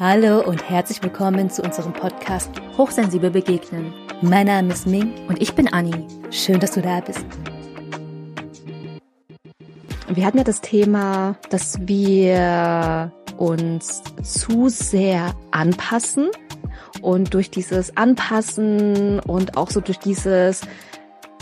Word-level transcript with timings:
Hallo 0.00 0.40
und 0.40 0.66
herzlich 0.66 1.02
willkommen 1.02 1.50
zu 1.50 1.60
unserem 1.60 1.92
Podcast 1.92 2.50
Hochsensibel 2.78 3.30
begegnen. 3.30 3.92
Mein 4.22 4.46
Name 4.46 4.72
ist 4.72 4.86
Ming 4.86 5.12
und 5.28 5.42
ich 5.42 5.54
bin 5.54 5.70
Anni. 5.70 6.06
Schön, 6.30 6.58
dass 6.58 6.70
du 6.70 6.80
da 6.80 7.00
bist. 7.00 7.26
Wir 10.08 10.24
hatten 10.24 10.38
ja 10.38 10.44
das 10.44 10.62
Thema, 10.62 11.36
dass 11.50 11.86
wir 11.86 13.12
uns 13.36 14.02
zu 14.22 14.70
sehr 14.70 15.34
anpassen 15.50 16.30
und 17.02 17.34
durch 17.34 17.50
dieses 17.50 17.94
Anpassen 17.98 19.20
und 19.20 19.58
auch 19.58 19.68
so 19.68 19.82
durch 19.82 19.98
dieses 19.98 20.62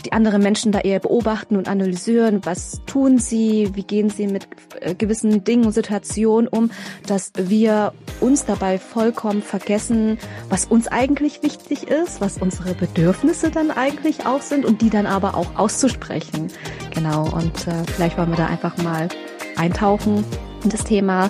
die 0.04 0.12
anderen 0.12 0.42
Menschen 0.42 0.72
da 0.72 0.80
eher 0.80 1.00
beobachten 1.00 1.56
und 1.56 1.68
analysieren, 1.68 2.40
was 2.44 2.80
tun 2.86 3.18
sie, 3.18 3.70
wie 3.74 3.82
gehen 3.82 4.10
sie 4.10 4.26
mit 4.26 4.48
äh, 4.80 4.94
gewissen 4.94 5.44
Dingen 5.44 5.66
und 5.66 5.72
Situationen 5.72 6.48
um, 6.48 6.70
dass 7.06 7.32
wir 7.36 7.92
uns 8.20 8.44
dabei 8.44 8.78
vollkommen 8.78 9.42
vergessen, 9.42 10.18
was 10.48 10.64
uns 10.64 10.88
eigentlich 10.88 11.42
wichtig 11.42 11.88
ist, 11.88 12.20
was 12.20 12.38
unsere 12.38 12.74
Bedürfnisse 12.74 13.50
dann 13.50 13.70
eigentlich 13.70 14.26
auch 14.26 14.42
sind 14.42 14.64
und 14.64 14.82
die 14.82 14.90
dann 14.90 15.06
aber 15.06 15.36
auch 15.36 15.56
auszusprechen. 15.56 16.48
Genau, 16.94 17.28
und 17.30 17.66
äh, 17.66 17.84
vielleicht 17.94 18.18
wollen 18.18 18.30
wir 18.30 18.36
da 18.36 18.46
einfach 18.46 18.76
mal 18.78 19.08
eintauchen 19.56 20.24
in 20.62 20.70
das 20.70 20.84
Thema. 20.84 21.26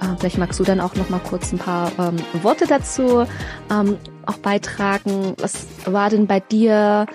Äh, 0.00 0.16
vielleicht 0.18 0.38
magst 0.38 0.58
du 0.58 0.64
dann 0.64 0.80
auch 0.80 0.94
noch 0.94 1.08
mal 1.08 1.20
kurz 1.20 1.52
ein 1.52 1.58
paar 1.58 1.90
ähm, 1.98 2.16
Worte 2.42 2.66
dazu 2.66 3.26
ähm, 3.70 3.96
auch 4.26 4.38
beitragen. 4.38 5.34
Was 5.38 5.66
war 5.84 6.10
denn 6.10 6.26
bei 6.26 6.40
dir 6.40 7.06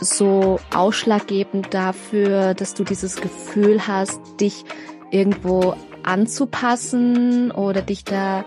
so 0.00 0.60
ausschlaggebend 0.74 1.72
dafür, 1.74 2.54
dass 2.54 2.74
du 2.74 2.84
dieses 2.84 3.16
Gefühl 3.16 3.86
hast, 3.86 4.20
dich 4.40 4.64
irgendwo 5.10 5.74
anzupassen 6.02 7.50
oder 7.50 7.82
dich 7.82 8.04
da 8.04 8.44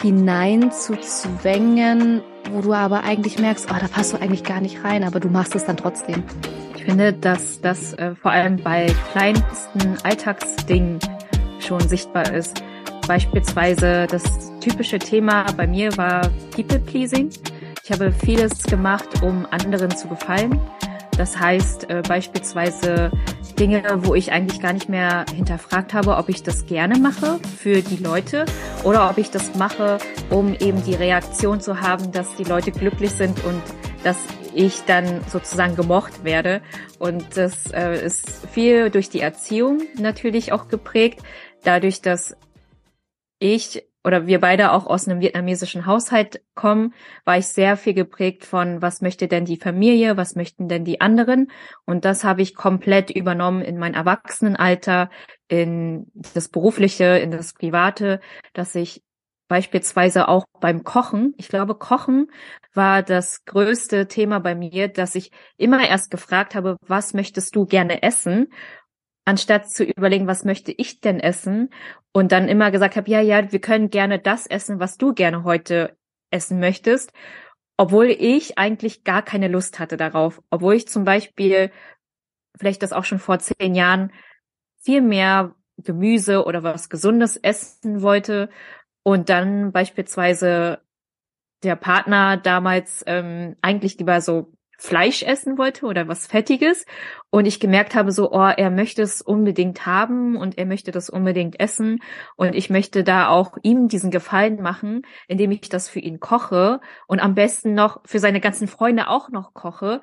hinein 0.00 0.72
zu 0.72 0.96
zwängen, 0.96 2.22
wo 2.52 2.62
du 2.62 2.72
aber 2.72 3.04
eigentlich 3.04 3.38
merkst, 3.38 3.68
oh, 3.70 3.76
da 3.78 3.88
passt 3.88 4.12
du 4.12 4.20
eigentlich 4.20 4.44
gar 4.44 4.60
nicht 4.60 4.84
rein, 4.84 5.04
aber 5.04 5.20
du 5.20 5.28
machst 5.28 5.54
es 5.54 5.64
dann 5.64 5.76
trotzdem. 5.76 6.22
Ich 6.76 6.84
finde, 6.84 7.12
dass 7.12 7.60
das 7.60 7.92
äh, 7.94 8.14
vor 8.14 8.30
allem 8.30 8.56
bei 8.56 8.86
kleinsten 9.12 9.98
Alltagsdingen 10.02 10.98
schon 11.58 11.80
sichtbar 11.80 12.32
ist. 12.32 12.62
Beispielsweise 13.06 14.06
das 14.08 14.22
typische 14.60 14.98
Thema 14.98 15.44
bei 15.56 15.66
mir 15.66 15.96
war 15.96 16.22
People 16.54 16.78
Pleasing. 16.78 17.30
Ich 17.90 17.98
habe 17.98 18.12
vieles 18.12 18.62
gemacht, 18.62 19.20
um 19.20 19.48
anderen 19.50 19.90
zu 19.90 20.06
gefallen. 20.06 20.60
Das 21.18 21.40
heißt 21.40 21.90
äh, 21.90 22.02
beispielsweise 22.06 23.10
Dinge, 23.58 23.82
wo 24.04 24.14
ich 24.14 24.30
eigentlich 24.30 24.60
gar 24.60 24.72
nicht 24.72 24.88
mehr 24.88 25.24
hinterfragt 25.34 25.92
habe, 25.92 26.16
ob 26.16 26.28
ich 26.28 26.44
das 26.44 26.66
gerne 26.66 27.00
mache 27.00 27.40
für 27.58 27.82
die 27.82 27.96
Leute 27.96 28.44
oder 28.84 29.10
ob 29.10 29.18
ich 29.18 29.32
das 29.32 29.56
mache, 29.56 29.98
um 30.30 30.54
eben 30.54 30.84
die 30.84 30.94
Reaktion 30.94 31.60
zu 31.60 31.80
haben, 31.80 32.12
dass 32.12 32.36
die 32.36 32.44
Leute 32.44 32.70
glücklich 32.70 33.10
sind 33.10 33.42
und 33.44 33.60
dass 34.04 34.18
ich 34.54 34.82
dann 34.86 35.22
sozusagen 35.26 35.74
gemocht 35.74 36.22
werde. 36.22 36.62
Und 37.00 37.36
das 37.36 37.72
äh, 37.72 38.06
ist 38.06 38.46
viel 38.52 38.90
durch 38.90 39.08
die 39.08 39.20
Erziehung 39.20 39.80
natürlich 39.98 40.52
auch 40.52 40.68
geprägt, 40.68 41.24
dadurch, 41.64 42.00
dass 42.02 42.36
ich 43.40 43.82
oder 44.04 44.26
wir 44.26 44.40
beide 44.40 44.72
auch 44.72 44.86
aus 44.86 45.06
einem 45.06 45.20
vietnamesischen 45.20 45.86
Haushalt 45.86 46.42
kommen, 46.54 46.94
war 47.24 47.36
ich 47.36 47.48
sehr 47.48 47.76
viel 47.76 47.94
geprägt 47.94 48.44
von, 48.44 48.80
was 48.80 49.02
möchte 49.02 49.28
denn 49.28 49.44
die 49.44 49.58
Familie, 49.58 50.16
was 50.16 50.36
möchten 50.36 50.68
denn 50.68 50.84
die 50.84 51.00
anderen? 51.00 51.50
Und 51.84 52.04
das 52.04 52.24
habe 52.24 52.42
ich 52.42 52.54
komplett 52.54 53.10
übernommen 53.10 53.62
in 53.62 53.78
mein 53.78 53.94
Erwachsenenalter, 53.94 55.10
in 55.48 56.10
das 56.34 56.48
Berufliche, 56.48 57.18
in 57.18 57.30
das 57.30 57.52
Private, 57.52 58.20
dass 58.54 58.74
ich 58.74 59.02
beispielsweise 59.48 60.28
auch 60.28 60.44
beim 60.60 60.84
Kochen, 60.84 61.34
ich 61.36 61.48
glaube, 61.48 61.74
Kochen 61.74 62.30
war 62.72 63.02
das 63.02 63.44
größte 63.44 64.06
Thema 64.06 64.38
bei 64.38 64.54
mir, 64.54 64.86
dass 64.86 65.16
ich 65.16 65.32
immer 65.56 65.86
erst 65.86 66.12
gefragt 66.12 66.54
habe, 66.54 66.76
was 66.86 67.14
möchtest 67.14 67.56
du 67.56 67.66
gerne 67.66 68.02
essen? 68.02 68.46
anstatt 69.24 69.70
zu 69.70 69.84
überlegen, 69.84 70.26
was 70.26 70.44
möchte 70.44 70.72
ich 70.72 71.00
denn 71.00 71.20
essen 71.20 71.70
und 72.12 72.32
dann 72.32 72.48
immer 72.48 72.70
gesagt 72.70 72.96
habe, 72.96 73.10
ja, 73.10 73.20
ja, 73.20 73.52
wir 73.52 73.60
können 73.60 73.90
gerne 73.90 74.18
das 74.18 74.46
essen, 74.46 74.80
was 74.80 74.98
du 74.98 75.14
gerne 75.14 75.44
heute 75.44 75.96
essen 76.30 76.60
möchtest, 76.60 77.12
obwohl 77.76 78.06
ich 78.06 78.58
eigentlich 78.58 79.04
gar 79.04 79.22
keine 79.22 79.48
Lust 79.48 79.78
hatte 79.78 79.96
darauf, 79.96 80.42
obwohl 80.50 80.74
ich 80.74 80.88
zum 80.88 81.04
Beispiel 81.04 81.70
vielleicht 82.58 82.82
das 82.82 82.92
auch 82.92 83.04
schon 83.04 83.18
vor 83.18 83.38
zehn 83.38 83.74
Jahren 83.74 84.12
viel 84.82 85.02
mehr 85.02 85.54
Gemüse 85.78 86.44
oder 86.44 86.62
was 86.62 86.90
Gesundes 86.90 87.36
essen 87.36 88.02
wollte 88.02 88.50
und 89.02 89.28
dann 89.28 89.72
beispielsweise 89.72 90.82
der 91.62 91.76
Partner 91.76 92.36
damals 92.36 93.02
ähm, 93.06 93.56
eigentlich 93.62 93.98
lieber 93.98 94.20
so 94.20 94.52
Fleisch 94.80 95.22
essen 95.22 95.58
wollte 95.58 95.84
oder 95.84 96.08
was 96.08 96.26
Fettiges. 96.26 96.86
Und 97.28 97.44
ich 97.44 97.60
gemerkt 97.60 97.94
habe 97.94 98.12
so, 98.12 98.32
oh, 98.32 98.50
er 98.56 98.70
möchte 98.70 99.02
es 99.02 99.20
unbedingt 99.20 99.84
haben 99.84 100.36
und 100.36 100.56
er 100.56 100.64
möchte 100.64 100.90
das 100.90 101.10
unbedingt 101.10 101.60
essen. 101.60 101.98
Und 102.36 102.54
ich 102.54 102.70
möchte 102.70 103.04
da 103.04 103.28
auch 103.28 103.58
ihm 103.62 103.88
diesen 103.88 104.10
Gefallen 104.10 104.62
machen, 104.62 105.02
indem 105.28 105.50
ich 105.50 105.68
das 105.68 105.90
für 105.90 106.00
ihn 106.00 106.18
koche 106.18 106.80
und 107.06 107.20
am 107.20 107.34
besten 107.34 107.74
noch 107.74 108.00
für 108.06 108.18
seine 108.18 108.40
ganzen 108.40 108.68
Freunde 108.68 109.08
auch 109.08 109.28
noch 109.28 109.52
koche, 109.52 110.00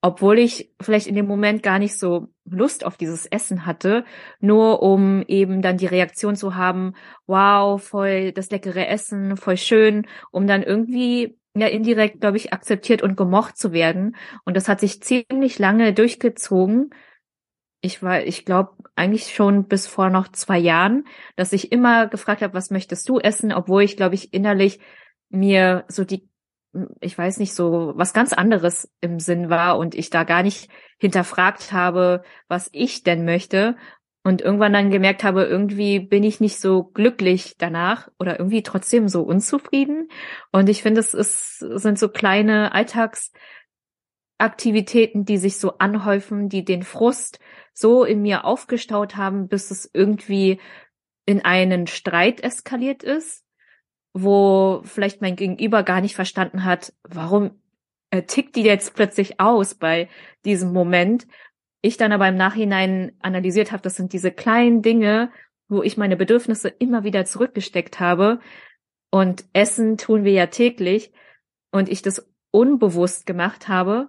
obwohl 0.00 0.38
ich 0.38 0.72
vielleicht 0.80 1.08
in 1.08 1.14
dem 1.14 1.26
Moment 1.26 1.62
gar 1.62 1.78
nicht 1.78 1.98
so 1.98 2.28
Lust 2.46 2.86
auf 2.86 2.96
dieses 2.96 3.26
Essen 3.26 3.66
hatte, 3.66 4.04
nur 4.40 4.80
um 4.82 5.24
eben 5.28 5.60
dann 5.60 5.76
die 5.76 5.86
Reaktion 5.86 6.36
zu 6.36 6.54
haben, 6.54 6.94
wow, 7.26 7.82
voll 7.82 8.32
das 8.32 8.50
leckere 8.50 8.88
Essen, 8.88 9.36
voll 9.36 9.58
schön, 9.58 10.06
um 10.30 10.46
dann 10.46 10.62
irgendwie 10.62 11.38
ja 11.60 11.68
indirekt, 11.68 12.20
glaube 12.20 12.36
ich, 12.36 12.52
akzeptiert 12.52 13.02
und 13.02 13.16
gemocht 13.16 13.56
zu 13.56 13.72
werden. 13.72 14.16
Und 14.44 14.56
das 14.56 14.68
hat 14.68 14.80
sich 14.80 15.02
ziemlich 15.02 15.58
lange 15.58 15.92
durchgezogen. 15.92 16.90
Ich 17.80 18.02
war, 18.02 18.22
ich 18.22 18.44
glaube, 18.44 18.72
eigentlich 18.94 19.34
schon 19.34 19.66
bis 19.68 19.86
vor 19.86 20.10
noch 20.10 20.28
zwei 20.28 20.58
Jahren, 20.58 21.04
dass 21.36 21.52
ich 21.52 21.72
immer 21.72 22.06
gefragt 22.06 22.42
habe, 22.42 22.54
was 22.54 22.70
möchtest 22.70 23.08
du 23.08 23.18
essen, 23.18 23.52
obwohl 23.52 23.82
ich, 23.82 23.96
glaube 23.96 24.14
ich, 24.14 24.32
innerlich 24.32 24.80
mir 25.28 25.84
so 25.88 26.04
die, 26.04 26.28
ich 27.00 27.16
weiß 27.16 27.38
nicht, 27.38 27.54
so 27.54 27.92
was 27.96 28.12
ganz 28.12 28.32
anderes 28.32 28.90
im 29.00 29.18
Sinn 29.20 29.50
war 29.50 29.78
und 29.78 29.94
ich 29.94 30.10
da 30.10 30.24
gar 30.24 30.42
nicht 30.42 30.68
hinterfragt 30.98 31.72
habe, 31.72 32.22
was 32.48 32.68
ich 32.72 33.02
denn 33.02 33.24
möchte 33.24 33.76
und 34.26 34.42
irgendwann 34.42 34.72
dann 34.72 34.90
gemerkt 34.90 35.22
habe, 35.22 35.44
irgendwie 35.44 36.00
bin 36.00 36.24
ich 36.24 36.40
nicht 36.40 36.58
so 36.58 36.82
glücklich 36.82 37.54
danach 37.58 38.08
oder 38.18 38.40
irgendwie 38.40 38.64
trotzdem 38.64 39.06
so 39.06 39.22
unzufrieden. 39.22 40.08
Und 40.50 40.68
ich 40.68 40.82
finde, 40.82 40.98
es 40.98 41.14
ist, 41.14 41.60
sind 41.60 41.96
so 41.96 42.08
kleine 42.08 42.72
Alltagsaktivitäten, 42.72 45.26
die 45.26 45.38
sich 45.38 45.58
so 45.58 45.78
anhäufen, 45.78 46.48
die 46.48 46.64
den 46.64 46.82
Frust 46.82 47.38
so 47.72 48.02
in 48.02 48.20
mir 48.20 48.44
aufgestaut 48.44 49.14
haben, 49.14 49.46
bis 49.46 49.70
es 49.70 49.88
irgendwie 49.94 50.58
in 51.24 51.44
einen 51.44 51.86
Streit 51.86 52.40
eskaliert 52.40 53.04
ist, 53.04 53.44
wo 54.12 54.80
vielleicht 54.82 55.20
mein 55.20 55.36
Gegenüber 55.36 55.84
gar 55.84 56.00
nicht 56.00 56.16
verstanden 56.16 56.64
hat, 56.64 56.92
warum 57.04 57.62
äh, 58.10 58.22
tickt 58.22 58.56
die 58.56 58.64
jetzt 58.64 58.96
plötzlich 58.96 59.38
aus 59.38 59.76
bei 59.76 60.08
diesem 60.44 60.72
Moment 60.72 61.28
ich 61.86 61.96
dann 61.96 62.12
aber 62.12 62.28
im 62.28 62.36
Nachhinein 62.36 63.12
analysiert 63.20 63.72
habe, 63.72 63.82
das 63.82 63.96
sind 63.96 64.12
diese 64.12 64.30
kleinen 64.30 64.82
Dinge, 64.82 65.30
wo 65.68 65.82
ich 65.82 65.96
meine 65.96 66.16
Bedürfnisse 66.16 66.68
immer 66.68 67.04
wieder 67.04 67.24
zurückgesteckt 67.24 68.00
habe. 68.00 68.40
Und 69.10 69.44
Essen 69.52 69.96
tun 69.96 70.24
wir 70.24 70.32
ja 70.32 70.46
täglich. 70.46 71.12
Und 71.70 71.88
ich 71.88 72.02
das 72.02 72.30
unbewusst 72.50 73.26
gemacht 73.26 73.68
habe 73.68 74.08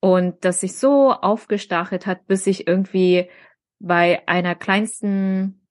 und 0.00 0.44
das 0.44 0.60
sich 0.60 0.76
so 0.76 1.12
aufgestachelt 1.12 2.06
hat, 2.06 2.26
bis 2.26 2.46
ich 2.46 2.66
irgendwie 2.66 3.30
bei 3.78 4.26
einer 4.26 4.54
kleinsten 4.54 5.66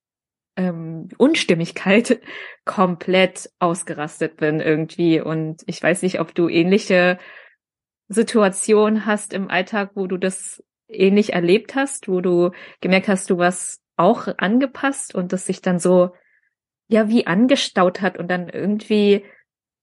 ähm, 0.56 1.10
Unstimmigkeit 1.18 2.22
komplett 2.66 3.52
ausgerastet 3.60 4.38
bin 4.38 4.60
irgendwie. 4.60 5.22
Und 5.22 5.64
ich 5.68 5.82
weiß 5.82 6.02
nicht, 6.02 6.20
ob 6.20 6.34
du 6.34 6.50
ähnliche 6.50 7.20
Situationen 8.08 9.06
hast 9.06 9.34
im 9.34 9.50
Alltag, 9.50 9.92
wo 9.96 10.08
du 10.08 10.18
das 10.18 10.64
ähnlich 10.88 11.34
erlebt 11.34 11.76
hast, 11.76 12.08
wo 12.08 12.22
du 12.22 12.52
gemerkt 12.82 13.08
hast, 13.08 13.30
du 13.30 13.38
warst 13.38 13.82
auch 13.98 14.28
angepasst 14.38 15.16
und 15.16 15.34
das 15.34 15.46
sich 15.46 15.62
dann 15.62 15.80
so, 15.80 16.12
ja, 16.88 17.10
wie 17.10 17.28
angestaut 17.28 18.02
hat 18.02 18.18
und 18.18 18.28
dann 18.30 18.50
irgendwie, 18.50 19.24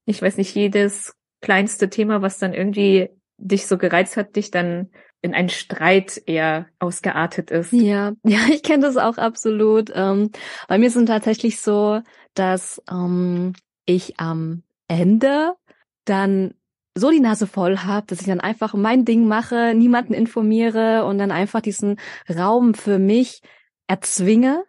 ich 0.05 0.21
weiß 0.21 0.37
nicht, 0.37 0.55
jedes 0.55 1.15
kleinste 1.41 1.89
Thema, 1.89 2.21
was 2.21 2.37
dann 2.37 2.53
irgendwie 2.53 3.09
dich 3.37 3.67
so 3.67 3.77
gereizt 3.77 4.17
hat, 4.17 4.35
dich 4.35 4.51
dann 4.51 4.89
in 5.21 5.33
einen 5.33 5.49
Streit 5.49 6.21
eher 6.25 6.67
ausgeartet 6.79 7.49
ist. 7.49 7.71
Ja, 7.73 8.13
ja, 8.23 8.39
ich 8.51 8.63
kenne 8.63 8.83
das 8.83 8.97
auch 8.97 9.17
absolut. 9.17 9.91
Ähm, 9.93 10.31
bei 10.67 10.77
mir 10.77 10.89
sind 10.89 11.07
tatsächlich 11.07 11.59
so, 11.61 12.01
dass 12.33 12.81
ähm, 12.91 13.53
ich 13.85 14.19
am 14.19 14.63
Ende 14.87 15.53
dann 16.05 16.53
so 16.95 17.09
die 17.09 17.19
Nase 17.19 17.47
voll 17.47 17.79
habe, 17.79 18.05
dass 18.07 18.21
ich 18.21 18.27
dann 18.27 18.39
einfach 18.39 18.73
mein 18.73 19.05
Ding 19.05 19.27
mache, 19.27 19.73
niemanden 19.75 20.13
informiere 20.13 21.05
und 21.05 21.17
dann 21.17 21.31
einfach 21.31 21.61
diesen 21.61 21.99
Raum 22.29 22.73
für 22.73 22.99
mich 22.99 23.41
erzwinge. 23.87 24.63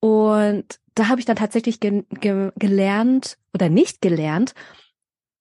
Und 0.00 0.78
da 0.94 1.08
habe 1.08 1.20
ich 1.20 1.26
dann 1.26 1.36
tatsächlich 1.36 1.80
ge 1.80 2.04
ge 2.10 2.52
gelernt 2.56 3.38
oder 3.54 3.68
nicht 3.68 4.02
gelernt, 4.02 4.54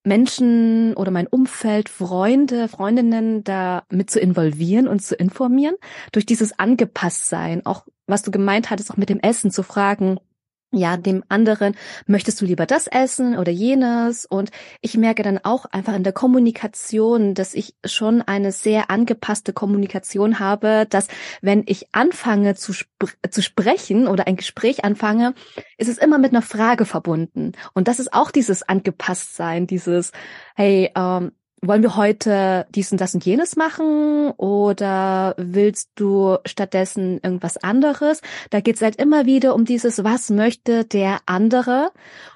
Menschen 0.06 0.94
oder 0.96 1.12
mein 1.12 1.28
Umfeld, 1.28 1.90
Freunde, 1.90 2.68
Freundinnen 2.68 3.44
da 3.44 3.84
mit 3.90 4.10
zu 4.10 4.20
involvieren 4.20 4.88
und 4.88 5.02
zu 5.02 5.16
informieren, 5.16 5.76
durch 6.12 6.26
dieses 6.26 6.58
Angepasstsein, 6.60 7.66
auch 7.66 7.86
was 8.06 8.22
du 8.22 8.32
gemeint 8.32 8.70
hattest, 8.70 8.92
auch 8.92 8.98
mit 8.98 9.10
dem 9.10 9.20
Essen 9.20 9.52
zu 9.52 9.64
fragen, 9.64 10.20
ja, 10.74 10.98
dem 10.98 11.24
anderen, 11.30 11.76
möchtest 12.08 12.42
du 12.42 12.46
lieber 12.46 12.66
das 12.66 12.88
essen 12.88 13.38
oder 13.38 13.52
jenes? 13.52 14.26
Und 14.26 14.52
ich 14.82 14.98
merke 14.98 15.24
dann 15.24 15.40
auch 15.44 15.66
einfach 15.66 15.96
in 15.96 16.04
der 16.04 16.14
Kommunikation, 16.14 17.34
dass 17.36 17.54
ich 17.54 17.76
schon 17.86 18.22
eine 18.22 18.52
sehr 18.52 18.90
angepasste 18.90 19.54
Kommunikation 19.54 20.40
habe, 20.40 20.86
dass 20.90 21.08
wenn 21.42 21.64
ich 21.68 21.88
anfange 21.94 22.56
zu, 22.56 22.74
spr 22.74 23.08
zu 23.30 23.42
sprechen 23.42 24.08
oder 24.08 24.28
ein 24.28 24.36
Gespräch 24.36 24.84
anfange, 24.84 25.34
ist 25.78 25.90
es 25.90 25.98
immer 25.98 26.18
mit 26.18 26.32
einer 26.32 26.42
Frage 26.42 26.86
verbunden. 26.86 27.54
Und 27.74 27.88
das 27.88 28.00
ist 28.00 28.14
auch 28.14 28.32
dieses 28.32 28.64
Angepasstsein, 28.64 29.68
dieses, 29.68 30.12
hey, 30.56 30.92
ähm, 30.96 31.32
wollen 31.66 31.82
wir 31.82 31.96
heute 31.96 32.68
dies 32.76 32.92
und 32.92 33.00
das 33.00 33.14
und 33.14 33.26
jenes 33.26 33.56
machen 33.56 34.32
oder 34.32 35.34
willst 35.38 35.92
du 35.96 36.38
stattdessen 36.46 37.20
irgendwas 37.24 37.58
anderes? 37.58 38.22
Da 38.50 38.60
geht 38.60 38.76
es 38.76 38.82
halt 38.82 38.98
immer 38.98 39.26
wieder 39.26 39.56
um 39.56 39.64
dieses, 39.64 40.04
was 40.04 40.30
möchte 40.30 40.84
der 40.84 41.20
andere? 41.26 41.92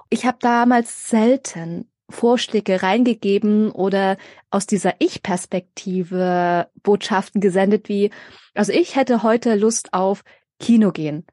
Ich 0.09 0.25
habe 0.25 0.37
damals 0.39 1.09
selten 1.09 1.89
Vorschläge 2.09 2.81
reingegeben 2.83 3.69
oder 3.71 4.15
aus 4.49 4.65
dieser 4.65 4.93
Ich-Perspektive 4.99 6.69
Botschaften 6.81 7.41
gesendet 7.41 7.89
wie, 7.89 8.11
also 8.55 8.71
ich 8.71 8.95
hätte 8.95 9.23
heute 9.23 9.55
Lust 9.55 9.93
auf 9.93 10.23
Kino 10.57 10.93
gehen. 10.93 11.25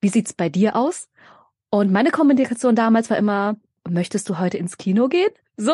Wie 0.00 0.08
sieht's 0.08 0.32
bei 0.32 0.48
dir 0.48 0.74
aus? 0.74 1.08
Und 1.70 1.92
meine 1.92 2.10
Kommunikation 2.10 2.74
damals 2.74 3.10
war 3.10 3.16
immer, 3.16 3.56
möchtest 3.88 4.28
du 4.28 4.38
heute 4.40 4.58
ins 4.58 4.76
Kino 4.76 5.08
gehen? 5.08 5.30
So. 5.58 5.72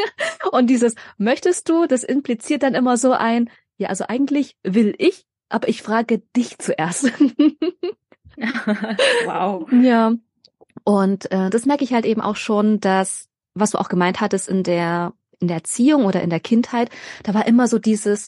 Und 0.52 0.68
dieses 0.68 0.94
möchtest 1.16 1.68
du, 1.68 1.86
das 1.86 2.04
impliziert 2.04 2.62
dann 2.62 2.74
immer 2.74 2.96
so 2.96 3.12
ein, 3.12 3.50
ja, 3.78 3.88
also 3.88 4.04
eigentlich 4.06 4.56
will 4.62 4.94
ich, 4.98 5.26
aber 5.48 5.68
ich 5.68 5.82
frage 5.82 6.18
dich 6.36 6.58
zuerst. 6.58 7.04
wow. 9.24 9.66
Ja. 9.72 10.12
Und 10.84 11.32
äh, 11.32 11.50
das 11.50 11.66
merke 11.66 11.82
ich 11.82 11.92
halt 11.92 12.04
eben 12.04 12.20
auch 12.20 12.36
schon, 12.36 12.78
dass, 12.80 13.28
was 13.54 13.70
du 13.70 13.78
auch 13.78 13.88
gemeint 13.88 14.20
hattest 14.20 14.48
in 14.48 14.62
der, 14.62 15.14
in 15.40 15.48
der 15.48 15.56
Erziehung 15.58 16.04
oder 16.04 16.22
in 16.22 16.30
der 16.30 16.40
Kindheit, 16.40 16.90
da 17.22 17.34
war 17.34 17.46
immer 17.46 17.66
so 17.68 17.78
dieses 17.78 18.26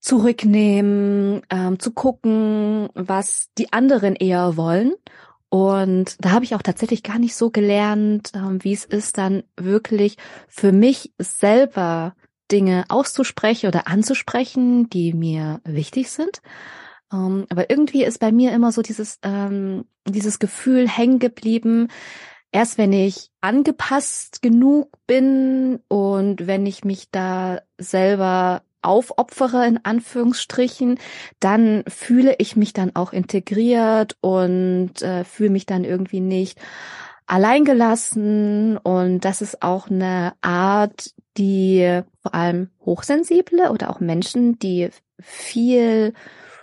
Zurücknehmen, 0.00 1.42
ähm, 1.50 1.78
zu 1.78 1.92
gucken, 1.92 2.88
was 2.94 3.48
die 3.58 3.72
anderen 3.72 4.16
eher 4.16 4.56
wollen 4.56 4.94
und 5.48 6.16
da 6.20 6.30
habe 6.32 6.44
ich 6.44 6.54
auch 6.54 6.62
tatsächlich 6.62 7.02
gar 7.02 7.18
nicht 7.18 7.36
so 7.36 7.50
gelernt, 7.50 8.32
ähm, 8.34 8.62
wie 8.64 8.72
es 8.72 8.84
ist, 8.84 9.18
dann 9.18 9.44
wirklich 9.56 10.16
für 10.48 10.72
mich 10.72 11.12
selber 11.18 12.14
Dinge 12.50 12.84
auszusprechen 12.88 13.68
oder 13.68 13.88
anzusprechen, 13.88 14.88
die 14.90 15.12
mir 15.12 15.60
wichtig 15.64 16.10
sind. 16.10 16.42
Ähm, 17.12 17.46
aber 17.48 17.70
irgendwie 17.70 18.04
ist 18.04 18.18
bei 18.18 18.32
mir 18.32 18.52
immer 18.52 18.72
so 18.72 18.82
dieses, 18.82 19.18
ähm, 19.22 19.84
dieses 20.06 20.38
Gefühl 20.38 20.88
hängen 20.88 21.18
geblieben, 21.18 21.88
erst 22.52 22.78
wenn 22.78 22.92
ich 22.92 23.30
angepasst 23.40 24.42
genug 24.42 24.90
bin 25.06 25.80
und 25.88 26.46
wenn 26.46 26.66
ich 26.66 26.84
mich 26.84 27.10
da 27.10 27.60
selber 27.78 28.62
aufopfere, 28.86 29.66
in 29.66 29.84
Anführungsstrichen, 29.84 30.98
dann 31.40 31.84
fühle 31.88 32.36
ich 32.38 32.56
mich 32.56 32.72
dann 32.72 32.94
auch 32.94 33.12
integriert 33.12 34.16
und 34.20 35.02
äh, 35.02 35.24
fühle 35.24 35.50
mich 35.50 35.66
dann 35.66 35.84
irgendwie 35.84 36.20
nicht 36.20 36.58
alleingelassen. 37.26 38.78
Und 38.78 39.20
das 39.24 39.42
ist 39.42 39.62
auch 39.62 39.90
eine 39.90 40.34
Art, 40.40 41.10
die 41.36 42.02
vor 42.22 42.34
allem 42.34 42.70
Hochsensible 42.84 43.70
oder 43.70 43.90
auch 43.90 44.00
Menschen, 44.00 44.58
die 44.58 44.90
viel 45.20 46.14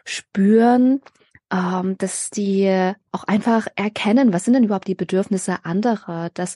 spüren, 0.05 1.01
ähm, 1.51 1.97
dass 1.97 2.29
die 2.29 2.93
auch 3.11 3.23
einfach 3.25 3.67
erkennen, 3.75 4.33
was 4.33 4.45
sind 4.45 4.53
denn 4.53 4.63
überhaupt 4.63 4.87
die 4.87 4.95
Bedürfnisse 4.95 5.57
anderer, 5.63 6.29
dass 6.33 6.55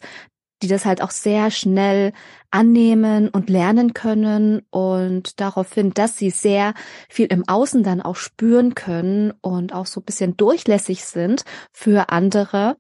die 0.62 0.68
das 0.68 0.86
halt 0.86 1.02
auch 1.02 1.12
sehr 1.12 1.52
schnell 1.52 2.14
annehmen 2.50 3.30
und 3.30 3.50
lernen 3.50 3.94
können 3.94 4.62
und 4.70 5.40
daraufhin, 5.40 5.94
dass 5.94 6.18
sie 6.18 6.30
sehr 6.30 6.74
viel 7.10 7.28
im 7.28 7.48
Außen 7.48 7.84
dann 7.84 8.02
auch 8.02 8.16
spüren 8.16 8.74
können 8.76 9.34
und 9.42 9.74
auch 9.74 9.86
so 9.86 10.02
ein 10.02 10.06
bisschen 10.06 10.38
durchlässig 10.38 11.06
sind 11.06 11.44
für 11.72 12.10
andere. 12.10 12.78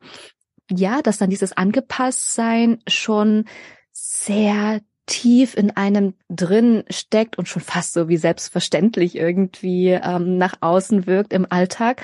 Ja, 0.70 1.02
dass 1.02 1.18
dann 1.18 1.30
dieses 1.30 1.54
Angepasstsein 1.54 2.82
schon 2.88 3.46
sehr 3.92 4.82
tief 5.06 5.56
in 5.56 5.72
einem 5.72 6.14
drin 6.30 6.84
steckt 6.90 7.38
und 7.38 7.48
schon 7.48 7.62
fast 7.62 7.94
so 7.94 8.10
wie 8.10 8.18
selbstverständlich 8.18 9.16
irgendwie 9.16 9.92
ähm, 9.92 10.38
nach 10.38 10.56
außen 10.62 11.08
wirkt 11.08 11.34
im 11.34 11.48
Alltag, 11.50 12.04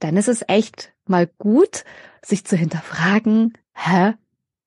dann 0.00 0.16
ist 0.16 0.28
es 0.28 0.44
echt 0.48 0.92
mal 1.06 1.28
gut, 1.38 1.84
sich 2.24 2.44
zu 2.44 2.56
hinterfragen, 2.56 3.52
hä, 3.74 4.14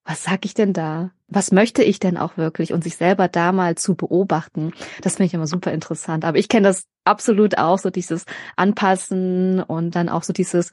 was 0.06 0.24
sag 0.24 0.46
ich 0.46 0.54
denn 0.54 0.74
da? 0.74 1.12
Was 1.28 1.52
möchte 1.52 1.84
ich 1.84 2.00
denn 2.00 2.18
auch 2.18 2.38
wirklich? 2.38 2.74
Und 2.74 2.84
sich 2.84 2.98
selber 2.98 3.28
da 3.28 3.52
mal 3.52 3.76
zu 3.76 3.96
beobachten, 3.96 4.74
das 5.02 5.16
finde 5.16 5.28
ich 5.28 5.34
immer 5.34 5.48
super 5.48 5.72
interessant. 5.72 6.26
Aber 6.26 6.38
ich 6.38 6.50
kenne 6.50 6.68
das 6.68 6.86
absolut 7.06 7.58
auch, 7.58 7.80
so 7.80 7.90
dieses 7.90 8.26
Anpassen 8.56 9.62
und 9.62 9.96
dann 9.96 10.10
auch 10.10 10.24
so 10.24 10.34
dieses 10.34 10.72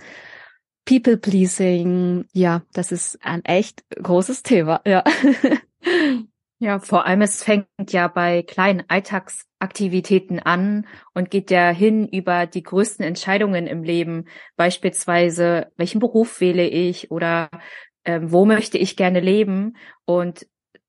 People-Pleasing. 0.85 2.27
Ja, 2.32 2.62
das 2.73 2.93
ist 2.93 3.19
ein 3.23 3.44
echt 3.44 3.85
großes 4.03 4.43
Thema, 4.43 4.81
ja. 4.87 5.05
Ja, 6.62 6.79
vor 6.79 7.06
allem 7.06 7.23
es 7.23 7.43
fängt 7.43 7.67
ja 7.88 8.06
bei 8.06 8.43
kleinen 8.43 8.85
Alltagsaktivitäten 8.87 10.41
an 10.41 10.87
und 11.15 11.31
geht 11.31 11.50
ja 11.50 11.71
hin 11.71 12.06
über 12.06 12.44
die 12.44 12.62
größten 12.62 13.03
Entscheidungen 13.03 13.67
im 13.67 13.83
Leben, 13.83 14.26
beispielsweise 14.56 15.73
welchen 15.79 16.00
Beruf 16.00 16.38
wähle 16.43 16.69
ich 16.69 17.11
oder 17.11 17.49
ähm, 18.05 18.32
wo 18.32 18.44
möchte 18.44 18.79
ich 18.79 18.97
gerne 18.97 19.20
leben 19.20 19.76
und 20.05 20.47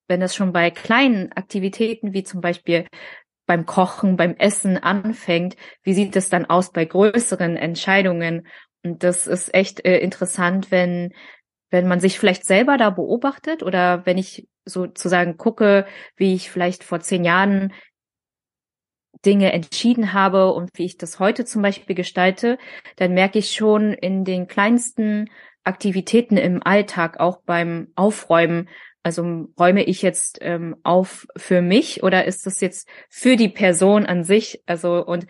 wenn 0.08 0.22
es 0.22 0.34
schon 0.34 0.52
bei 0.52 0.70
kleinen 0.70 1.32
Aktivitäten 1.32 2.12
wie 2.12 2.22
zum 2.22 2.40
Beispiel 2.40 2.86
beim 3.46 3.66
Kochen, 3.66 4.16
beim 4.16 4.34
Essen 4.36 4.76
anfängt, 4.78 5.56
wie 5.82 5.94
sieht 5.94 6.16
es 6.16 6.28
dann 6.28 6.46
aus 6.46 6.72
bei 6.72 6.84
größeren 6.84 7.56
Entscheidungen? 7.56 8.46
Und 8.84 9.02
das 9.04 9.26
ist 9.26 9.54
echt 9.54 9.84
äh, 9.84 9.98
interessant, 9.98 10.70
wenn 10.70 11.12
wenn 11.72 11.88
man 11.88 12.00
sich 12.00 12.18
vielleicht 12.18 12.44
selber 12.44 12.76
da 12.76 12.90
beobachtet 12.90 13.62
oder 13.62 14.04
wenn 14.04 14.18
ich 14.18 14.46
sozusagen 14.66 15.38
gucke, 15.38 15.86
wie 16.16 16.34
ich 16.34 16.50
vielleicht 16.50 16.84
vor 16.84 17.00
zehn 17.00 17.24
Jahren 17.24 17.72
Dinge 19.24 19.52
entschieden 19.52 20.12
habe 20.12 20.52
und 20.52 20.70
wie 20.74 20.84
ich 20.84 20.98
das 20.98 21.18
heute 21.18 21.46
zum 21.46 21.62
Beispiel 21.62 21.96
gestalte, 21.96 22.58
dann 22.96 23.14
merke 23.14 23.38
ich 23.38 23.52
schon 23.52 23.94
in 23.94 24.24
den 24.24 24.48
kleinsten 24.48 25.30
Aktivitäten 25.64 26.36
im 26.36 26.62
Alltag, 26.62 27.20
auch 27.20 27.40
beim 27.44 27.88
Aufräumen? 27.94 28.68
Also 29.02 29.48
räume 29.58 29.82
ich 29.82 30.02
jetzt 30.02 30.38
ähm, 30.40 30.76
auf 30.84 31.26
für 31.36 31.60
mich 31.60 32.02
oder 32.02 32.24
ist 32.24 32.46
das 32.46 32.60
jetzt 32.60 32.88
für 33.08 33.36
die 33.36 33.48
Person 33.48 34.06
an 34.06 34.22
sich? 34.24 34.62
Also 34.66 35.04
und 35.04 35.26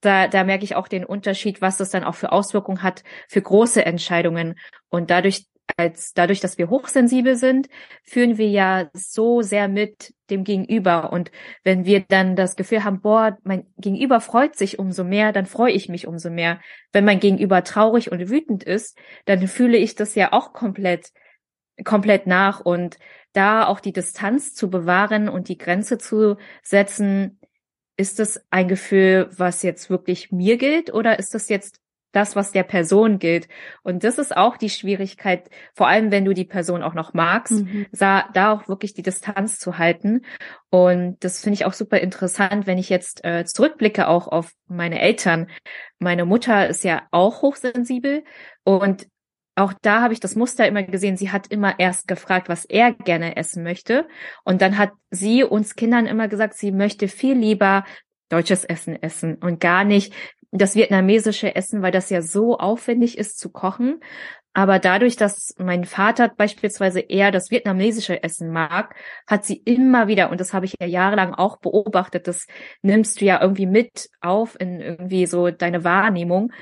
da, 0.00 0.28
da 0.28 0.44
merke 0.44 0.64
ich 0.64 0.76
auch 0.76 0.88
den 0.88 1.04
Unterschied, 1.04 1.60
was 1.60 1.76
das 1.76 1.90
dann 1.90 2.04
auch 2.04 2.14
für 2.14 2.32
Auswirkungen 2.32 2.82
hat 2.82 3.02
für 3.28 3.42
große 3.42 3.84
Entscheidungen. 3.84 4.58
Und 4.88 5.10
dadurch 5.10 5.46
als 5.76 6.12
dadurch, 6.14 6.40
dass 6.40 6.58
wir 6.58 6.70
hochsensibel 6.70 7.36
sind, 7.36 7.68
führen 8.02 8.38
wir 8.38 8.48
ja 8.48 8.90
so 8.94 9.42
sehr 9.42 9.68
mit 9.68 10.14
dem 10.30 10.44
Gegenüber. 10.44 11.12
Und 11.12 11.30
wenn 11.64 11.84
wir 11.84 12.00
dann 12.00 12.36
das 12.36 12.56
Gefühl 12.56 12.84
haben, 12.84 13.00
boah, 13.00 13.38
mein 13.44 13.66
Gegenüber 13.76 14.20
freut 14.20 14.56
sich 14.56 14.78
umso 14.78 15.04
mehr, 15.04 15.32
dann 15.32 15.46
freue 15.46 15.72
ich 15.72 15.88
mich 15.88 16.06
umso 16.06 16.30
mehr. 16.30 16.60
Wenn 16.92 17.04
mein 17.04 17.20
Gegenüber 17.20 17.64
traurig 17.64 18.10
und 18.10 18.28
wütend 18.28 18.64
ist, 18.64 18.98
dann 19.24 19.46
fühle 19.48 19.78
ich 19.78 19.94
das 19.94 20.14
ja 20.14 20.32
auch 20.32 20.52
komplett, 20.52 21.10
komplett 21.84 22.26
nach. 22.26 22.60
Und 22.60 22.98
da 23.32 23.66
auch 23.66 23.80
die 23.80 23.92
Distanz 23.92 24.54
zu 24.54 24.70
bewahren 24.70 25.28
und 25.28 25.48
die 25.48 25.58
Grenze 25.58 25.98
zu 25.98 26.36
setzen, 26.62 27.38
ist 27.96 28.20
das 28.20 28.40
ein 28.50 28.68
Gefühl, 28.68 29.28
was 29.36 29.62
jetzt 29.62 29.90
wirklich 29.90 30.30
mir 30.30 30.56
gilt 30.56 30.92
oder 30.92 31.18
ist 31.18 31.34
das 31.34 31.48
jetzt 31.48 31.80
das, 32.12 32.36
was 32.36 32.52
der 32.52 32.62
Person 32.62 33.18
gilt. 33.18 33.48
Und 33.82 34.04
das 34.04 34.18
ist 34.18 34.36
auch 34.36 34.56
die 34.56 34.70
Schwierigkeit, 34.70 35.50
vor 35.74 35.88
allem 35.88 36.10
wenn 36.10 36.24
du 36.24 36.32
die 36.32 36.44
Person 36.44 36.82
auch 36.82 36.94
noch 36.94 37.14
magst, 37.14 37.64
mhm. 37.64 37.86
da, 37.92 38.28
da 38.32 38.52
auch 38.52 38.68
wirklich 38.68 38.94
die 38.94 39.02
Distanz 39.02 39.58
zu 39.58 39.78
halten. 39.78 40.22
Und 40.70 41.16
das 41.20 41.40
finde 41.40 41.54
ich 41.54 41.64
auch 41.64 41.72
super 41.72 41.98
interessant, 41.98 42.66
wenn 42.66 42.78
ich 42.78 42.88
jetzt 42.88 43.24
äh, 43.24 43.44
zurückblicke 43.44 44.08
auch 44.08 44.28
auf 44.28 44.52
meine 44.66 45.00
Eltern. 45.00 45.48
Meine 45.98 46.24
Mutter 46.24 46.68
ist 46.68 46.84
ja 46.84 47.02
auch 47.10 47.42
hochsensibel 47.42 48.24
und 48.64 49.06
auch 49.58 49.72
da 49.82 50.02
habe 50.02 50.12
ich 50.12 50.20
das 50.20 50.36
Muster 50.36 50.68
immer 50.68 50.84
gesehen. 50.84 51.16
Sie 51.16 51.32
hat 51.32 51.48
immer 51.48 51.80
erst 51.80 52.06
gefragt, 52.06 52.48
was 52.48 52.64
er 52.64 52.92
gerne 52.92 53.36
essen 53.36 53.64
möchte. 53.64 54.06
Und 54.44 54.62
dann 54.62 54.78
hat 54.78 54.92
sie 55.10 55.42
uns 55.42 55.74
Kindern 55.74 56.06
immer 56.06 56.28
gesagt, 56.28 56.54
sie 56.54 56.70
möchte 56.70 57.08
viel 57.08 57.36
lieber 57.36 57.84
deutsches 58.28 58.64
Essen 58.64 59.02
essen 59.02 59.36
und 59.36 59.58
gar 59.58 59.84
nicht 59.84 60.14
das 60.50 60.74
vietnamesische 60.74 61.54
Essen, 61.54 61.82
weil 61.82 61.92
das 61.92 62.10
ja 62.10 62.22
so 62.22 62.58
aufwendig 62.58 63.18
ist 63.18 63.38
zu 63.38 63.50
kochen. 63.50 64.00
Aber 64.54 64.78
dadurch, 64.78 65.16
dass 65.16 65.54
mein 65.58 65.84
Vater 65.84 66.28
beispielsweise 66.28 67.00
eher 67.00 67.30
das 67.30 67.50
vietnamesische 67.50 68.22
Essen 68.22 68.50
mag, 68.50 68.96
hat 69.26 69.44
sie 69.44 69.56
immer 69.56 70.08
wieder, 70.08 70.30
und 70.30 70.40
das 70.40 70.52
habe 70.52 70.66
ich 70.66 70.74
ja 70.80 70.86
jahrelang 70.86 71.34
auch 71.34 71.58
beobachtet, 71.58 72.26
das 72.26 72.46
nimmst 72.82 73.20
du 73.20 73.26
ja 73.26 73.40
irgendwie 73.40 73.66
mit 73.66 74.08
auf 74.20 74.58
in 74.58 74.80
irgendwie 74.80 75.26
so 75.26 75.50
deine 75.50 75.84
Wahrnehmung. 75.84 76.52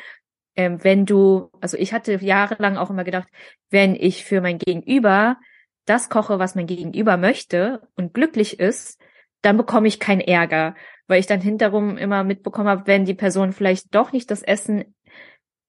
Ähm, 0.56 0.82
wenn 0.82 1.06
du, 1.06 1.50
also 1.60 1.76
ich 1.76 1.92
hatte 1.92 2.14
jahrelang 2.22 2.76
auch 2.76 2.90
immer 2.90 3.04
gedacht, 3.04 3.28
wenn 3.70 3.94
ich 3.94 4.24
für 4.24 4.40
mein 4.40 4.58
Gegenüber 4.58 5.38
das 5.86 6.08
koche, 6.08 6.38
was 6.38 6.54
mein 6.54 6.66
Gegenüber 6.66 7.16
möchte 7.16 7.80
und 7.94 8.12
glücklich 8.12 8.58
ist, 8.58 9.00
dann 9.42 9.56
bekomme 9.56 9.86
ich 9.88 10.00
keinen 10.00 10.20
Ärger, 10.20 10.74
weil 11.06 11.20
ich 11.20 11.26
dann 11.26 11.40
hinterrum 11.40 11.96
immer 11.96 12.24
mitbekommen 12.24 12.68
habe, 12.68 12.86
wenn 12.86 13.04
die 13.04 13.14
Person 13.14 13.52
vielleicht 13.52 13.94
doch 13.94 14.12
nicht 14.12 14.30
das 14.30 14.42
Essen 14.42 14.94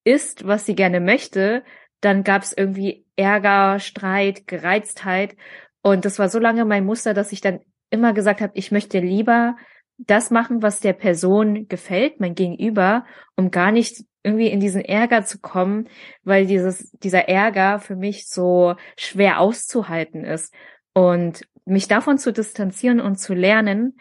isst, 0.04 0.48
was 0.48 0.66
sie 0.66 0.76
gerne 0.76 1.00
möchte, 1.00 1.64
dann 2.02 2.24
gab 2.24 2.44
es 2.44 2.54
irgendwie 2.54 3.06
Ärger, 3.16 3.80
Streit, 3.80 4.48
Gereiztheit. 4.48 5.36
Und 5.82 6.06
das 6.06 6.20
war 6.20 6.30
so 6.30 6.40
lange 6.40 6.66
mein 6.66 6.86
Muster, 6.86 7.14
dass 7.14 7.32
ich 7.32 7.42
dann 7.42 7.60
immer 7.90 8.14
gesagt 8.14 8.42
habe, 8.42 8.54
ich 8.56 8.72
möchte 8.72 9.00
lieber 9.00 9.56
das 9.98 10.30
machen, 10.30 10.62
was 10.62 10.80
der 10.80 10.94
Person 10.94 11.68
gefällt, 11.68 12.20
mein 12.20 12.36
Gegenüber, 12.36 13.06
um 13.36 13.50
gar 13.50 13.72
nicht 13.72 14.04
irgendwie 14.24 14.48
in 14.48 14.60
diesen 14.60 14.82
Ärger 14.82 15.26
zu 15.26 15.40
kommen, 15.40 15.88
weil 16.24 16.46
dieses, 16.46 16.92
dieser 16.92 17.30
Ärger 17.30 17.80
für 17.80 17.96
mich 17.96 18.28
so 18.28 18.76
schwer 18.98 19.40
auszuhalten 19.40 20.24
ist. 20.24 20.54
Und 20.94 21.48
mich 21.66 21.88
davon 21.88 22.18
zu 22.18 22.32
distanzieren 22.32 23.00
und 23.00 23.18
zu 23.18 23.34
lernen, 23.34 23.98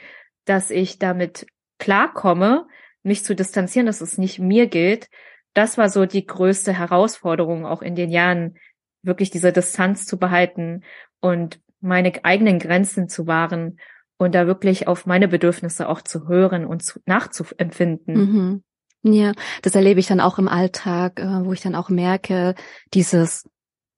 dass 0.47 0.71
ich 0.71 0.99
damit 0.99 1.47
klarkomme, 1.79 2.67
mich 3.03 3.25
zu 3.25 3.37
distanzieren, 3.37 3.87
dass 3.87 4.01
es 4.01 4.19
nicht 4.19 4.39
mir 4.39 4.67
gilt, 4.67 5.09
das 5.55 5.79
war 5.79 5.89
so 5.89 6.05
die 6.07 6.27
größte 6.27 6.73
Herausforderung 6.73 7.65
auch 7.65 7.83
in 7.83 7.95
den 7.95 8.11
Jahren, 8.11 8.57
wirklich 9.03 9.31
diese 9.31 9.53
Distanz 9.53 10.05
zu 10.05 10.19
behalten 10.19 10.83
und 11.21 11.61
meine 11.81 12.13
eigenen 12.25 12.59
Grenzen 12.59 13.09
zu 13.09 13.27
wahren 13.27 13.79
und 14.19 14.35
da 14.35 14.47
wirklich 14.47 14.89
auf 14.89 15.07
meine 15.07 15.29
Bedürfnisse 15.29 15.89
auch 15.89 16.03
zu 16.03 16.29
hören 16.29 16.67
und 16.67 16.83
zu, 16.83 17.01
nachzuempfinden. 17.07 18.15
Mhm. 18.15 18.63
Ja, 19.03 19.33
das 19.63 19.75
erlebe 19.75 20.01
ich 20.01 20.09
dann 20.09 20.21
auch 20.21 20.39
im 20.39 20.49
Alltag, 20.49 21.21
äh, 21.21 21.45
wo 21.45 21.53
ich 21.53 21.61
dann 21.61 21.77
auch 21.77 21.89
merke, 21.89 22.55
dieses, 22.93 23.49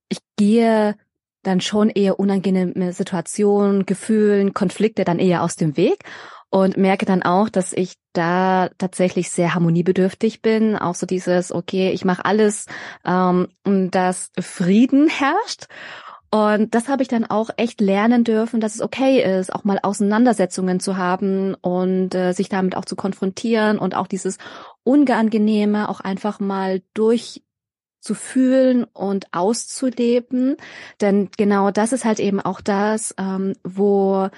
ich 0.08 0.18
gehe 0.36 0.96
dann 1.42 1.60
schon 1.60 1.88
eher 1.88 2.20
unangenehme 2.20 2.92
Situationen, 2.92 3.86
Gefühlen, 3.86 4.52
Konflikte 4.52 5.04
dann 5.04 5.18
eher 5.18 5.42
aus 5.42 5.56
dem 5.56 5.76
Weg 5.76 6.04
und 6.50 6.76
merke 6.76 7.06
dann 7.06 7.22
auch, 7.22 7.48
dass 7.48 7.72
ich 7.72 7.94
da 8.12 8.70
tatsächlich 8.78 9.30
sehr 9.30 9.54
harmoniebedürftig 9.54 10.42
bin. 10.42 10.76
Auch 10.76 10.94
so 10.94 11.06
dieses, 11.06 11.52
okay, 11.52 11.90
ich 11.90 12.04
mache 12.04 12.24
alles, 12.24 12.66
ähm, 13.04 13.48
dass 13.64 14.30
Frieden 14.40 15.08
herrscht. 15.08 15.66
Und 16.30 16.74
das 16.74 16.88
habe 16.88 17.02
ich 17.02 17.08
dann 17.08 17.24
auch 17.24 17.48
echt 17.56 17.80
lernen 17.80 18.22
dürfen, 18.22 18.60
dass 18.60 18.74
es 18.74 18.82
okay 18.82 19.38
ist, 19.38 19.52
auch 19.52 19.64
mal 19.64 19.78
Auseinandersetzungen 19.82 20.78
zu 20.78 20.98
haben 20.98 21.54
und 21.54 22.14
äh, 22.14 22.32
sich 22.32 22.50
damit 22.50 22.76
auch 22.76 22.84
zu 22.84 22.96
konfrontieren 22.96 23.78
und 23.78 23.94
auch 23.94 24.06
dieses 24.06 24.36
Unangenehme 24.84 25.88
auch 25.88 26.00
einfach 26.00 26.38
mal 26.38 26.82
durch 26.92 27.42
zu 28.00 28.14
fühlen 28.14 28.84
und 28.84 29.26
auszuleben. 29.32 30.56
Denn 31.00 31.30
genau 31.36 31.70
das 31.70 31.92
ist 31.92 32.04
halt 32.04 32.20
eben 32.20 32.40
auch 32.40 32.60
das, 32.60 33.14
ähm, 33.18 33.54
wo 33.64 34.28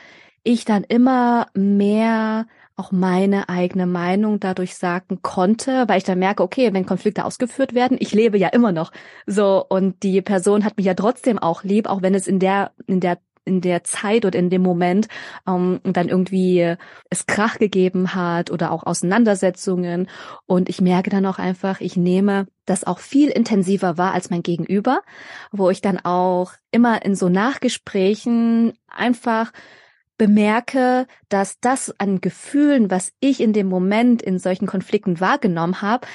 ich 0.52 0.64
dann 0.64 0.84
immer 0.84 1.46
mehr 1.54 2.46
auch 2.76 2.92
meine 2.92 3.50
eigene 3.50 3.86
Meinung 3.86 4.40
dadurch 4.40 4.74
sagen 4.74 5.20
konnte, 5.20 5.84
weil 5.86 5.98
ich 5.98 6.04
dann 6.04 6.18
merke, 6.18 6.42
okay, 6.42 6.72
wenn 6.72 6.86
Konflikte 6.86 7.26
ausgeführt 7.26 7.74
werden, 7.74 7.98
ich 8.00 8.14
lebe 8.14 8.38
ja 8.38 8.48
immer 8.48 8.72
noch. 8.72 8.90
So 9.26 9.64
und 9.68 10.02
die 10.02 10.22
Person 10.22 10.64
hat 10.64 10.78
mich 10.78 10.86
ja 10.86 10.94
trotzdem 10.94 11.38
auch 11.38 11.62
lieb, 11.62 11.88
auch 11.88 12.00
wenn 12.00 12.14
es 12.14 12.26
in 12.26 12.38
der 12.38 12.72
in 12.86 13.00
der 13.00 13.18
in 13.44 13.60
der 13.60 13.84
Zeit 13.84 14.24
oder 14.24 14.38
in 14.38 14.50
dem 14.50 14.62
Moment 14.62 15.08
ähm, 15.46 15.80
dann 15.82 16.08
irgendwie 16.08 16.76
es 17.08 17.26
Krach 17.26 17.58
gegeben 17.58 18.14
hat 18.14 18.50
oder 18.50 18.70
auch 18.70 18.84
Auseinandersetzungen. 18.84 20.08
Und 20.46 20.68
ich 20.68 20.80
merke 20.80 21.10
dann 21.10 21.26
auch 21.26 21.38
einfach, 21.38 21.80
ich 21.80 21.96
nehme 21.96 22.46
das 22.66 22.84
auch 22.84 22.98
viel 22.98 23.28
intensiver 23.30 23.98
wahr 23.98 24.12
als 24.12 24.30
mein 24.30 24.42
Gegenüber, 24.42 25.00
wo 25.52 25.70
ich 25.70 25.80
dann 25.80 25.98
auch 25.98 26.52
immer 26.70 27.04
in 27.04 27.14
so 27.16 27.28
Nachgesprächen 27.28 28.74
einfach 28.88 29.52
bemerke, 30.20 31.06
dass 31.30 31.60
das 31.60 31.98
an 31.98 32.20
Gefühlen, 32.20 32.90
was 32.90 33.10
ich 33.20 33.40
in 33.40 33.54
dem 33.54 33.68
Moment 33.68 34.20
in 34.20 34.38
solchen 34.38 34.66
Konflikten 34.66 35.18
wahrgenommen 35.18 35.80
habe, 35.80 36.06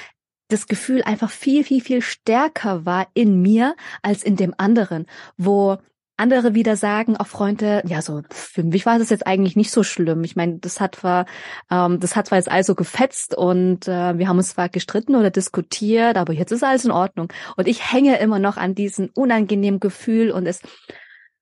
das 0.46 0.68
Gefühl 0.68 1.02
einfach 1.02 1.28
viel, 1.28 1.64
viel, 1.64 1.80
viel 1.80 2.02
stärker 2.02 2.86
war 2.86 3.08
in 3.14 3.42
mir 3.42 3.74
als 4.02 4.22
in 4.22 4.36
dem 4.36 4.54
anderen, 4.58 5.06
wo 5.36 5.78
andere 6.16 6.54
wieder 6.54 6.76
sagen, 6.76 7.16
auch 7.16 7.26
Freunde, 7.26 7.82
ja, 7.84 8.00
so 8.00 8.22
für 8.30 8.62
mich 8.62 8.86
war 8.86 9.00
das 9.00 9.10
jetzt 9.10 9.26
eigentlich 9.26 9.56
nicht 9.56 9.72
so 9.72 9.82
schlimm. 9.82 10.22
Ich 10.22 10.36
meine, 10.36 10.60
das 10.60 10.80
hat 10.80 10.94
zwar, 10.94 11.26
ähm, 11.68 11.98
das 11.98 12.14
hat 12.14 12.28
zwar 12.28 12.38
jetzt 12.38 12.50
also 12.50 12.76
gefetzt 12.76 13.34
und 13.34 13.88
äh, 13.88 14.16
wir 14.16 14.28
haben 14.28 14.38
uns 14.38 14.50
zwar 14.50 14.68
gestritten 14.68 15.16
oder 15.16 15.30
diskutiert, 15.30 16.16
aber 16.16 16.32
jetzt 16.32 16.52
ist 16.52 16.62
alles 16.62 16.84
in 16.84 16.92
Ordnung. 16.92 17.32
Und 17.56 17.66
ich 17.66 17.92
hänge 17.92 18.20
immer 18.20 18.38
noch 18.38 18.56
an 18.56 18.76
diesem 18.76 19.10
unangenehmen 19.16 19.80
Gefühl 19.80 20.30
und 20.30 20.46
es 20.46 20.60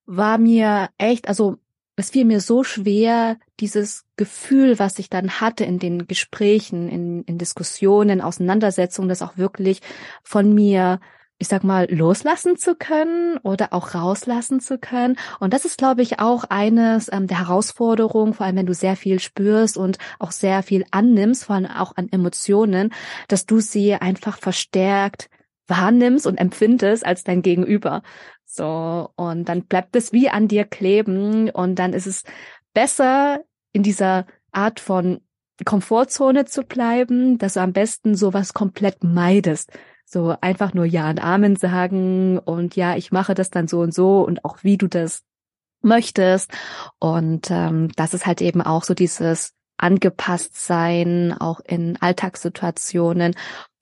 war 0.06 0.38
mir 0.38 0.88
echt, 0.96 1.28
also 1.28 1.58
es 1.96 2.10
fiel 2.10 2.24
mir 2.24 2.40
so 2.40 2.64
schwer, 2.64 3.38
dieses 3.60 4.04
Gefühl, 4.16 4.78
was 4.78 4.98
ich 4.98 5.10
dann 5.10 5.40
hatte 5.40 5.64
in 5.64 5.78
den 5.78 6.06
Gesprächen, 6.06 6.88
in, 6.88 7.22
in 7.22 7.38
Diskussionen, 7.38 8.20
Auseinandersetzungen, 8.20 9.08
das 9.08 9.22
auch 9.22 9.36
wirklich 9.36 9.80
von 10.22 10.52
mir, 10.54 10.98
ich 11.38 11.48
sag 11.48 11.62
mal, 11.62 11.86
loslassen 11.90 12.56
zu 12.56 12.74
können 12.74 13.38
oder 13.38 13.72
auch 13.72 13.94
rauslassen 13.94 14.60
zu 14.60 14.78
können. 14.78 15.16
Und 15.38 15.52
das 15.52 15.64
ist, 15.64 15.78
glaube 15.78 16.02
ich, 16.02 16.18
auch 16.18 16.44
eines 16.44 17.10
ähm, 17.12 17.28
der 17.28 17.38
Herausforderungen, 17.38 18.34
vor 18.34 18.46
allem 18.46 18.56
wenn 18.56 18.66
du 18.66 18.74
sehr 18.74 18.96
viel 18.96 19.20
spürst 19.20 19.76
und 19.76 19.98
auch 20.18 20.32
sehr 20.32 20.62
viel 20.64 20.84
annimmst, 20.90 21.44
vor 21.44 21.56
allem 21.56 21.66
auch 21.66 21.96
an 21.96 22.08
Emotionen, 22.10 22.92
dass 23.28 23.46
du 23.46 23.60
sie 23.60 23.94
einfach 23.94 24.38
verstärkt 24.38 25.28
wahrnimmst 25.66 26.26
und 26.26 26.36
empfindest 26.36 27.06
als 27.06 27.24
dein 27.24 27.40
Gegenüber. 27.42 28.02
So, 28.44 29.10
und 29.16 29.48
dann 29.48 29.64
bleibt 29.64 29.96
es 29.96 30.12
wie 30.12 30.28
an 30.28 30.48
dir 30.48 30.64
kleben 30.64 31.50
und 31.50 31.76
dann 31.76 31.92
ist 31.92 32.06
es 32.06 32.22
besser, 32.72 33.40
in 33.72 33.82
dieser 33.82 34.26
Art 34.52 34.80
von 34.80 35.20
Komfortzone 35.64 36.44
zu 36.44 36.62
bleiben, 36.62 37.38
dass 37.38 37.54
du 37.54 37.60
am 37.60 37.72
besten 37.72 38.14
sowas 38.14 38.54
komplett 38.54 39.04
meidest. 39.04 39.72
So 40.04 40.34
einfach 40.40 40.74
nur 40.74 40.84
Ja 40.84 41.10
und 41.10 41.22
Amen 41.22 41.56
sagen 41.56 42.38
und 42.38 42.76
ja, 42.76 42.96
ich 42.96 43.12
mache 43.12 43.34
das 43.34 43.50
dann 43.50 43.68
so 43.68 43.80
und 43.80 43.94
so 43.94 44.22
und 44.22 44.44
auch 44.44 44.58
wie 44.62 44.76
du 44.76 44.86
das 44.86 45.22
möchtest. 45.82 46.50
Und 46.98 47.50
ähm, 47.50 47.90
das 47.96 48.14
ist 48.14 48.26
halt 48.26 48.40
eben 48.40 48.62
auch 48.62 48.84
so 48.84 48.94
dieses 48.94 49.52
angepasst 49.84 50.56
sein, 50.56 51.36
auch 51.38 51.60
in 51.60 51.96
Alltagssituationen 52.00 53.34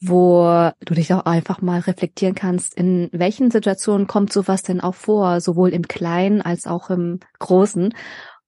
wo 0.04 0.70
du 0.84 0.94
dich 0.94 1.14
auch 1.14 1.26
einfach 1.26 1.62
mal 1.62 1.78
reflektieren 1.78 2.34
kannst, 2.34 2.74
in 2.74 3.08
welchen 3.12 3.52
Situationen 3.52 4.08
kommt 4.08 4.32
sowas 4.32 4.64
denn 4.64 4.80
auch 4.80 4.96
vor, 4.96 5.40
sowohl 5.40 5.68
im 5.70 5.86
Kleinen 5.86 6.42
als 6.42 6.66
auch 6.66 6.90
im 6.90 7.20
Großen. 7.38 7.94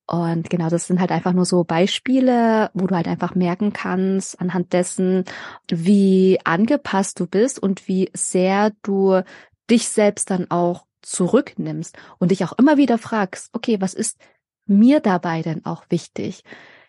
Und 0.07 0.51
genau, 0.51 0.69
das 0.69 0.87
sind 0.89 1.01
halt 1.01 1.13
einfach 1.13 1.33
nur 1.33 1.45
so 1.45 1.63
Beispiele, 1.65 2.71
wo 2.75 2.87
du 2.87 2.95
halt 2.97 3.07
einfach 3.07 3.37
merken 3.37 3.73
kannst, 3.73 4.41
anhand 4.41 4.73
dessen, 4.73 5.25
wie 5.69 6.39
angepasst 6.45 7.21
du 7.21 7.27
bist 7.27 7.61
und 7.61 7.87
wie 7.87 8.11
sehr 8.13 8.73
du 8.83 9.23
dich 9.71 9.89
selbst 9.89 10.31
dann 10.31 10.51
auch 10.51 10.85
zurücknimmst 11.03 11.97
und 12.19 12.33
dich 12.33 12.45
auch 12.45 12.53
immer 12.59 12.77
wieder 12.77 12.99
fragst, 12.99 13.51
okay, 13.53 13.81
was 13.81 13.95
ist 13.95 14.19
mir 14.67 15.01
dabei 15.01 15.43
denn 15.43 15.65
auch 15.65 15.85
wichtig? 15.89 16.43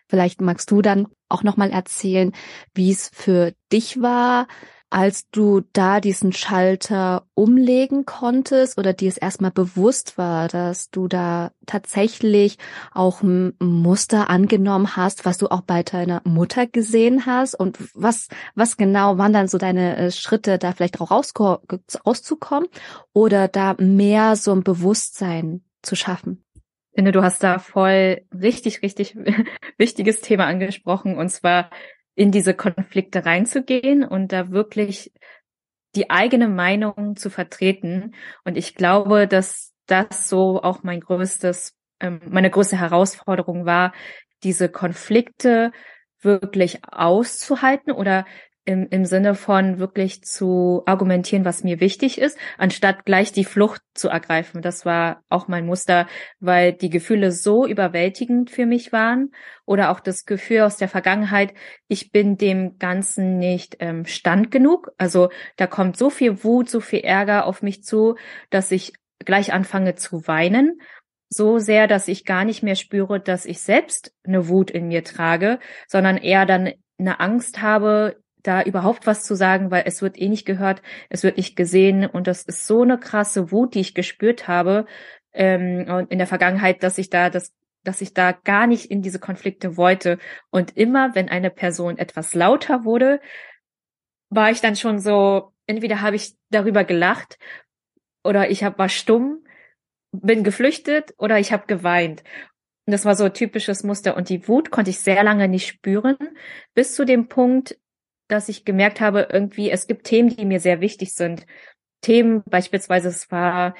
Vielleicht 0.08 0.40
magst 0.40 0.70
du 0.70 0.82
dann 0.82 1.08
auch 1.28 1.42
nochmal 1.42 1.70
erzählen, 1.70 2.32
wie 2.74 2.92
es 2.92 3.10
für 3.12 3.52
dich 3.72 4.00
war, 4.00 4.46
als 4.88 5.28
du 5.30 5.62
da 5.72 6.00
diesen 6.00 6.32
Schalter 6.32 7.26
umlegen 7.34 8.06
konntest 8.06 8.78
oder 8.78 8.92
dir 8.92 9.08
es 9.08 9.16
erstmal 9.16 9.50
bewusst 9.50 10.16
war, 10.16 10.46
dass 10.46 10.90
du 10.90 11.08
da 11.08 11.50
tatsächlich 11.66 12.56
auch 12.92 13.22
ein 13.22 13.54
Muster 13.58 14.30
angenommen 14.30 14.96
hast, 14.96 15.24
was 15.24 15.38
du 15.38 15.48
auch 15.48 15.62
bei 15.62 15.82
deiner 15.82 16.22
Mutter 16.24 16.66
gesehen 16.66 17.26
hast 17.26 17.54
und 17.54 17.78
was, 17.94 18.28
was 18.54 18.76
genau 18.76 19.18
waren 19.18 19.32
dann 19.32 19.48
so 19.48 19.58
deine 19.58 19.96
äh, 19.96 20.10
Schritte, 20.12 20.58
da 20.58 20.72
vielleicht 20.72 21.00
auch 21.00 21.10
rauszukommen 21.10 22.68
oder 23.12 23.48
da 23.48 23.74
mehr 23.78 24.36
so 24.36 24.52
ein 24.52 24.62
Bewusstsein 24.62 25.64
zu 25.82 25.96
schaffen? 25.96 26.45
Finde, 26.96 27.12
du 27.12 27.22
hast 27.22 27.42
da 27.44 27.58
voll 27.58 28.22
richtig, 28.32 28.82
richtig 28.82 29.14
wichtiges 29.78 30.20
Thema 30.20 30.46
angesprochen, 30.46 31.16
und 31.16 31.28
zwar 31.28 31.70
in 32.16 32.32
diese 32.32 32.54
Konflikte 32.54 33.24
reinzugehen 33.24 34.02
und 34.02 34.32
da 34.32 34.50
wirklich 34.50 35.12
die 35.94 36.10
eigene 36.10 36.48
Meinung 36.48 37.14
zu 37.16 37.30
vertreten. 37.30 38.14
Und 38.44 38.56
ich 38.56 38.74
glaube, 38.74 39.28
dass 39.28 39.74
das 39.86 40.28
so 40.28 40.62
auch 40.62 40.82
mein 40.82 41.00
größtes, 41.00 41.74
ähm, 42.00 42.20
meine 42.28 42.50
größte 42.50 42.78
Herausforderung 42.78 43.66
war, 43.66 43.92
diese 44.42 44.68
Konflikte 44.68 45.72
wirklich 46.20 46.80
auszuhalten 46.90 47.92
oder 47.92 48.24
im, 48.66 48.88
im 48.90 49.04
Sinne 49.04 49.34
von 49.34 49.78
wirklich 49.78 50.22
zu 50.22 50.82
argumentieren, 50.84 51.44
was 51.44 51.64
mir 51.64 51.80
wichtig 51.80 52.20
ist, 52.20 52.36
anstatt 52.58 53.04
gleich 53.04 53.32
die 53.32 53.44
Flucht 53.44 53.80
zu 53.94 54.08
ergreifen. 54.08 54.60
Das 54.60 54.84
war 54.84 55.22
auch 55.28 55.48
mein 55.48 55.64
Muster, 55.64 56.06
weil 56.40 56.72
die 56.72 56.90
Gefühle 56.90 57.32
so 57.32 57.66
überwältigend 57.66 58.50
für 58.50 58.66
mich 58.66 58.92
waren 58.92 59.30
oder 59.64 59.90
auch 59.90 60.00
das 60.00 60.24
Gefühl 60.26 60.60
aus 60.62 60.76
der 60.76 60.88
Vergangenheit, 60.88 61.54
ich 61.88 62.10
bin 62.10 62.36
dem 62.36 62.78
Ganzen 62.78 63.38
nicht 63.38 63.76
ähm, 63.78 64.04
stand 64.04 64.50
genug. 64.50 64.90
Also 64.98 65.30
da 65.56 65.66
kommt 65.66 65.96
so 65.96 66.10
viel 66.10 66.44
Wut, 66.44 66.68
so 66.68 66.80
viel 66.80 67.00
Ärger 67.00 67.46
auf 67.46 67.62
mich 67.62 67.84
zu, 67.84 68.16
dass 68.50 68.70
ich 68.72 68.92
gleich 69.24 69.52
anfange 69.52 69.94
zu 69.94 70.26
weinen 70.26 70.80
so 71.28 71.58
sehr, 71.58 71.88
dass 71.88 72.08
ich 72.08 72.24
gar 72.24 72.44
nicht 72.44 72.62
mehr 72.62 72.76
spüre, 72.76 73.20
dass 73.20 73.46
ich 73.46 73.60
selbst 73.60 74.14
eine 74.24 74.48
Wut 74.48 74.70
in 74.70 74.88
mir 74.88 75.04
trage, 75.04 75.58
sondern 75.88 76.16
eher 76.16 76.46
dann 76.46 76.72
eine 76.98 77.20
Angst 77.20 77.62
habe, 77.62 78.16
da 78.46 78.62
überhaupt 78.62 79.06
was 79.06 79.24
zu 79.24 79.34
sagen, 79.34 79.70
weil 79.70 79.84
es 79.86 80.02
wird 80.02 80.18
eh 80.20 80.28
nicht 80.28 80.46
gehört, 80.46 80.82
es 81.08 81.22
wird 81.22 81.36
nicht 81.36 81.56
gesehen 81.56 82.06
und 82.06 82.26
das 82.26 82.42
ist 82.42 82.66
so 82.66 82.82
eine 82.82 82.98
krasse 82.98 83.50
Wut, 83.52 83.74
die 83.74 83.80
ich 83.80 83.94
gespürt 83.94 84.48
habe 84.48 84.86
ähm, 85.32 86.06
in 86.08 86.18
der 86.18 86.26
Vergangenheit, 86.26 86.82
dass 86.82 86.98
ich 86.98 87.10
da 87.10 87.30
das 87.30 87.52
dass 87.86 88.00
ich 88.00 88.12
da 88.12 88.32
gar 88.32 88.66
nicht 88.66 88.90
in 88.90 89.00
diese 89.00 89.20
Konflikte 89.20 89.76
wollte. 89.76 90.18
Und 90.50 90.76
immer, 90.76 91.14
wenn 91.14 91.28
eine 91.28 91.50
Person 91.50 91.98
etwas 91.98 92.34
lauter 92.34 92.84
wurde, 92.84 93.20
war 94.28 94.50
ich 94.50 94.60
dann 94.60 94.76
schon 94.76 94.98
so, 94.98 95.52
entweder 95.66 96.00
habe 96.00 96.16
ich 96.16 96.34
darüber 96.50 96.84
gelacht 96.84 97.38
oder 98.24 98.50
ich 98.50 98.64
hab, 98.64 98.78
war 98.78 98.88
stumm, 98.88 99.44
bin 100.12 100.42
geflüchtet 100.42 101.14
oder 101.18 101.38
ich 101.38 101.52
habe 101.52 101.66
geweint. 101.66 102.24
Und 102.86 102.92
das 102.92 103.04
war 103.04 103.14
so 103.14 103.28
typisches 103.28 103.84
Muster. 103.84 104.16
Und 104.16 104.28
die 104.28 104.46
Wut 104.48 104.70
konnte 104.70 104.90
ich 104.90 105.00
sehr 105.00 105.22
lange 105.22 105.48
nicht 105.48 105.66
spüren, 105.66 106.16
bis 106.74 106.94
zu 106.94 107.04
dem 107.04 107.28
Punkt, 107.28 107.78
dass 108.28 108.48
ich 108.48 108.64
gemerkt 108.64 109.00
habe, 109.00 109.28
irgendwie, 109.30 109.70
es 109.70 109.86
gibt 109.86 110.04
Themen, 110.04 110.30
die 110.30 110.44
mir 110.44 110.60
sehr 110.60 110.80
wichtig 110.80 111.14
sind. 111.14 111.46
Themen, 112.00 112.42
beispielsweise, 112.46 113.08
es 113.08 113.30
war, 113.30 113.74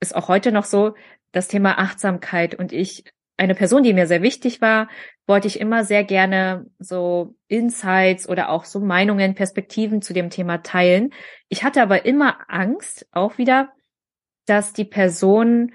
ist 0.00 0.14
auch 0.14 0.28
heute 0.28 0.52
noch 0.52 0.64
so, 0.64 0.94
das 1.32 1.48
Thema 1.48 1.78
Achtsamkeit. 1.78 2.54
Und 2.54 2.72
ich, 2.72 3.04
eine 3.36 3.54
Person, 3.54 3.82
die 3.82 3.94
mir 3.94 4.06
sehr 4.06 4.22
wichtig 4.22 4.60
war, 4.60 4.88
wollte 5.26 5.48
ich 5.48 5.60
immer 5.60 5.84
sehr 5.84 6.04
gerne 6.04 6.66
so 6.78 7.34
Insights 7.48 8.28
oder 8.28 8.50
auch 8.50 8.64
so 8.64 8.80
Meinungen, 8.80 9.34
Perspektiven 9.34 10.02
zu 10.02 10.12
dem 10.12 10.30
Thema 10.30 10.58
teilen. 10.58 11.12
Ich 11.48 11.64
hatte 11.64 11.82
aber 11.82 12.04
immer 12.04 12.38
Angst, 12.48 13.06
auch 13.12 13.38
wieder, 13.38 13.72
dass 14.46 14.72
die 14.72 14.84
Person 14.84 15.72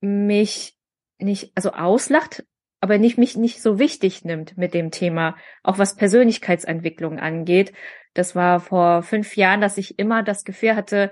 mich 0.00 0.76
nicht, 1.18 1.52
also 1.54 1.72
auslacht, 1.72 2.44
aber 2.80 2.98
nicht 2.98 3.18
mich 3.18 3.36
nicht 3.36 3.60
so 3.60 3.78
wichtig 3.78 4.24
nimmt 4.24 4.56
mit 4.56 4.74
dem 4.74 4.90
Thema, 4.90 5.36
auch 5.62 5.78
was 5.78 5.96
Persönlichkeitsentwicklung 5.96 7.18
angeht. 7.18 7.72
Das 8.14 8.36
war 8.36 8.60
vor 8.60 9.02
fünf 9.02 9.36
Jahren, 9.36 9.60
dass 9.60 9.78
ich 9.78 9.98
immer 9.98 10.22
das 10.22 10.44
Gefühl 10.44 10.76
hatte, 10.76 11.10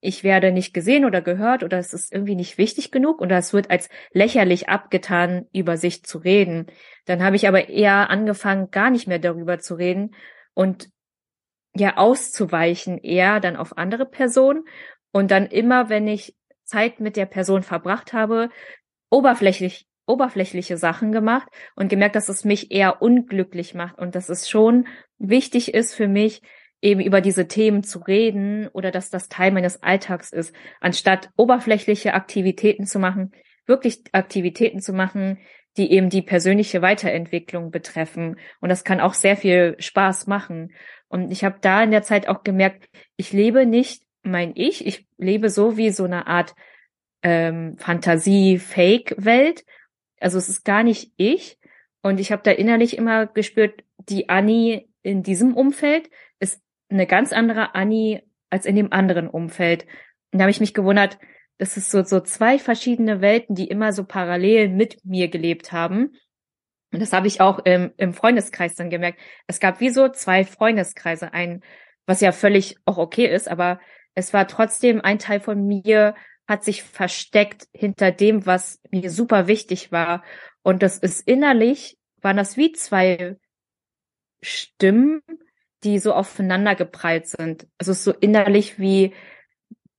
ich 0.00 0.22
werde 0.22 0.52
nicht 0.52 0.74
gesehen 0.74 1.06
oder 1.06 1.22
gehört 1.22 1.62
oder 1.62 1.78
es 1.78 1.94
ist 1.94 2.12
irgendwie 2.12 2.34
nicht 2.34 2.58
wichtig 2.58 2.90
genug 2.90 3.22
oder 3.22 3.38
es 3.38 3.54
wird 3.54 3.70
als 3.70 3.88
lächerlich 4.12 4.68
abgetan, 4.68 5.46
über 5.52 5.78
sich 5.78 6.04
zu 6.04 6.18
reden. 6.18 6.66
Dann 7.06 7.22
habe 7.22 7.36
ich 7.36 7.48
aber 7.48 7.70
eher 7.70 8.10
angefangen, 8.10 8.70
gar 8.70 8.90
nicht 8.90 9.06
mehr 9.06 9.18
darüber 9.18 9.60
zu 9.60 9.76
reden 9.76 10.14
und 10.52 10.90
ja 11.74 11.96
auszuweichen, 11.96 12.98
eher 12.98 13.40
dann 13.40 13.56
auf 13.56 13.78
andere 13.78 14.04
Personen 14.04 14.64
und 15.10 15.30
dann 15.30 15.46
immer, 15.46 15.88
wenn 15.88 16.06
ich 16.06 16.36
Zeit 16.64 17.00
mit 17.00 17.16
der 17.16 17.26
Person 17.26 17.62
verbracht 17.62 18.12
habe, 18.12 18.50
oberflächlich 19.10 19.86
oberflächliche 20.06 20.76
Sachen 20.76 21.12
gemacht 21.12 21.48
und 21.74 21.88
gemerkt, 21.88 22.16
dass 22.16 22.28
es 22.28 22.44
mich 22.44 22.70
eher 22.70 23.02
unglücklich 23.02 23.74
macht 23.74 23.98
und 23.98 24.14
dass 24.14 24.28
es 24.28 24.48
schon 24.48 24.86
wichtig 25.18 25.74
ist 25.74 25.94
für 25.94 26.08
mich, 26.08 26.42
eben 26.82 27.00
über 27.00 27.22
diese 27.22 27.48
Themen 27.48 27.82
zu 27.82 28.00
reden 28.00 28.68
oder 28.68 28.90
dass 28.90 29.08
das 29.08 29.28
Teil 29.28 29.52
meines 29.52 29.82
Alltags 29.82 30.32
ist, 30.32 30.54
anstatt 30.80 31.30
oberflächliche 31.36 32.12
Aktivitäten 32.12 32.84
zu 32.84 32.98
machen, 32.98 33.32
wirklich 33.66 34.02
Aktivitäten 34.12 34.80
zu 34.80 34.92
machen, 34.92 35.38
die 35.78 35.90
eben 35.90 36.10
die 36.10 36.22
persönliche 36.22 36.82
Weiterentwicklung 36.82 37.70
betreffen. 37.70 38.36
Und 38.60 38.68
das 38.68 38.84
kann 38.84 39.00
auch 39.00 39.14
sehr 39.14 39.36
viel 39.36 39.76
Spaß 39.78 40.26
machen. 40.26 40.72
Und 41.08 41.32
ich 41.32 41.42
habe 41.42 41.56
da 41.60 41.82
in 41.82 41.90
der 41.90 42.02
Zeit 42.02 42.28
auch 42.28 42.44
gemerkt, 42.44 42.88
ich 43.16 43.32
lebe 43.32 43.66
nicht 43.66 44.02
mein 44.22 44.52
Ich, 44.54 44.86
ich 44.86 45.06
lebe 45.16 45.50
so 45.50 45.76
wie 45.76 45.90
so 45.90 46.04
eine 46.04 46.26
Art 46.26 46.54
ähm, 47.22 47.76
Fantasie-Fake-Welt, 47.78 49.64
also 50.20 50.38
es 50.38 50.48
ist 50.48 50.64
gar 50.64 50.82
nicht 50.82 51.12
ich. 51.16 51.58
Und 52.02 52.20
ich 52.20 52.32
habe 52.32 52.42
da 52.42 52.50
innerlich 52.50 52.96
immer 52.98 53.26
gespürt, 53.26 53.82
die 53.98 54.28
Annie 54.28 54.88
in 55.02 55.22
diesem 55.22 55.54
Umfeld 55.54 56.10
ist 56.38 56.62
eine 56.88 57.06
ganz 57.06 57.32
andere 57.32 57.74
Annie 57.74 58.22
als 58.50 58.66
in 58.66 58.76
dem 58.76 58.92
anderen 58.92 59.28
Umfeld. 59.28 59.84
Und 60.32 60.38
da 60.38 60.44
habe 60.44 60.50
ich 60.50 60.60
mich 60.60 60.74
gewundert, 60.74 61.18
das 61.58 61.76
ist 61.76 61.90
so, 61.90 62.02
so 62.02 62.20
zwei 62.20 62.58
verschiedene 62.58 63.20
Welten, 63.20 63.54
die 63.54 63.68
immer 63.68 63.92
so 63.92 64.04
parallel 64.04 64.68
mit 64.68 65.04
mir 65.04 65.28
gelebt 65.28 65.72
haben. 65.72 66.16
Und 66.92 67.00
das 67.00 67.12
habe 67.12 67.26
ich 67.26 67.40
auch 67.40 67.60
im, 67.60 67.92
im 67.96 68.12
Freundeskreis 68.12 68.74
dann 68.74 68.90
gemerkt. 68.90 69.18
Es 69.46 69.60
gab 69.60 69.80
wie 69.80 69.90
so 69.90 70.08
zwei 70.08 70.44
Freundeskreise, 70.44 71.32
ein, 71.32 71.62
was 72.06 72.20
ja 72.20 72.32
völlig 72.32 72.76
auch 72.84 72.98
okay 72.98 73.26
ist, 73.26 73.48
aber 73.48 73.80
es 74.14 74.32
war 74.32 74.46
trotzdem 74.46 75.00
ein 75.00 75.18
Teil 75.18 75.40
von 75.40 75.66
mir, 75.66 76.14
hat 76.46 76.64
sich 76.64 76.82
versteckt 76.82 77.68
hinter 77.72 78.10
dem, 78.10 78.46
was 78.46 78.80
mir 78.90 79.10
super 79.10 79.46
wichtig 79.46 79.92
war. 79.92 80.22
Und 80.62 80.82
das 80.82 80.98
ist 80.98 81.26
innerlich, 81.26 81.98
waren 82.20 82.36
das 82.36 82.56
wie 82.56 82.72
zwei 82.72 83.36
Stimmen, 84.42 85.22
die 85.84 85.98
so 85.98 86.12
aufeinander 86.12 86.74
geprallt 86.74 87.28
sind. 87.28 87.66
Also 87.78 87.92
es 87.92 87.98
ist 87.98 88.04
so 88.04 88.12
innerlich 88.12 88.78
wie 88.78 89.14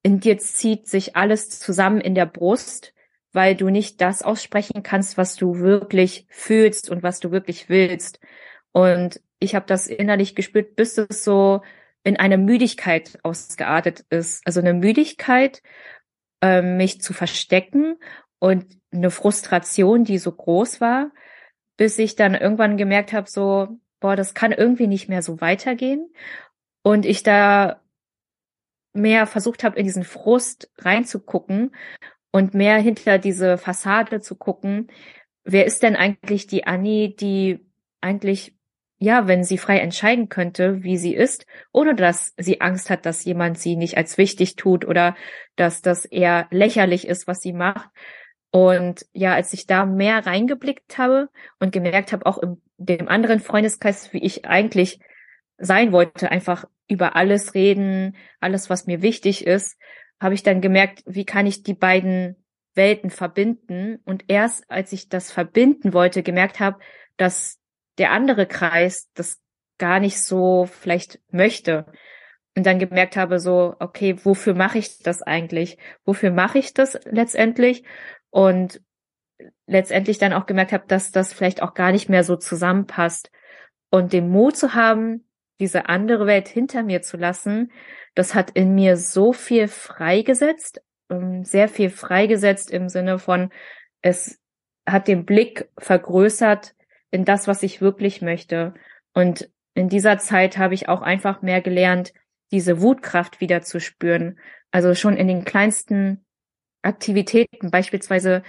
in 0.04 0.20
dir 0.20 0.38
zieht 0.38 0.88
sich 0.88 1.16
alles 1.16 1.50
zusammen 1.50 2.00
in 2.00 2.14
der 2.14 2.28
Brust, 2.28 2.94
weil 3.32 3.56
du 3.56 3.70
nicht 3.70 4.02
das 4.02 4.22
aussprechen 4.22 4.84
kannst, 4.84 5.18
was 5.18 5.36
du 5.36 5.58
wirklich 5.58 6.28
fühlst 6.30 6.92
und 6.92 7.02
was 7.02 7.20
du 7.20 7.32
wirklich 7.32 7.70
willst. 7.70 8.20
Und 8.72 9.20
ich 9.40 9.56
habe 9.56 9.66
das 9.66 9.88
innerlich 9.88 10.36
gespürt, 10.36 10.76
bis 10.76 10.98
es 10.98 11.24
so 11.24 11.62
in 12.04 12.18
eine 12.18 12.38
Müdigkeit 12.38 13.18
ausgeartet 13.24 14.06
ist. 14.10 14.46
Also 14.46 14.60
eine 14.60 14.76
Müdigkeit, 14.76 15.64
äh, 16.46 16.62
mich 16.62 17.02
zu 17.02 17.14
verstecken 17.14 17.98
und 18.40 18.66
eine 18.92 19.12
Frustration, 19.12 20.04
die 20.04 20.18
so 20.18 20.32
groß 20.32 20.82
war, 20.82 21.12
bis 21.78 21.98
ich 22.00 22.16
dann 22.16 22.36
irgendwann 22.36 22.78
gemerkt 22.78 23.14
habe, 23.14 23.30
so, 23.30 23.80
boah, 24.00 24.16
das 24.16 24.34
kann 24.34 24.52
irgendwie 24.52 24.88
nicht 24.88 25.10
mehr 25.10 25.22
so 25.22 25.42
weitergehen. 25.42 26.10
Und 26.84 27.06
ich 27.06 27.24
da 27.24 27.82
mehr 28.94 29.28
versucht 29.28 29.64
habe, 29.64 29.78
in 29.78 29.86
diesen 29.86 30.04
Frust 30.04 30.72
reinzugucken 30.78 31.76
und 32.32 32.54
mehr 32.54 32.78
hinter 32.78 33.18
diese 33.18 33.58
Fassade 33.58 34.22
zu 34.22 34.36
gucken. 34.36 34.88
Wer 35.44 35.66
ist 35.66 35.84
denn 35.84 35.96
eigentlich 35.96 36.48
die 36.48 36.66
Annie, 36.66 37.10
die 37.10 37.66
eigentlich, 38.02 38.55
ja, 39.06 39.28
wenn 39.28 39.44
sie 39.44 39.60
frei 39.60 39.78
entscheiden 39.78 40.30
könnte, 40.30 40.82
wie 40.82 40.98
sie 40.98 41.14
ist, 41.14 41.46
ohne 41.72 41.94
dass 41.94 42.34
sie 42.38 42.60
Angst 42.60 42.90
hat, 42.90 43.06
dass 43.06 43.24
jemand 43.24 43.60
sie 43.60 43.76
nicht 43.76 43.98
als 43.98 44.18
wichtig 44.18 44.56
tut 44.56 44.84
oder 44.84 45.16
dass 45.56 45.84
das 45.84 46.06
eher 46.06 46.48
lächerlich 46.50 47.08
ist, 47.08 47.28
was 47.28 47.40
sie 47.40 47.54
macht. 47.54 47.88
Und 48.50 49.06
ja, 49.14 49.36
als 49.36 49.54
ich 49.54 49.68
da 49.68 49.86
mehr 49.86 50.26
reingeblickt 50.26 50.98
habe 50.98 51.30
und 51.60 51.72
gemerkt 51.72 52.14
habe, 52.14 52.26
auch 52.26 52.40
in 52.40 52.60
dem 52.78 53.08
anderen 53.08 53.40
Freundeskreis, 53.40 54.12
wie 54.12 54.24
ich 54.24 54.46
eigentlich 54.46 55.00
sein 55.60 55.92
wollte, 55.92 56.32
einfach 56.32 56.66
über 56.88 57.16
alles 57.16 57.54
reden, 57.54 58.16
alles, 58.40 58.72
was 58.72 58.88
mir 58.88 59.04
wichtig 59.04 59.46
ist, 59.46 59.78
habe 60.20 60.34
ich 60.34 60.42
dann 60.42 60.62
gemerkt, 60.62 61.04
wie 61.06 61.26
kann 61.26 61.46
ich 61.46 61.62
die 61.62 61.76
beiden 61.76 62.44
Welten 62.74 63.12
verbinden. 63.12 64.00
Und 64.04 64.26
erst 64.30 64.68
als 64.72 64.94
ich 64.94 65.10
das 65.10 65.32
verbinden 65.32 65.94
wollte, 65.94 66.24
gemerkt 66.24 66.60
habe, 66.60 66.80
dass 67.18 67.60
der 67.98 68.12
andere 68.12 68.46
Kreis 68.46 69.10
das 69.14 69.42
gar 69.78 70.00
nicht 70.00 70.22
so 70.22 70.66
vielleicht 70.66 71.20
möchte 71.32 71.86
und 72.56 72.66
dann 72.66 72.80
gemerkt 72.80 73.18
habe, 73.18 73.40
so, 73.40 73.76
okay, 73.80 74.16
wofür 74.24 74.56
mache 74.56 74.78
ich 74.78 75.00
das 75.00 75.22
eigentlich? 75.22 75.78
Wofür 76.06 76.32
mache 76.32 76.58
ich 76.58 76.74
das 76.74 76.98
letztendlich? 77.06 77.84
Und 78.30 78.82
letztendlich 79.68 80.18
dann 80.18 80.34
auch 80.34 80.46
gemerkt 80.46 80.72
habe, 80.72 80.86
dass 80.88 81.12
das 81.12 81.34
vielleicht 81.34 81.62
auch 81.62 81.74
gar 81.74 81.92
nicht 81.92 82.10
mehr 82.10 82.24
so 82.24 82.38
zusammenpasst. 82.38 83.32
Und 83.90 84.14
den 84.14 84.30
Mut 84.30 84.56
zu 84.56 84.74
haben, 84.74 85.28
diese 85.60 85.90
andere 85.90 86.26
Welt 86.26 86.48
hinter 86.48 86.84
mir 86.84 87.02
zu 87.02 87.18
lassen, 87.18 87.72
das 88.14 88.36
hat 88.36 88.52
in 88.52 88.74
mir 88.76 88.98
so 88.98 89.34
viel 89.34 89.68
freigesetzt, 89.68 90.82
ähm, 91.10 91.44
sehr 91.44 91.68
viel 91.68 91.90
freigesetzt 91.90 92.72
im 92.72 92.90
Sinne 92.90 93.20
von, 93.20 93.52
es 94.02 94.40
hat 94.86 95.08
den 95.08 95.26
Blick 95.26 95.70
vergrößert 95.78 96.75
in 97.16 97.26
das, 97.26 97.48
was 97.48 97.64
ich 97.64 97.82
wirklich 97.82 98.22
möchte. 98.22 98.74
Und 99.14 99.50
in 99.74 99.90
dieser 99.90 100.20
Zeit 100.20 100.58
habe 100.58 100.74
ich 100.74 100.90
auch 100.90 101.02
einfach 101.02 101.42
mehr 101.42 101.62
gelernt, 101.62 102.14
diese 102.52 102.82
Wutkraft 102.82 103.42
wieder 103.42 103.62
zu 103.62 103.80
spüren. 103.80 104.40
Also 104.72 104.94
schon 104.94 105.18
in 105.18 105.28
den 105.28 105.46
kleinsten 105.46 106.26
Aktivitäten, 106.84 107.72
beispielsweise 107.72 108.44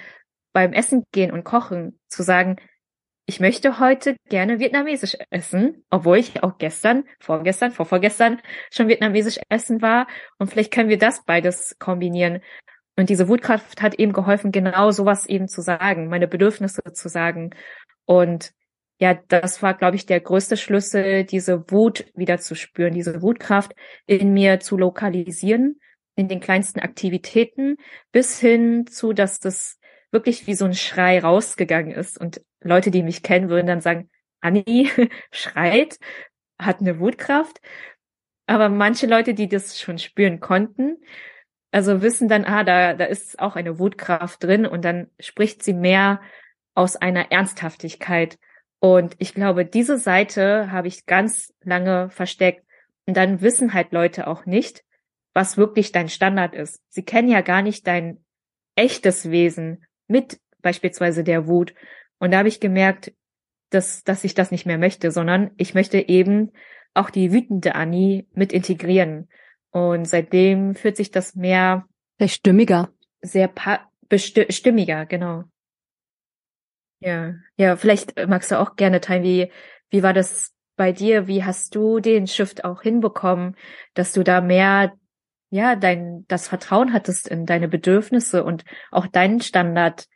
beim 0.52 0.72
Essen 0.72 1.04
gehen 1.12 1.30
und 1.30 1.44
kochen, 1.44 1.98
zu 2.08 2.22
sagen, 2.22 2.56
ich 3.28 3.40
möchte 3.40 3.80
heute 3.80 4.16
gerne 4.28 4.60
vietnamesisch 4.60 5.16
essen, 5.30 5.84
obwohl 5.90 6.18
ich 6.18 6.42
auch 6.44 6.58
gestern, 6.58 7.04
vorgestern, 7.18 7.72
vorvorgestern 7.72 8.40
schon 8.72 8.88
vietnamesisch 8.88 9.38
essen 9.48 9.82
war. 9.82 10.06
Und 10.38 10.48
vielleicht 10.48 10.72
können 10.72 10.88
wir 10.88 10.98
das 10.98 11.24
beides 11.24 11.76
kombinieren. 11.78 12.40
Und 12.96 13.10
diese 13.10 13.28
Wutkraft 13.28 13.82
hat 13.82 13.96
eben 13.96 14.12
geholfen, 14.12 14.52
genau 14.52 14.90
sowas 14.92 15.26
eben 15.26 15.48
zu 15.48 15.60
sagen, 15.60 16.08
meine 16.08 16.28
Bedürfnisse 16.28 16.82
zu 16.92 17.08
sagen. 17.08 17.50
Und 18.04 18.52
ja, 18.98 19.14
das 19.28 19.62
war, 19.62 19.74
glaube 19.74 19.96
ich, 19.96 20.06
der 20.06 20.20
größte 20.20 20.56
Schlüssel, 20.56 21.24
diese 21.24 21.70
Wut 21.70 22.06
wieder 22.14 22.38
zu 22.38 22.54
spüren, 22.54 22.94
diese 22.94 23.20
Wutkraft 23.20 23.74
in 24.06 24.32
mir 24.32 24.60
zu 24.60 24.76
lokalisieren, 24.76 25.80
in 26.14 26.28
den 26.28 26.40
kleinsten 26.40 26.80
Aktivitäten, 26.80 27.76
bis 28.10 28.40
hin 28.40 28.86
zu, 28.86 29.12
dass 29.12 29.38
das 29.38 29.78
wirklich 30.10 30.46
wie 30.46 30.54
so 30.54 30.64
ein 30.64 30.74
Schrei 30.74 31.20
rausgegangen 31.20 31.92
ist. 31.92 32.18
Und 32.18 32.40
Leute, 32.62 32.90
die 32.90 33.02
mich 33.02 33.22
kennen, 33.22 33.50
würden 33.50 33.66
dann 33.66 33.82
sagen, 33.82 34.08
Anni 34.40 34.90
schreit, 35.30 35.98
hat 36.58 36.80
eine 36.80 36.98
Wutkraft. 36.98 37.60
Aber 38.46 38.70
manche 38.70 39.06
Leute, 39.06 39.34
die 39.34 39.48
das 39.48 39.78
schon 39.78 39.98
spüren 39.98 40.40
konnten, 40.40 40.96
also 41.70 42.00
wissen 42.00 42.28
dann, 42.28 42.44
ah, 42.46 42.64
da, 42.64 42.94
da 42.94 43.04
ist 43.04 43.38
auch 43.40 43.56
eine 43.56 43.78
Wutkraft 43.78 44.42
drin 44.42 44.64
und 44.64 44.84
dann 44.84 45.10
spricht 45.20 45.62
sie 45.62 45.74
mehr 45.74 46.22
aus 46.74 46.96
einer 46.96 47.32
Ernsthaftigkeit. 47.32 48.38
Und 48.80 49.14
ich 49.18 49.34
glaube, 49.34 49.64
diese 49.64 49.98
Seite 49.98 50.70
habe 50.70 50.88
ich 50.88 51.06
ganz 51.06 51.54
lange 51.62 52.10
versteckt. 52.10 52.64
Und 53.06 53.16
dann 53.16 53.40
wissen 53.40 53.72
halt 53.72 53.92
Leute 53.92 54.26
auch 54.26 54.46
nicht, 54.46 54.84
was 55.32 55.56
wirklich 55.56 55.92
dein 55.92 56.08
Standard 56.08 56.54
ist. 56.54 56.80
Sie 56.88 57.04
kennen 57.04 57.28
ja 57.28 57.40
gar 57.40 57.62
nicht 57.62 57.86
dein 57.86 58.24
echtes 58.74 59.30
Wesen 59.30 59.84
mit 60.08 60.40
beispielsweise 60.62 61.24
der 61.24 61.46
Wut. 61.46 61.74
Und 62.18 62.32
da 62.32 62.38
habe 62.38 62.48
ich 62.48 62.60
gemerkt, 62.60 63.12
dass, 63.70 64.04
dass 64.04 64.24
ich 64.24 64.34
das 64.34 64.50
nicht 64.50 64.66
mehr 64.66 64.78
möchte, 64.78 65.10
sondern 65.10 65.50
ich 65.56 65.74
möchte 65.74 66.08
eben 66.08 66.52
auch 66.94 67.10
die 67.10 67.32
wütende 67.32 67.74
Annie 67.74 68.26
mit 68.32 68.52
integrieren. 68.52 69.28
Und 69.70 70.06
seitdem 70.06 70.74
fühlt 70.74 70.96
sich 70.96 71.10
das 71.10 71.34
mehr 71.34 71.86
sehr 72.18 72.28
stimmiger. 72.28 72.90
Sehr 73.20 73.50
stimmiger, 74.48 75.06
genau. 75.06 75.44
Ja, 77.06 77.34
ja, 77.56 77.76
vielleicht 77.76 78.14
magst 78.26 78.50
du 78.50 78.58
auch 78.58 78.74
gerne 78.74 79.00
teilen, 79.00 79.22
wie, 79.22 79.52
wie 79.90 80.02
war 80.02 80.12
das 80.12 80.52
bei 80.74 80.90
dir? 80.90 81.28
Wie 81.28 81.44
hast 81.44 81.76
du 81.76 82.00
den 82.00 82.26
Shift 82.26 82.64
auch 82.64 82.82
hinbekommen, 82.82 83.54
dass 83.94 84.12
du 84.12 84.24
da 84.24 84.40
mehr, 84.40 84.92
ja, 85.50 85.76
dein, 85.76 86.24
das 86.26 86.48
Vertrauen 86.48 86.92
hattest 86.92 87.28
in 87.28 87.46
deine 87.46 87.68
Bedürfnisse 87.68 88.42
und 88.42 88.64
auch 88.90 89.06
deinen 89.06 89.40
Standard 89.40 90.06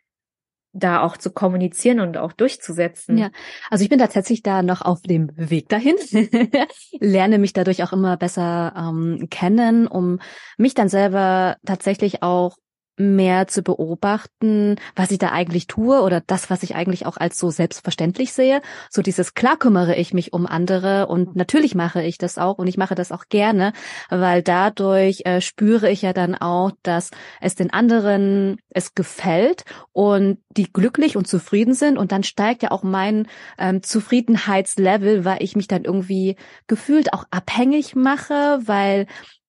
da 0.73 1.03
auch 1.03 1.17
zu 1.17 1.31
kommunizieren 1.31 2.01
und 2.01 2.17
auch 2.17 2.33
durchzusetzen. 2.33 3.17
Ja, 3.19 3.31
also 3.71 3.85
ich 3.85 3.89
bin 3.89 4.01
tatsächlich 4.01 4.43
da 4.43 4.65
noch 4.65 4.83
auf 4.83 5.01
dem 5.03 5.31
Weg 5.37 5.69
dahin, 5.69 5.95
lerne 6.99 7.39
mich 7.39 7.53
dadurch 7.53 7.85
auch 7.85 7.93
immer 7.93 8.17
besser 8.17 8.75
ähm, 8.77 9.29
kennen, 9.31 9.87
um 9.87 10.19
mich 10.59 10.75
dann 10.75 10.89
selber 10.89 11.57
tatsächlich 11.65 12.25
auch 12.25 12.57
mehr 13.01 13.49
zu 13.49 13.63
beobachten, 13.63 14.77
was 14.95 15.11
ich 15.11 15.19
da 15.19 15.31
eigentlich 15.31 15.67
tue 15.67 16.03
oder 16.03 16.21
das, 16.21 16.51
was 16.51 16.63
ich 16.63 16.75
eigentlich 16.75 17.07
auch 17.07 17.17
als 17.17 17.39
so 17.39 17.51
selbstverständlich 17.51 18.33
sehe. 18.33 18.61
So 18.91 19.03
dieses 19.03 19.35
klar 19.35 19.57
kümmere 19.57 19.97
ich 19.97 20.13
mich 20.13 20.33
um 20.33 20.47
andere 20.47 21.07
und 21.07 21.35
natürlich 21.35 21.75
mache 21.75 22.03
ich 22.03 22.19
das 22.19 22.39
auch 22.39 22.59
und 22.59 22.67
ich 22.67 22.77
mache 22.77 22.95
das 22.95 23.11
auch 23.11 23.25
gerne, 23.29 23.73
weil 24.11 24.43
dadurch 24.43 25.23
äh, 25.25 25.41
spüre 25.41 25.91
ich 25.91 26.03
ja 26.03 26.13
dann 26.13 26.35
auch, 26.35 26.73
dass 26.83 27.11
es 27.41 27.55
den 27.55 27.73
anderen 27.73 28.59
es 28.69 28.95
gefällt 28.95 29.65
und 29.93 30.39
die 30.51 30.73
glücklich 30.73 31.17
und 31.17 31.27
zufrieden 31.27 31.75
sind 31.75 31.97
und 31.97 32.13
dann 32.13 32.23
steigt 32.23 32.63
ja 32.63 32.71
auch 32.71 32.83
mein 32.83 33.27
ähm, 33.59 33.83
Zufriedenheitslevel, 33.83 35.25
weil 35.25 35.43
ich 35.43 35.57
mich 35.57 35.69
dann 35.69 35.85
irgendwie 35.85 36.37
gefühlt 36.67 37.13
auch 37.13 37.25
abhängig 37.31 37.95
mache, 37.97 38.61
weil 38.65 39.07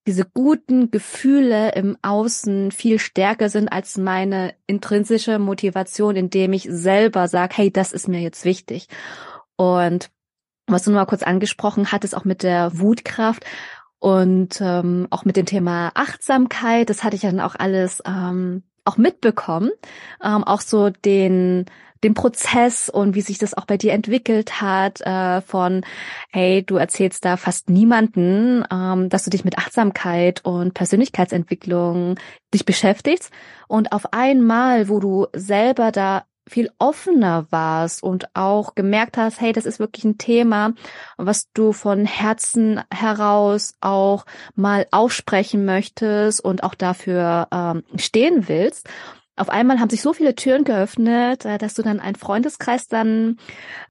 diese 0.08 0.26
guten 0.26 0.90
Gefühle 0.90 1.74
im 1.74 1.98
Außen 2.02 2.72
viel 2.72 2.98
stärker 3.00 3.50
sind 3.50 3.70
als 3.70 3.98
meine 3.98 4.56
intrinsische 4.66 5.38
Motivation, 5.38 6.16
indem 6.16 6.54
ich 6.54 6.68
selber 6.70 7.28
sage, 7.28 7.58
hey, 7.58 7.72
das 7.72 7.94
ist 7.94 8.08
mir 8.08 8.20
jetzt 8.20 8.44
wichtig. 8.44 8.88
Und 9.58 10.10
was 10.68 10.84
du 10.84 10.92
nur 10.92 11.02
mal 11.02 11.06
kurz 11.06 11.24
angesprochen 11.24 11.92
hattest, 11.92 12.16
auch 12.16 12.26
mit 12.26 12.44
der 12.44 12.80
Wutkraft 12.80 13.46
und 14.00 14.60
ähm, 14.62 15.08
auch 15.12 15.26
mit 15.26 15.38
dem 15.38 15.46
Thema 15.46 15.92
Achtsamkeit, 15.94 16.90
das 16.90 17.04
hatte 17.04 17.16
ich 17.16 17.22
dann 17.22 17.40
auch 17.40 17.56
alles 17.56 18.02
ähm, 18.06 18.64
auch 18.86 18.98
mitbekommen. 18.98 19.70
Ähm, 20.24 20.44
auch 20.44 20.62
so 20.62 20.90
den 20.90 21.66
dem 22.04 22.14
Prozess 22.14 22.90
und 22.90 23.16
wie 23.16 23.22
sich 23.22 23.38
das 23.38 23.54
auch 23.54 23.66
bei 23.66 23.78
dir 23.78 23.94
entwickelt 23.94 24.62
hat, 24.62 25.02
äh, 25.02 25.42
von, 25.42 25.86
hey, 26.32 26.64
du 26.64 26.78
erzählst 26.78 27.26
da 27.26 27.38
fast 27.38 27.70
niemanden, 27.70 28.66
ähm, 28.72 29.10
dass 29.10 29.24
du 29.24 29.30
dich 29.30 29.46
mit 29.46 29.58
Achtsamkeit 29.58 30.44
und 30.44 30.74
Persönlichkeitsentwicklung 30.74 32.16
dich 32.54 32.66
beschäftigst. 32.66 33.32
Und 33.68 33.92
auf 33.92 34.14
einmal, 34.14 34.90
wo 34.90 35.00
du 35.00 35.28
selber 35.34 35.92
da 35.92 36.24
viel 36.50 36.72
offener 36.80 37.46
warst 37.52 38.04
und 38.04 38.36
auch 38.36 38.76
gemerkt 38.76 39.18
hast, 39.18 39.40
hey, 39.40 39.54
das 39.54 39.66
ist 39.66 39.80
wirklich 39.80 40.04
ein 40.04 40.18
Thema, 40.18 40.74
was 41.18 41.52
du 41.54 41.72
von 41.72 42.06
Herzen 42.06 42.82
heraus 42.92 43.76
auch 43.80 44.26
mal 44.56 44.88
aufsprechen 44.92 45.66
möchtest 45.66 46.44
und 46.44 46.64
auch 46.64 46.76
dafür 46.76 47.48
ähm, 47.52 47.84
stehen 47.96 48.50
willst 48.50 48.90
auf 49.38 49.50
einmal 49.50 49.80
haben 49.80 49.90
sich 49.90 50.02
so 50.02 50.14
viele 50.14 50.36
Türen 50.36 50.64
geöffnet, 50.64 51.46
äh, 51.46 51.58
dass 51.58 51.74
du 51.74 51.82
dann 51.82 52.00
einen 52.00 52.16
Freundeskreis 52.16 52.88
dann 52.88 53.38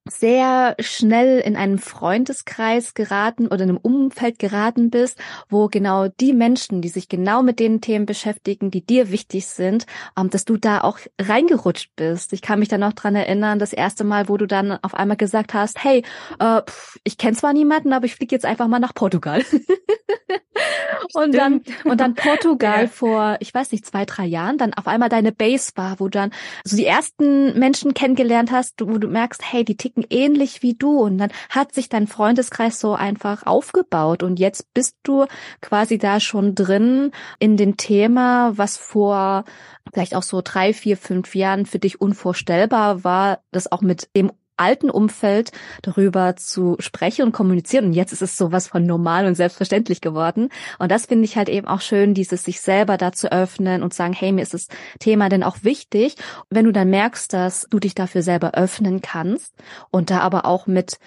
sehr 0.08 0.76
schnell 0.80 1.40
in 1.40 1.56
einen 1.56 1.78
Freundeskreis 1.78 2.94
geraten 2.94 3.46
oder 3.46 3.64
in 3.64 3.70
einem 3.70 3.78
Umfeld 3.78 4.38
geraten 4.38 4.90
bist, 4.90 5.18
wo 5.48 5.68
genau 5.68 6.08
die 6.08 6.32
Menschen, 6.32 6.82
die 6.82 6.88
sich 6.88 7.08
genau 7.08 7.42
mit 7.42 7.58
den 7.58 7.80
Themen 7.80 8.06
beschäftigen, 8.06 8.70
die 8.70 8.84
dir 8.84 9.10
wichtig 9.10 9.46
sind, 9.46 9.86
ähm, 10.18 10.30
dass 10.30 10.44
du 10.44 10.56
da 10.56 10.82
auch 10.82 10.98
reingerutscht 11.20 11.90
bist. 11.96 12.32
Ich 12.32 12.42
kann 12.42 12.58
mich 12.58 12.68
dann 12.68 12.80
noch 12.80 12.92
dran 12.92 13.16
erinnern, 13.16 13.58
das 13.58 13.72
erste 13.72 14.04
Mal, 14.04 14.28
wo 14.28 14.36
du 14.36 14.46
dann 14.46 14.78
auf 14.82 14.94
einmal 14.94 15.16
gesagt 15.16 15.54
hast, 15.54 15.82
hey, 15.82 16.04
äh, 16.38 16.62
ich 17.04 17.18
kenne 17.18 17.36
zwar 17.36 17.52
niemanden, 17.52 17.92
aber 17.92 18.04
ich 18.06 18.14
fliege 18.14 18.34
jetzt 18.34 18.44
einfach 18.44 18.68
mal 18.68 18.78
nach 18.78 18.94
Portugal. 18.94 19.42
und 21.14 21.34
dann 21.34 21.62
und 21.84 22.00
dann 22.00 22.14
Portugal 22.14 22.82
ja. 22.82 22.88
vor, 22.88 23.36
ich 23.40 23.52
weiß 23.52 23.72
nicht, 23.72 23.86
zwei, 23.86 24.04
drei 24.04 24.26
Jahren, 24.26 24.58
dann 24.58 24.74
auf 24.74 24.86
einmal 24.86 25.08
deine 25.08 25.32
Base 25.32 25.72
war, 25.76 26.00
wo 26.00 26.04
du 26.04 26.10
dann 26.10 26.30
so 26.64 26.76
die 26.76 26.86
ersten 26.86 27.58
Menschen 27.58 27.94
kennengelernt 27.94 28.50
hast, 28.52 28.80
wo 28.80 28.98
du 28.98 29.08
merkst, 29.08 29.42
hey, 29.44 29.64
die 29.64 29.76
ticken 29.76 30.04
ähnlich 30.10 30.62
wie 30.62 30.74
du. 30.74 31.00
Und 31.00 31.18
dann 31.18 31.30
hat 31.48 31.74
sich 31.74 31.88
dein 31.88 32.06
Freundeskreis 32.06 32.80
so 32.80 32.94
einfach 32.94 33.46
aufgebaut. 33.46 34.22
Und 34.22 34.38
jetzt 34.38 34.72
bist 34.74 34.96
du 35.02 35.26
quasi 35.60 35.98
da 35.98 36.20
schon 36.20 36.54
drin 36.54 37.12
in 37.38 37.56
dem 37.56 37.76
Thema, 37.76 38.52
was 38.56 38.76
vor 38.76 39.44
vielleicht 39.92 40.14
auch 40.14 40.22
so 40.22 40.40
drei, 40.42 40.72
vier, 40.72 40.96
fünf 40.96 41.34
Jahren 41.34 41.66
für 41.66 41.78
dich 41.78 42.00
unvorstellbar 42.00 43.04
war, 43.04 43.40
das 43.50 43.70
auch 43.70 43.80
mit 43.80 44.08
dem 44.14 44.30
alten 44.60 44.90
Umfeld 44.90 45.50
darüber 45.82 46.36
zu 46.36 46.76
sprechen 46.78 47.24
und 47.26 47.32
kommunizieren. 47.32 47.86
Und 47.86 47.92
jetzt 47.92 48.12
ist 48.12 48.22
es 48.22 48.36
sowas 48.36 48.68
von 48.68 48.84
normal 48.84 49.26
und 49.26 49.34
selbstverständlich 49.34 50.00
geworden. 50.00 50.50
Und 50.78 50.90
das 50.90 51.06
finde 51.06 51.24
ich 51.24 51.36
halt 51.36 51.48
eben 51.48 51.66
auch 51.66 51.80
schön, 51.80 52.14
dieses 52.14 52.44
sich 52.44 52.60
selber 52.60 52.96
da 52.96 53.12
zu 53.12 53.32
öffnen 53.32 53.82
und 53.82 53.94
sagen, 53.94 54.12
hey, 54.12 54.32
mir 54.32 54.42
ist 54.42 54.54
das 54.54 54.68
Thema 54.98 55.28
denn 55.28 55.42
auch 55.42 55.58
wichtig. 55.62 56.16
Wenn 56.50 56.66
du 56.66 56.72
dann 56.72 56.90
merkst, 56.90 57.32
dass 57.32 57.66
du 57.70 57.78
dich 57.78 57.94
dafür 57.94 58.22
selber 58.22 58.54
öffnen 58.54 59.00
kannst 59.00 59.54
und 59.90 60.10
da 60.10 60.20
aber 60.20 60.44
auch 60.44 60.66
mit 60.66 60.98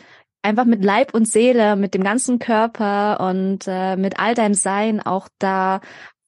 einfach 0.42 0.66
mit 0.66 0.84
Leib 0.84 1.14
und 1.14 1.28
Seele, 1.28 1.76
mit 1.76 1.94
dem 1.94 2.04
ganzen 2.04 2.38
Körper 2.38 3.22
und 3.22 3.66
äh, 3.68 3.96
mit 3.96 4.20
all 4.20 4.36
deinem 4.36 4.54
Sein 4.54 5.00
auch 5.00 5.30
da 5.40 5.80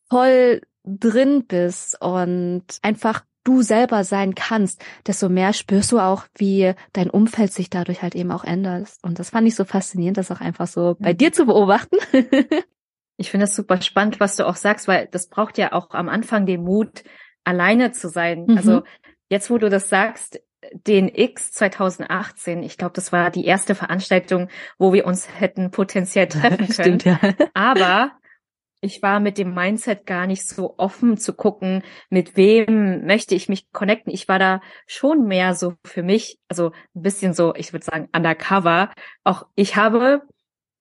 voll 0.09 0.61
drin 0.85 1.45
bist 1.47 2.01
und 2.01 2.63
einfach 2.81 3.23
du 3.45 3.61
selber 3.61 4.03
sein 4.03 4.35
kannst, 4.35 4.83
desto 5.07 5.29
mehr 5.29 5.53
spürst 5.53 5.93
du 5.93 5.99
auch, 5.99 6.25
wie 6.35 6.73
dein 6.91 7.09
Umfeld 7.09 7.53
sich 7.53 7.69
dadurch 7.69 8.01
halt 8.01 8.15
eben 8.15 8.31
auch 8.31 8.43
ändert. 8.43 8.89
Und 9.01 9.19
das 9.19 9.29
fand 9.29 9.47
ich 9.47 9.55
so 9.55 9.63
faszinierend, 9.63 10.17
das 10.17 10.31
auch 10.31 10.41
einfach 10.41 10.67
so 10.67 10.97
bei 10.99 11.13
dir 11.13 11.31
zu 11.31 11.45
beobachten. 11.45 11.95
ich 13.17 13.31
finde 13.31 13.45
es 13.45 13.55
super 13.55 13.81
spannend, 13.81 14.19
was 14.19 14.35
du 14.35 14.45
auch 14.45 14.57
sagst, 14.57 14.87
weil 14.89 15.07
das 15.11 15.29
braucht 15.29 15.57
ja 15.57 15.71
auch 15.71 15.91
am 15.91 16.09
Anfang 16.09 16.45
den 16.45 16.63
Mut, 16.63 17.03
alleine 17.45 17.91
zu 17.91 18.09
sein. 18.09 18.45
Mhm. 18.47 18.57
Also 18.57 18.83
jetzt, 19.29 19.49
wo 19.49 19.57
du 19.57 19.69
das 19.69 19.87
sagst, 19.87 20.41
den 20.73 21.07
X 21.13 21.51
2018, 21.51 22.63
ich 22.63 22.77
glaube, 22.77 22.93
das 22.93 23.11
war 23.11 23.29
die 23.29 23.45
erste 23.45 23.75
Veranstaltung, 23.75 24.49
wo 24.79 24.93
wir 24.93 25.05
uns 25.05 25.27
hätten 25.39 25.69
potenziell 25.71 26.27
treffen 26.27 26.67
können. 26.67 26.99
Stimmt, 26.99 27.05
ja. 27.05 27.19
Aber 27.53 28.11
ich 28.85 29.01
war 29.01 29.19
mit 29.19 29.37
dem 29.37 29.53
Mindset 29.53 30.05
gar 30.05 30.27
nicht 30.27 30.47
so 30.47 30.75
offen 30.77 31.17
zu 31.17 31.33
gucken, 31.33 31.83
mit 32.09 32.37
wem 32.37 33.05
möchte 33.05 33.35
ich 33.35 33.49
mich 33.49 33.71
connecten. 33.71 34.13
Ich 34.13 34.27
war 34.27 34.39
da 34.39 34.61
schon 34.87 35.27
mehr 35.27 35.55
so 35.55 35.73
für 35.83 36.03
mich, 36.03 36.39
also 36.47 36.71
ein 36.95 37.01
bisschen 37.01 37.33
so, 37.33 37.53
ich 37.55 37.73
würde 37.73 37.85
sagen, 37.85 38.07
undercover. 38.15 38.91
Auch 39.23 39.47
ich 39.55 39.75
habe 39.75 40.21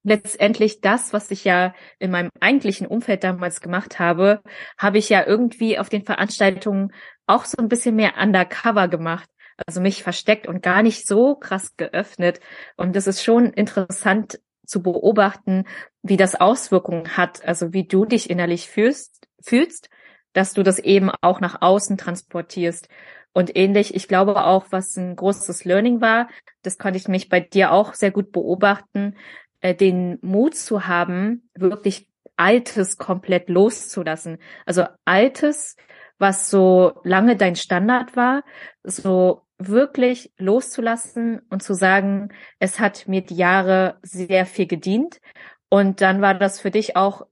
letztendlich 0.05 0.81
das, 0.83 1.13
was 1.13 1.31
ich 1.31 1.45
ja 1.45 1.75
in 1.99 2.11
meinem 2.11 2.31
eigentlichen 2.41 2.87
Umfeld 2.87 3.25
damals 3.25 3.61
gemacht 3.61 3.99
habe, 3.99 4.43
habe 4.79 4.99
ich 4.99 5.09
ja 5.09 5.27
irgendwie 5.27 5.79
auf 5.79 5.89
den 5.89 6.05
Veranstaltungen 6.05 6.93
auch 7.27 7.47
so 7.47 7.57
ein 7.59 7.69
bisschen 7.69 7.97
mehr 7.97 8.15
undercover 8.21 8.89
gemacht. 8.89 9.29
also 9.67 9.81
mich 9.81 10.03
versteckt 10.03 10.47
und 10.47 10.63
gar 10.63 10.83
nicht 10.83 11.07
so 11.07 11.37
krass 11.37 11.77
geöffnet. 11.77 12.41
Und 12.77 12.97
das 12.97 13.07
ist 13.07 13.23
schon 13.23 13.47
interessant 13.53 14.41
zu 14.67 14.83
beobachten, 14.83 15.65
wie 16.03 16.17
das 16.17 16.35
Auswirkungen 16.35 17.17
hat, 17.17 17.45
also 17.45 17.73
wie 17.73 17.87
du 17.87 18.05
dich 18.05 18.31
innerlich 18.31 18.69
fühlst, 18.69 19.27
fühlst, 19.43 19.91
dass 20.33 20.53
du 20.53 20.63
das 20.63 20.79
eben 20.79 21.11
auch 21.21 21.41
nach 21.41 21.63
außen 21.63 21.97
transportierst. 21.97 22.89
Und 23.33 23.57
ähnlich, 23.57 23.95
ich 23.95 24.09
glaube 24.09 24.45
auch, 24.45 24.67
was 24.71 24.97
ein 24.97 25.17
großes 25.17 25.65
Learning 25.65 26.01
war, 26.01 26.29
das 26.63 26.79
konnte 26.79 26.99
ich 26.99 27.09
mich 27.09 27.29
bei 27.29 27.41
dir 27.41 27.73
auch 27.73 27.95
sehr 27.95 28.11
gut 28.11 28.33
beobachten, 28.33 29.17
äh, 29.61 29.75
den 29.75 30.19
Mut 30.23 30.55
zu 30.55 30.87
haben, 30.87 31.49
wirklich 31.55 32.09
Altes 32.37 32.99
komplett 32.99 33.49
loszulassen. 33.49 34.39
Also 34.67 34.85
Altes, 35.05 35.77
was 36.19 36.51
so 36.51 37.01
lange 37.05 37.37
dein 37.37 37.57
Standard 37.57 38.17
war, 38.17 38.45
so 38.83 39.44
wirklich 39.69 40.33
loszulassen 40.39 41.41
und 41.51 41.63
zu 41.63 41.75
sagen, 41.75 42.31
es 42.59 42.81
hat 42.81 43.09
mir 43.09 43.23
die 43.23 43.37
Jahre 43.37 43.99
sehr 44.03 44.47
viel 44.47 44.67
gedient. 44.67 45.21
Und 45.69 46.01
dann 46.01 46.21
war 46.21 46.35
das 46.35 46.61
für 46.61 46.71
dich 46.71 46.97
auch 46.97 47.27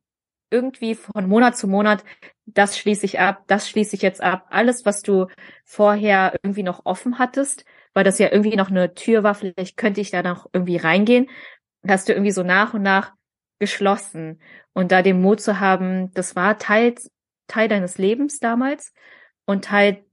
irgendwie 0.51 0.95
von 0.95 1.29
Monat 1.29 1.57
zu 1.57 1.67
Monat, 1.67 2.05
das 2.47 2.79
schließe 2.79 3.07
ich 3.07 3.21
ab, 3.21 3.45
das 3.47 3.69
schließe 3.69 3.97
ich 3.97 4.03
jetzt 4.03 4.23
ab. 4.23 4.47
Alles, 4.51 4.85
was 4.85 5.03
du 5.03 5.27
vorher 5.65 6.39
irgendwie 6.43 6.63
noch 6.63 6.85
offen 6.85 7.19
hattest, 7.19 7.65
weil 7.95 8.05
das 8.05 8.19
ja 8.19 8.31
irgendwie 8.31 8.57
noch 8.57 8.71
eine 8.71 8.95
Tür 8.95 9.23
war, 9.23 9.35
vielleicht 9.35 9.77
könnte 9.77 10.01
ich 10.01 10.11
da 10.11 10.23
noch 10.23 10.49
irgendwie 10.53 10.77
reingehen, 10.77 11.29
hast 11.87 12.09
du 12.09 12.13
irgendwie 12.13 12.33
so 12.33 12.43
nach 12.43 12.75
und 12.75 12.83
nach 12.83 13.13
geschlossen. 13.59 14.41
Und 14.75 14.93
da 14.93 15.03
den 15.03 15.21
Mut 15.21 15.41
zu 15.41 15.61
haben, 15.61 16.13
das 16.15 16.37
war 16.37 16.59
Teil, 16.59 16.95
Teil 17.47 17.69
deines 17.69 17.99
Lebens 17.99 18.39
damals 18.41 18.93
und 19.45 19.65
Teil 19.65 20.05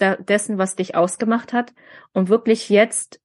dessen, 0.00 0.58
was 0.58 0.76
dich 0.76 0.94
ausgemacht 0.94 1.52
hat, 1.52 1.72
um 2.12 2.28
wirklich 2.28 2.68
jetzt 2.68 3.20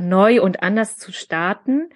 neu 0.00 0.42
und 0.42 0.62
anders 0.62 0.96
zu 0.96 1.12
starten, 1.12 1.90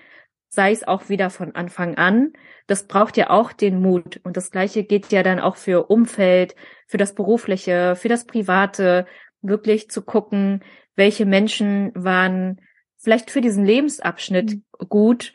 sei 0.48 0.72
es 0.72 0.86
auch 0.86 1.08
wieder 1.08 1.30
von 1.30 1.54
Anfang 1.54 1.96
an. 1.96 2.32
Das 2.66 2.86
braucht 2.86 3.16
ja 3.16 3.30
auch 3.30 3.52
den 3.52 3.80
Mut. 3.80 4.20
Und 4.22 4.36
das 4.36 4.50
Gleiche 4.50 4.84
geht 4.84 5.10
ja 5.10 5.22
dann 5.22 5.40
auch 5.40 5.56
für 5.56 5.90
Umfeld, 5.90 6.54
für 6.86 6.96
das 6.96 7.14
Berufliche, 7.14 7.96
für 7.96 8.08
das 8.08 8.26
Private, 8.26 9.06
wirklich 9.42 9.90
zu 9.90 10.02
gucken, 10.02 10.62
welche 10.96 11.26
Menschen 11.26 11.92
waren 11.94 12.60
vielleicht 12.96 13.30
für 13.30 13.40
diesen 13.40 13.64
Lebensabschnitt 13.64 14.54
mhm. 14.54 14.88
gut 14.88 15.34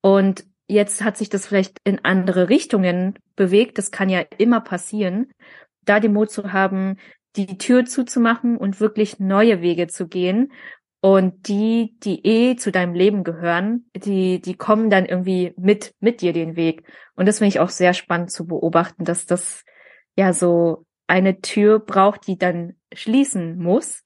und 0.00 0.44
jetzt 0.66 1.02
hat 1.02 1.16
sich 1.16 1.28
das 1.28 1.46
vielleicht 1.46 1.78
in 1.84 2.04
andere 2.04 2.48
Richtungen 2.48 3.18
bewegt. 3.36 3.76
Das 3.76 3.90
kann 3.90 4.08
ja 4.08 4.20
immer 4.38 4.60
passieren. 4.60 5.32
Da 5.82 6.00
den 6.00 6.12
Mut 6.12 6.30
zu 6.30 6.52
haben, 6.52 6.96
die 7.36 7.58
Tür 7.58 7.84
zuzumachen 7.84 8.56
und 8.56 8.80
wirklich 8.80 9.20
neue 9.20 9.60
Wege 9.60 9.86
zu 9.86 10.08
gehen. 10.08 10.52
Und 11.02 11.48
die, 11.48 11.96
die 12.00 12.26
eh 12.26 12.56
zu 12.56 12.70
deinem 12.70 12.92
Leben 12.92 13.24
gehören, 13.24 13.86
die, 13.94 14.40
die 14.40 14.54
kommen 14.54 14.90
dann 14.90 15.06
irgendwie 15.06 15.54
mit, 15.56 15.94
mit 16.00 16.20
dir 16.20 16.34
den 16.34 16.56
Weg. 16.56 16.82
Und 17.14 17.26
das 17.26 17.38
finde 17.38 17.48
ich 17.48 17.60
auch 17.60 17.70
sehr 17.70 17.94
spannend 17.94 18.30
zu 18.30 18.46
beobachten, 18.46 19.04
dass 19.04 19.24
das 19.24 19.64
ja 20.14 20.34
so 20.34 20.84
eine 21.06 21.40
Tür 21.40 21.78
braucht, 21.78 22.26
die 22.26 22.36
dann 22.36 22.74
schließen 22.92 23.56
muss, 23.56 24.04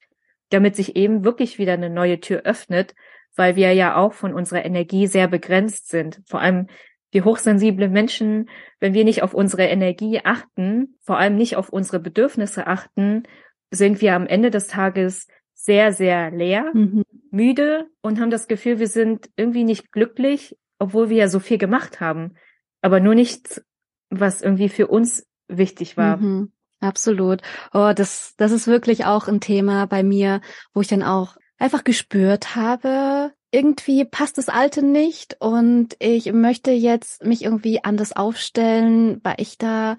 damit 0.49 0.77
sich 0.77 0.95
eben 0.95 1.25
wirklich 1.25 1.59
wieder 1.59 1.73
eine 1.73 1.89
neue 1.89 2.21
Tür 2.21 2.43
öffnet, 2.43 2.95
weil 3.35 3.57
wir 3.57 3.73
ja 3.73 3.97
auch 3.97 4.13
von 4.13 4.33
unserer 4.33 4.63
Energie 4.63 5.07
sehr 5.07 5.27
begrenzt 5.27 5.89
sind. 5.89 6.21
Vor 6.25 6.39
allem 6.39 6.67
die 7.15 7.23
hochsensiblen 7.23 7.91
Menschen, 7.91 8.49
wenn 8.79 8.93
wir 8.93 9.05
nicht 9.05 9.23
auf 9.23 9.33
unsere 9.33 9.63
Energie 9.63 10.19
achten, 10.23 10.97
vor 11.01 11.17
allem 11.17 11.37
nicht 11.37 11.55
auf 11.55 11.69
unsere 11.69 11.99
Bedürfnisse 11.99 12.67
achten, 12.67 13.23
sind 13.71 14.01
wir 14.01 14.15
am 14.15 14.27
Ende 14.27 14.51
des 14.51 14.67
Tages 14.67 15.27
sehr, 15.53 15.93
sehr 15.93 16.29
leer, 16.29 16.71
mhm. 16.73 17.03
müde 17.31 17.87
und 18.01 18.19
haben 18.19 18.29
das 18.29 18.47
Gefühl, 18.47 18.79
wir 18.79 18.89
sind 18.89 19.29
irgendwie 19.37 19.63
nicht 19.63 19.93
glücklich, 19.93 20.57
obwohl 20.77 21.09
wir 21.09 21.17
ja 21.17 21.27
so 21.29 21.39
viel 21.39 21.57
gemacht 21.57 22.01
haben. 22.01 22.35
Aber 22.81 22.99
nur 22.99 23.15
nichts, 23.15 23.63
was 24.09 24.41
irgendwie 24.41 24.69
für 24.69 24.87
uns 24.87 25.25
wichtig 25.47 25.95
war. 25.95 26.17
Mhm. 26.17 26.51
Absolut. 26.81 27.41
Oh, 27.73 27.93
das, 27.95 28.35
das 28.35 28.51
ist 28.51 28.67
wirklich 28.67 29.05
auch 29.05 29.29
ein 29.29 29.39
Thema 29.39 29.87
bei 29.87 30.03
mir, 30.03 30.41
wo 30.73 30.81
ich 30.81 30.87
dann 30.89 31.01
auch 31.01 31.37
einfach 31.57 31.85
gespürt 31.85 32.57
habe, 32.57 33.31
irgendwie 33.55 34.03
passt 34.03 34.37
das 34.37 34.49
Alte 34.49 34.83
nicht 34.83 35.37
und 35.39 35.95
ich 35.99 36.31
möchte 36.33 36.71
jetzt 36.71 37.23
mich 37.23 37.43
irgendwie 37.43 37.81
anders 37.83 38.11
aufstellen, 38.13 39.21
weil 39.23 39.35
ich 39.37 39.57
da 39.57 39.95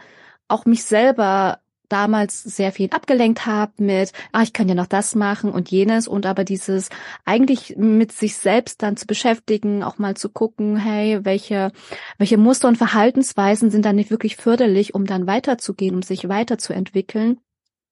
auch 0.46 0.66
mich 0.66 0.84
selber 0.84 1.60
damals 1.88 2.42
sehr 2.42 2.70
viel 2.70 2.90
abgelenkt 2.90 3.46
habe 3.46 3.72
mit, 3.78 4.12
ah, 4.32 4.42
ich 4.42 4.52
kann 4.52 4.68
ja 4.68 4.74
noch 4.74 4.86
das 4.86 5.14
machen 5.14 5.52
und 5.52 5.70
jenes 5.70 6.06
und 6.06 6.26
aber 6.26 6.44
dieses 6.44 6.90
eigentlich 7.24 7.76
mit 7.78 8.12
sich 8.12 8.36
selbst 8.36 8.82
dann 8.82 8.98
zu 8.98 9.06
beschäftigen, 9.06 9.82
auch 9.82 9.96
mal 9.96 10.16
zu 10.16 10.28
gucken, 10.28 10.76
hey, 10.76 11.24
welche, 11.24 11.72
welche 12.18 12.36
Muster 12.36 12.68
und 12.68 12.76
Verhaltensweisen 12.76 13.70
sind 13.70 13.86
dann 13.86 13.96
nicht 13.96 14.10
wirklich 14.10 14.36
förderlich, 14.36 14.94
um 14.94 15.06
dann 15.06 15.26
weiterzugehen, 15.26 15.94
um 15.94 16.02
sich 16.02 16.28
weiterzuentwickeln. 16.28 17.38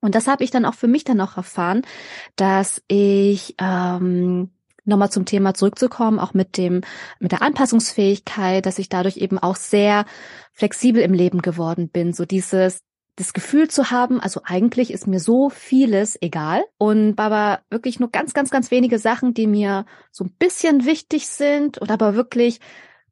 Und 0.00 0.14
das 0.14 0.26
habe 0.26 0.44
ich 0.44 0.50
dann 0.50 0.66
auch 0.66 0.74
für 0.74 0.88
mich 0.88 1.04
dann 1.04 1.22
auch 1.22 1.38
erfahren, 1.38 1.82
dass 2.36 2.82
ich 2.88 3.54
ähm, 3.58 4.50
nochmal 4.84 5.10
zum 5.10 5.24
Thema 5.24 5.54
zurückzukommen, 5.54 6.18
auch 6.18 6.34
mit 6.34 6.56
dem, 6.56 6.82
mit 7.18 7.32
der 7.32 7.42
Anpassungsfähigkeit, 7.42 8.66
dass 8.66 8.78
ich 8.78 8.88
dadurch 8.88 9.16
eben 9.16 9.38
auch 9.38 9.56
sehr 9.56 10.04
flexibel 10.52 11.02
im 11.02 11.12
Leben 11.12 11.42
geworden 11.42 11.88
bin. 11.88 12.12
So 12.12 12.24
dieses, 12.24 12.80
das 13.16 13.32
Gefühl 13.32 13.68
zu 13.68 13.90
haben, 13.90 14.20
also 14.20 14.40
eigentlich 14.44 14.92
ist 14.92 15.06
mir 15.06 15.20
so 15.20 15.48
vieles 15.48 16.20
egal 16.20 16.64
und 16.78 17.18
aber 17.18 17.60
wirklich 17.70 18.00
nur 18.00 18.10
ganz, 18.10 18.34
ganz, 18.34 18.50
ganz 18.50 18.70
wenige 18.70 18.98
Sachen, 18.98 19.34
die 19.34 19.46
mir 19.46 19.86
so 20.10 20.24
ein 20.24 20.34
bisschen 20.38 20.84
wichtig 20.84 21.28
sind 21.28 21.78
und 21.78 21.90
aber 21.90 22.16
wirklich 22.16 22.60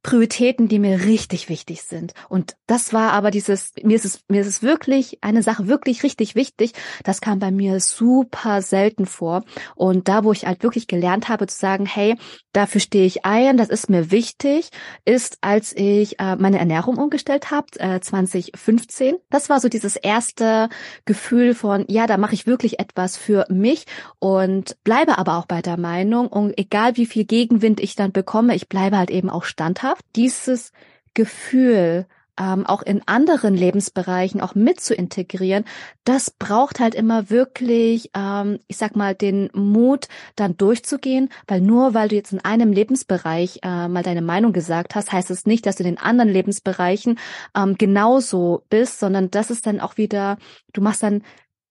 Prioritäten, 0.03 0.67
die 0.67 0.81
mir 0.81 1.05
richtig 1.05 1.49
wichtig 1.49 1.83
sind. 1.83 2.13
Und 2.29 2.57
das 2.67 2.93
war 2.93 3.13
aber 3.13 3.31
dieses, 3.31 3.73
mir 3.83 3.95
ist 3.95 4.05
es, 4.05 4.21
mir 4.29 4.41
ist 4.41 4.49
es 4.49 4.63
wirklich 4.63 5.19
eine 5.23 5.43
Sache 5.43 5.69
wirklich 5.69 6.03
richtig 6.03 6.35
wichtig. 6.35 6.73
Das 7.05 7.21
kam 7.21 7.39
bei 7.39 7.51
mir 7.53 7.79
super 7.79 8.63
selten 8.63 9.07
vor. 9.07 9.45
Und 9.77 10.09
da, 10.09 10.25
wo 10.25 10.33
ich 10.33 10.47
halt 10.47 10.63
wirklich 10.65 10.89
gelernt 10.89 11.29
habe 11.29 11.47
zu 11.47 11.57
sagen, 11.57 11.87
hey, 11.87 12.17
dafür 12.53 12.81
stehe 12.81 13.07
ich 13.07 13.25
ein, 13.25 13.57
das 13.57 13.69
ist 13.69 13.89
mir 13.91 14.11
wichtig, 14.11 14.71
ist, 15.05 15.39
als 15.41 15.73
ich 15.75 16.19
äh, 16.19 16.37
meine 16.37 16.59
Ernährung 16.59 16.99
umgestellt 16.99 17.51
habe, 17.51 17.67
äh, 17.79 18.01
2015. 18.01 19.17
Das 19.31 19.49
war 19.49 19.61
so 19.61 19.69
dieses 19.69 19.97
erste 19.97 20.69
Gefühl 21.05 21.55
von, 21.55 21.85
ja, 21.89 22.07
da 22.07 22.17
mache 22.17 22.35
ich 22.35 22.47
wirklich 22.47 22.81
etwas 22.81 23.17
für 23.17 23.47
mich 23.49 23.87
und 24.19 24.77
bleibe 24.83 25.19
aber 25.19 25.39
auch 25.39 25.47
bei 25.47 25.63
der 25.63 25.77
Meinung 25.77 26.27
und 26.27 26.59
egal 26.59 26.97
wie 26.97 27.07
viel 27.07 27.25
Gegenwind 27.25 27.81
ich 27.81 27.95
dann 27.95 28.11
bekomme, 28.11 28.55
ich 28.55 28.69
bleibe 28.69 28.99
halt 28.99 29.11
eben 29.11 29.31
auch 29.31 29.45
standhaft. 29.45 29.92
Dieses 30.17 30.73
Gefühl, 31.15 32.07
ähm, 32.39 32.67
auch 32.67 32.83
in 32.83 33.03
anderen 33.07 33.55
Lebensbereichen 33.55 34.41
auch 34.41 34.55
mit 34.55 34.81
zu 34.81 34.95
integrieren, 34.95 35.65
das 36.05 36.31
braucht 36.31 36.81
halt 36.81 36.95
immer 36.95 37.31
wirklich, 37.31 38.11
ähm, 38.17 38.59
ich 38.69 38.79
sag 38.79 38.97
mal, 38.97 39.15
den 39.15 39.51
Mut, 39.53 40.09
dann 40.37 40.57
durchzugehen, 40.57 41.29
weil 41.47 41.61
nur 41.61 41.95
weil 41.95 42.09
du 42.09 42.17
jetzt 42.17 42.33
in 42.33 42.41
einem 42.41 42.73
Lebensbereich 42.73 43.61
äh, 43.63 43.89
mal 43.89 44.03
deine 44.03 44.23
Meinung 44.23 44.53
gesagt 44.53 44.95
hast, 44.95 45.13
heißt 45.13 45.31
es 45.31 45.47
nicht, 45.47 45.67
dass 45.67 45.77
du 45.77 45.83
in 45.83 45.91
den 45.91 46.03
anderen 46.03 46.31
Lebensbereichen 46.31 47.19
ähm, 47.57 47.77
genauso 47.77 48.65
bist, 48.71 48.99
sondern 48.99 49.31
das 49.31 49.51
ist 49.51 49.67
dann 49.67 49.81
auch 49.81 49.97
wieder, 49.99 50.39
du 50.73 50.81
machst 50.81 51.03
dann 51.03 51.23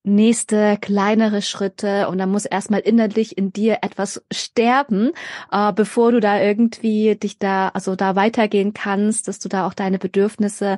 nächste 0.03 0.77
kleinere 0.79 1.41
Schritte 1.41 2.07
und 2.07 2.17
dann 2.17 2.31
muss 2.31 2.45
erstmal 2.45 2.79
innerlich 2.79 3.37
in 3.37 3.53
dir 3.53 3.79
etwas 3.81 4.23
sterben, 4.31 5.11
äh, 5.51 5.73
bevor 5.73 6.11
du 6.11 6.19
da 6.19 6.41
irgendwie 6.41 7.15
dich 7.15 7.37
da, 7.37 7.69
also 7.69 7.95
da 7.95 8.15
weitergehen 8.15 8.73
kannst, 8.73 9.27
dass 9.27 9.39
du 9.39 9.49
da 9.49 9.67
auch 9.67 9.73
deine 9.73 9.99
Bedürfnisse 9.99 10.77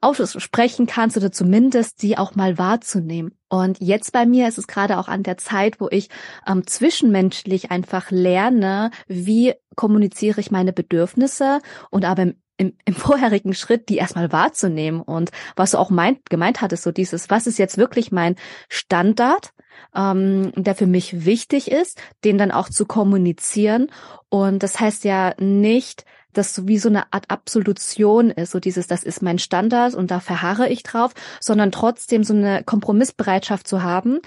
aussprechen 0.00 0.86
kannst 0.86 1.16
oder 1.16 1.30
zumindest 1.30 2.00
sie 2.00 2.18
auch 2.18 2.34
mal 2.34 2.58
wahrzunehmen. 2.58 3.32
Und 3.48 3.78
jetzt 3.80 4.12
bei 4.12 4.26
mir 4.26 4.48
ist 4.48 4.58
es 4.58 4.66
gerade 4.66 4.98
auch 4.98 5.06
an 5.06 5.22
der 5.22 5.36
Zeit, 5.36 5.80
wo 5.80 5.88
ich 5.88 6.08
ähm, 6.46 6.66
zwischenmenschlich 6.66 7.70
einfach 7.70 8.10
lerne, 8.10 8.90
wie 9.06 9.54
kommuniziere 9.76 10.40
ich 10.40 10.50
meine 10.50 10.72
Bedürfnisse 10.72 11.60
und 11.90 12.04
aber 12.04 12.22
im 12.22 12.34
im, 12.56 12.76
im 12.84 12.94
vorherigen 12.94 13.54
Schritt, 13.54 13.88
die 13.88 13.96
erstmal 13.96 14.32
wahrzunehmen 14.32 15.00
und 15.00 15.30
was 15.56 15.72
du 15.72 15.78
auch 15.78 15.90
meint, 15.90 16.30
gemeint 16.30 16.60
hattest, 16.60 16.84
so 16.84 16.92
dieses, 16.92 17.30
was 17.30 17.46
ist 17.46 17.58
jetzt 17.58 17.78
wirklich 17.78 18.12
mein 18.12 18.36
Standard, 18.68 19.52
ähm, 19.94 20.52
der 20.54 20.74
für 20.74 20.86
mich 20.86 21.24
wichtig 21.24 21.70
ist, 21.70 22.00
den 22.24 22.38
dann 22.38 22.52
auch 22.52 22.68
zu 22.68 22.86
kommunizieren. 22.86 23.90
Und 24.28 24.62
das 24.62 24.78
heißt 24.78 25.04
ja 25.04 25.34
nicht, 25.38 26.04
dass 26.32 26.54
so 26.54 26.66
wie 26.68 26.78
so 26.78 26.88
eine 26.88 27.12
Art 27.12 27.30
Absolution 27.30 28.30
ist, 28.30 28.50
so 28.50 28.60
dieses, 28.60 28.86
das 28.86 29.04
ist 29.04 29.22
mein 29.22 29.38
Standard 29.38 29.94
und 29.94 30.10
da 30.10 30.20
verharre 30.20 30.68
ich 30.68 30.82
drauf, 30.82 31.12
sondern 31.40 31.72
trotzdem 31.72 32.24
so 32.24 32.34
eine 32.34 32.64
Kompromissbereitschaft 32.64 33.66
zu 33.66 33.82
haben. 33.82 34.18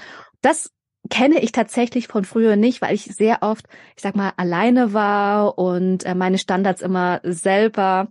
Das 0.42 0.72
kenne 1.10 1.40
ich 1.40 1.52
tatsächlich 1.52 2.08
von 2.08 2.26
früher 2.26 2.56
nicht, 2.56 2.82
weil 2.82 2.94
ich 2.94 3.04
sehr 3.04 3.40
oft, 3.42 3.66
ich 3.96 4.04
sag 4.04 4.16
mal, 4.16 4.34
alleine 4.38 4.94
war 4.94 5.58
und 5.58 6.06
äh, 6.06 6.16
meine 6.16 6.38
Standards 6.38 6.82
immer 6.82 7.22
selber 7.24 8.10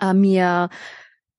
äh, 0.00 0.14
mir 0.14 0.70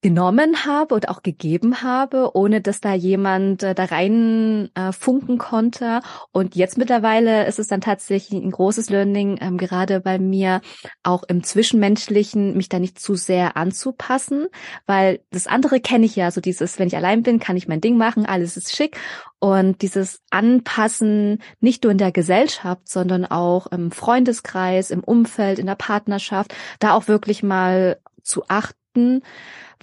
genommen 0.02 0.66
habe 0.66 0.96
und 0.96 1.10
auch 1.10 1.22
gegeben 1.22 1.84
habe, 1.84 2.32
ohne 2.34 2.60
dass 2.60 2.82
da 2.82 2.94
jemand 2.94 3.62
äh, 3.62 3.76
da 3.76 3.86
rein 3.86 4.70
äh, 4.74 4.92
funken 4.92 5.38
konnte. 5.38 6.02
Und 6.32 6.56
jetzt 6.56 6.78
mittlerweile 6.78 7.46
ist 7.46 7.60
es 7.60 7.68
dann 7.68 7.82
tatsächlich 7.82 8.42
ein 8.42 8.50
großes 8.50 8.90
Learning, 8.90 9.38
ähm, 9.42 9.58
gerade 9.60 10.02
bei 10.02 10.18
mir 10.18 10.62
auch 11.04 11.22
im 11.24 11.44
Zwischenmenschlichen, 11.44 12.58
mich 12.58 12.68
da 12.68 12.80
nicht 12.80 13.00
zu 13.00 13.14
sehr 13.14 13.58
anzupassen, 13.58 14.48
weil 14.88 15.20
das 15.30 15.46
andere 15.46 15.80
kenne 15.80 16.08
ich 16.08 16.16
ja, 16.16 16.32
so 16.32 16.42
dieses, 16.42 16.80
wenn 16.80 16.88
ich 16.88 16.98
allein 16.98 17.22
bin, 17.22 17.40
kann 17.40 17.56
ich 17.58 17.68
mein 17.68 17.82
Ding 17.82 17.98
machen, 17.98 18.26
alles 18.26 18.58
ist 18.58 18.76
schick. 18.76 18.98
Und 19.38 19.82
dieses 19.82 20.22
Anpassen 20.30 21.42
nicht 21.60 21.84
nur 21.84 21.92
in 21.92 21.98
der 21.98 22.12
Gesellschaft, 22.12 22.88
sondern 22.88 23.26
auch 23.26 23.68
im 23.68 23.92
Freundeskreis, 23.92 24.92
im 24.92 25.04
Umfeld, 25.04 25.58
in 25.58 25.66
der 25.66 25.76
Partnerschaft, 25.76 26.54
da 26.80 26.94
auch 26.94 27.08
wirklich 27.08 27.42
mal 27.42 27.98
zu 28.24 28.44
achten, 28.48 29.22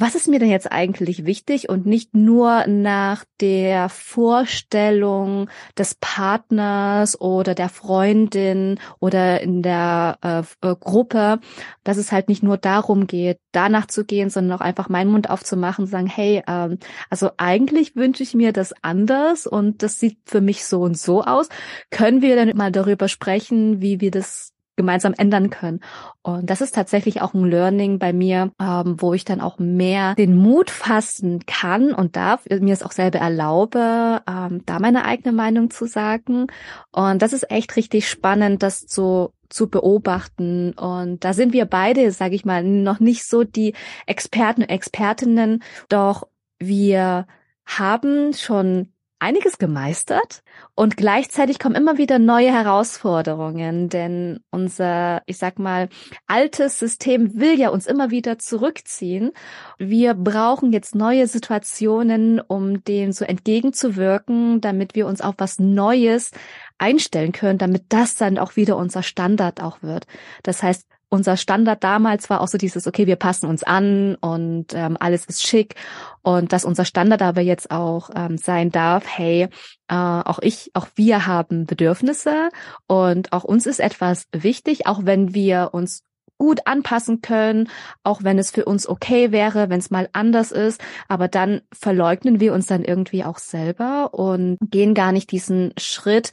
was 0.00 0.14
ist 0.14 0.28
mir 0.28 0.38
denn 0.38 0.50
jetzt 0.50 0.70
eigentlich 0.70 1.24
wichtig 1.24 1.68
und 1.68 1.86
nicht 1.86 2.14
nur 2.14 2.66
nach 2.68 3.24
der 3.40 3.88
Vorstellung 3.88 5.50
des 5.76 5.96
Partners 5.96 7.20
oder 7.20 7.54
der 7.54 7.68
Freundin 7.68 8.78
oder 9.00 9.40
in 9.40 9.62
der 9.62 10.18
äh, 10.22 10.68
äh, 10.68 10.76
Gruppe, 10.78 11.40
dass 11.82 11.96
es 11.96 12.12
halt 12.12 12.28
nicht 12.28 12.44
nur 12.44 12.58
darum 12.58 13.08
geht, 13.08 13.40
danach 13.50 13.86
zu 13.86 14.04
gehen, 14.04 14.30
sondern 14.30 14.58
auch 14.58 14.62
einfach 14.62 14.88
meinen 14.88 15.10
Mund 15.10 15.30
aufzumachen 15.30 15.86
und 15.86 15.90
sagen, 15.90 16.06
hey, 16.06 16.42
ähm, 16.46 16.78
also 17.10 17.30
eigentlich 17.36 17.96
wünsche 17.96 18.22
ich 18.22 18.34
mir 18.34 18.52
das 18.52 18.72
anders 18.82 19.46
und 19.48 19.82
das 19.82 19.98
sieht 19.98 20.18
für 20.26 20.40
mich 20.40 20.64
so 20.64 20.82
und 20.82 20.96
so 20.96 21.24
aus. 21.24 21.48
Können 21.90 22.22
wir 22.22 22.36
dann 22.36 22.56
mal 22.56 22.70
darüber 22.70 23.08
sprechen, 23.08 23.82
wie 23.82 24.00
wir 24.00 24.12
das 24.12 24.52
gemeinsam 24.78 25.12
ändern 25.12 25.50
können. 25.50 25.80
Und 26.22 26.48
das 26.48 26.62
ist 26.62 26.74
tatsächlich 26.74 27.20
auch 27.20 27.34
ein 27.34 27.44
Learning 27.44 27.98
bei 27.98 28.14
mir, 28.14 28.52
ähm, 28.58 28.96
wo 28.98 29.12
ich 29.12 29.26
dann 29.26 29.42
auch 29.42 29.58
mehr 29.58 30.14
den 30.14 30.34
Mut 30.34 30.70
fassen 30.70 31.44
kann 31.46 31.92
und 31.92 32.16
darf, 32.16 32.46
mir 32.48 32.72
es 32.72 32.82
auch 32.82 32.92
selber 32.92 33.18
erlaube, 33.18 34.22
ähm, 34.26 34.62
da 34.64 34.78
meine 34.78 35.04
eigene 35.04 35.32
Meinung 35.32 35.68
zu 35.70 35.84
sagen. 35.84 36.46
Und 36.92 37.20
das 37.20 37.34
ist 37.34 37.50
echt 37.50 37.76
richtig 37.76 38.08
spannend, 38.08 38.62
das 38.62 38.86
zu 38.86 39.34
zu 39.50 39.70
beobachten. 39.70 40.72
Und 40.74 41.24
da 41.24 41.32
sind 41.32 41.54
wir 41.54 41.64
beide, 41.64 42.10
sage 42.12 42.34
ich 42.34 42.44
mal, 42.44 42.62
noch 42.62 43.00
nicht 43.00 43.26
so 43.26 43.44
die 43.44 43.74
Experten 44.06 44.60
und 44.62 44.68
Expertinnen, 44.68 45.62
doch 45.88 46.28
wir 46.58 47.26
haben 47.64 48.34
schon 48.34 48.92
einiges 49.20 49.58
gemeistert 49.58 50.42
und 50.74 50.96
gleichzeitig 50.96 51.58
kommen 51.58 51.74
immer 51.74 51.98
wieder 51.98 52.18
neue 52.18 52.52
Herausforderungen, 52.52 53.88
denn 53.88 54.40
unser, 54.50 55.22
ich 55.26 55.38
sag 55.38 55.58
mal, 55.58 55.88
altes 56.26 56.78
System 56.78 57.38
will 57.38 57.58
ja 57.58 57.70
uns 57.70 57.86
immer 57.86 58.10
wieder 58.10 58.38
zurückziehen. 58.38 59.32
Wir 59.78 60.14
brauchen 60.14 60.72
jetzt 60.72 60.94
neue 60.94 61.26
Situationen, 61.26 62.40
um 62.40 62.84
dem 62.84 63.12
so 63.12 63.24
entgegenzuwirken, 63.24 64.60
damit 64.60 64.94
wir 64.94 65.06
uns 65.06 65.20
auf 65.20 65.34
was 65.38 65.58
Neues 65.58 66.30
einstellen 66.78 67.32
können, 67.32 67.58
damit 67.58 67.84
das 67.88 68.14
dann 68.14 68.38
auch 68.38 68.56
wieder 68.56 68.76
unser 68.76 69.02
Standard 69.02 69.62
auch 69.62 69.82
wird. 69.82 70.06
Das 70.42 70.62
heißt, 70.62 70.86
unser 71.08 71.36
Standard 71.36 71.82
damals 71.82 72.28
war 72.28 72.40
auch 72.40 72.48
so 72.48 72.58
dieses, 72.58 72.86
okay, 72.86 73.06
wir 73.06 73.16
passen 73.16 73.46
uns 73.46 73.62
an 73.62 74.16
und 74.16 74.74
ähm, 74.74 74.96
alles 75.00 75.24
ist 75.26 75.46
schick. 75.46 75.74
Und 76.22 76.52
dass 76.52 76.64
unser 76.64 76.84
Standard 76.84 77.22
aber 77.22 77.40
jetzt 77.40 77.70
auch 77.70 78.10
ähm, 78.14 78.36
sein 78.36 78.70
darf, 78.70 79.04
hey, 79.06 79.48
äh, 79.88 79.94
auch 79.94 80.38
ich, 80.40 80.70
auch 80.74 80.86
wir 80.96 81.26
haben 81.26 81.66
Bedürfnisse 81.66 82.50
und 82.86 83.32
auch 83.32 83.44
uns 83.44 83.66
ist 83.66 83.80
etwas 83.80 84.26
wichtig, 84.32 84.86
auch 84.86 85.00
wenn 85.04 85.34
wir 85.34 85.70
uns 85.72 86.02
gut 86.38 86.60
anpassen 86.66 87.20
können, 87.20 87.68
auch 88.04 88.22
wenn 88.22 88.38
es 88.38 88.50
für 88.50 88.64
uns 88.64 88.88
okay 88.88 89.32
wäre, 89.32 89.70
wenn 89.70 89.80
es 89.80 89.90
mal 89.90 90.08
anders 90.12 90.52
ist, 90.52 90.80
aber 91.08 91.28
dann 91.28 91.62
verleugnen 91.72 92.40
wir 92.40 92.54
uns 92.54 92.66
dann 92.66 92.84
irgendwie 92.84 93.24
auch 93.24 93.38
selber 93.38 94.14
und 94.14 94.56
gehen 94.60 94.94
gar 94.94 95.12
nicht 95.12 95.32
diesen 95.32 95.72
Schritt, 95.78 96.30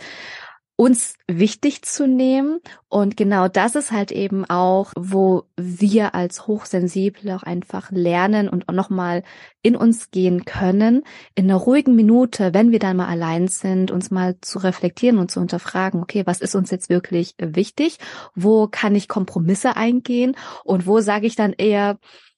uns 0.78 1.16
wichtig 1.28 1.84
zu 1.84 2.08
nehmen. 2.08 2.60
Und 2.90 3.16
genau 3.16 3.48
das 3.48 3.76
ist 3.76 3.92
halt 3.92 4.12
eben 4.12 4.46
auch, 4.46 4.92
wo 4.98 5.44
wir 5.58 6.16
als 6.16 6.48
Hochsensible 6.48 7.36
auch 7.36 7.44
einfach 7.44 7.92
lernen 7.92 8.50
und 8.50 8.68
auch 8.68 8.74
nochmal 8.74 9.24
in 9.62 9.76
uns 9.76 10.12
gehen 10.12 10.44
können, 10.44 11.04
in 11.34 11.46
einer 11.46 11.56
ruhigen 11.56 11.96
Minute, 11.96 12.54
wenn 12.54 12.72
wir 12.72 12.80
dann 12.80 12.98
mal 12.98 13.08
allein 13.08 13.48
sind, 13.48 13.90
uns 13.90 14.12
mal 14.12 14.36
zu 14.42 14.60
reflektieren 14.60 15.18
und 15.18 15.32
zu 15.32 15.40
unterfragen, 15.40 16.02
okay, 16.02 16.24
was 16.26 16.42
ist 16.42 16.56
uns 16.56 16.72
jetzt 16.72 16.90
wirklich 16.90 17.36
wichtig? 17.40 17.98
Wo 18.36 18.68
kann 18.68 18.96
ich 18.96 19.08
Kompromisse 19.08 19.78
eingehen? 19.78 20.36
Und 20.66 20.88
wo 20.88 21.00
sage 21.00 21.26
ich 21.26 21.36
dann 21.36 21.54
eher, 21.54 21.98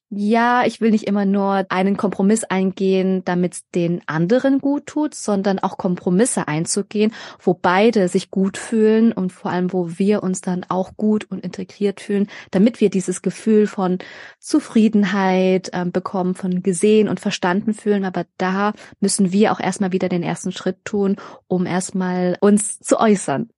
ja, 0.09 0.63
ich 0.65 0.79
will 0.79 0.91
nicht 0.91 1.05
immer 1.05 1.25
nur 1.25 1.65
einen 1.67 1.97
Kompromiss 1.97 2.45
eingehen, 2.45 3.23
damit 3.25 3.53
es 3.53 3.69
den 3.71 4.01
anderen 4.05 4.59
gut 4.59 4.85
tut, 4.85 5.13
sondern 5.13 5.59
auch 5.59 5.77
Kompromisse 5.77 6.47
einzugehen, 6.47 7.13
wo 7.39 7.53
beide 7.53 8.07
sich 8.07 8.31
gut 8.31 8.57
fühlen 8.57 9.11
und 9.11 9.33
vor 9.33 9.51
allem, 9.51 9.73
wo 9.73 9.97
wir 9.97 10.23
uns 10.23 10.39
dann 10.39 10.65
auch 10.69 10.95
gut 10.95 11.29
und 11.29 11.43
integriert 11.43 11.99
fühlen, 11.99 12.27
damit 12.51 12.79
wir 12.79 12.89
dieses 12.89 13.21
Gefühl 13.21 13.67
von 13.67 13.97
Zufriedenheit 14.39 15.71
äh, 15.73 15.83
bekommen, 15.85 16.35
von 16.35 16.63
gesehen 16.63 17.09
und 17.09 17.19
verstanden 17.19 17.73
fühlen. 17.73 18.05
Aber 18.05 18.25
da 18.37 18.71
müssen 19.01 19.33
wir 19.33 19.51
auch 19.51 19.59
erstmal 19.59 19.91
wieder 19.91 20.07
den 20.07 20.23
ersten 20.23 20.53
Schritt 20.53 20.85
tun, 20.85 21.17
um 21.47 21.65
erstmal 21.65 22.37
uns 22.39 22.79
zu 22.79 22.97
äußern. 22.97 23.49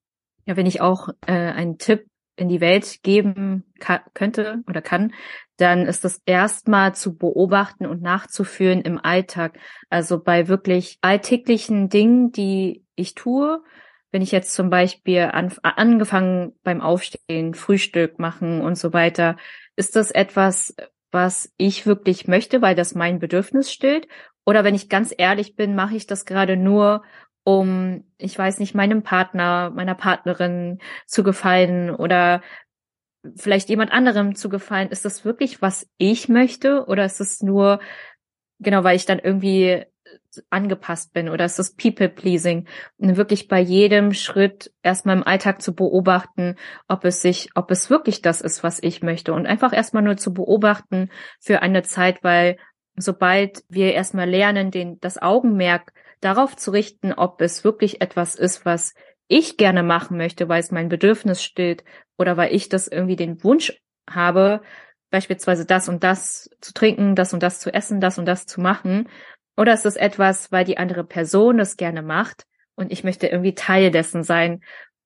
Ja, 0.47 0.57
wenn 0.57 0.65
ich 0.65 0.81
auch 0.81 1.09
äh, 1.27 1.33
einen 1.33 1.77
Tipp 1.77 2.07
in 2.37 2.49
die 2.49 2.61
Welt 2.61 3.03
geben 3.03 3.65
könnte 4.13 4.63
oder 4.67 4.81
kann, 4.81 5.13
dann 5.59 5.85
ist 5.85 6.05
das 6.05 6.21
erstmal 6.25 6.95
zu 6.95 7.17
beobachten 7.17 7.85
und 7.85 8.01
nachzuführen 8.01 8.81
im 8.81 8.97
Alltag. 9.03 9.57
Also 9.89 10.21
bei 10.21 10.47
wirklich 10.47 10.97
alltäglichen 11.01 11.89
Dingen, 11.89 12.31
die 12.31 12.85
ich 12.95 13.15
tue, 13.15 13.61
wenn 14.11 14.21
ich 14.21 14.31
jetzt 14.31 14.53
zum 14.53 14.69
Beispiel 14.69 15.29
an, 15.31 15.53
angefangen 15.61 16.53
beim 16.63 16.81
Aufstehen, 16.81 17.53
Frühstück 17.53 18.19
machen 18.19 18.61
und 18.61 18.75
so 18.75 18.93
weiter, 18.93 19.37
ist 19.75 19.95
das 19.95 20.11
etwas, 20.11 20.75
was 21.11 21.51
ich 21.57 21.85
wirklich 21.85 22.27
möchte, 22.27 22.61
weil 22.61 22.75
das 22.75 22.95
mein 22.95 23.19
Bedürfnis 23.19 23.71
stillt? 23.71 24.07
Oder 24.45 24.63
wenn 24.63 24.75
ich 24.75 24.89
ganz 24.89 25.13
ehrlich 25.15 25.55
bin, 25.55 25.75
mache 25.75 25.95
ich 25.95 26.07
das 26.07 26.25
gerade 26.25 26.57
nur, 26.57 27.03
um, 27.43 28.03
ich 28.17 28.37
weiß 28.37 28.59
nicht, 28.59 28.75
meinem 28.75 29.03
Partner, 29.03 29.71
meiner 29.71 29.95
Partnerin 29.95 30.79
zu 31.05 31.23
gefallen 31.23 31.93
oder 31.93 32.41
vielleicht 33.35 33.69
jemand 33.69 33.91
anderem 33.91 34.35
zu 34.35 34.49
gefallen. 34.49 34.89
Ist 34.89 35.05
das 35.05 35.25
wirklich, 35.25 35.61
was 35.61 35.87
ich 35.97 36.29
möchte? 36.29 36.85
Oder 36.85 37.05
ist 37.05 37.19
es 37.19 37.41
nur, 37.41 37.79
genau, 38.59 38.83
weil 38.83 38.95
ich 38.95 39.05
dann 39.05 39.19
irgendwie 39.19 39.85
angepasst 40.49 41.13
bin? 41.13 41.29
Oder 41.29 41.45
ist 41.45 41.59
das 41.59 41.75
People-Pleasing? 41.75 42.67
Wirklich 42.97 43.47
bei 43.47 43.59
jedem 43.59 44.13
Schritt 44.13 44.71
erstmal 44.83 45.17
im 45.17 45.23
Alltag 45.23 45.61
zu 45.61 45.73
beobachten, 45.73 46.55
ob 46.87 47.05
es 47.05 47.21
sich, 47.21 47.49
ob 47.55 47.71
es 47.71 47.89
wirklich 47.89 48.21
das 48.21 48.41
ist, 48.41 48.63
was 48.63 48.81
ich 48.81 49.01
möchte. 49.01 49.33
Und 49.33 49.45
einfach 49.45 49.73
erstmal 49.73 50.03
nur 50.03 50.17
zu 50.17 50.33
beobachten 50.33 51.09
für 51.39 51.61
eine 51.61 51.83
Zeit, 51.83 52.23
weil 52.23 52.57
sobald 52.95 53.63
wir 53.69 53.93
erstmal 53.93 54.29
lernen, 54.29 54.71
den, 54.71 54.99
das 54.99 55.21
Augenmerk 55.21 55.93
darauf 56.21 56.55
zu 56.55 56.71
richten, 56.71 57.13
ob 57.13 57.41
es 57.41 57.63
wirklich 57.63 58.01
etwas 58.01 58.35
ist, 58.35 58.65
was 58.65 58.93
ich 59.29 59.55
gerne 59.55 59.83
machen 59.83 60.17
möchte, 60.17 60.49
weil 60.49 60.59
es 60.59 60.71
mein 60.71 60.89
Bedürfnis 60.89 61.41
stillt 61.41 61.85
oder 62.17 62.35
weil 62.35 62.53
ich 62.53 62.67
das 62.67 62.87
irgendwie 62.87 63.15
den 63.15 63.41
Wunsch 63.43 63.79
habe, 64.09 64.61
beispielsweise 65.11 65.65
das 65.65 65.87
und 65.87 66.03
das 66.03 66.49
zu 66.59 66.73
trinken, 66.73 67.15
das 67.15 67.33
und 67.33 67.41
das 67.41 67.59
zu 67.59 67.73
essen, 67.73 68.01
das 68.01 68.17
und 68.17 68.25
das 68.25 68.45
zu 68.45 68.59
machen. 68.59 69.07
Oder 69.55 69.73
ist 69.73 69.85
es 69.85 69.95
etwas, 69.95 70.51
weil 70.51 70.65
die 70.65 70.77
andere 70.77 71.03
Person 71.03 71.59
es 71.59 71.77
gerne 71.77 72.01
macht 72.01 72.45
und 72.75 72.91
ich 72.91 73.03
möchte 73.03 73.27
irgendwie 73.27 73.55
Teil 73.55 73.91
dessen 73.91 74.23
sein. 74.23 74.61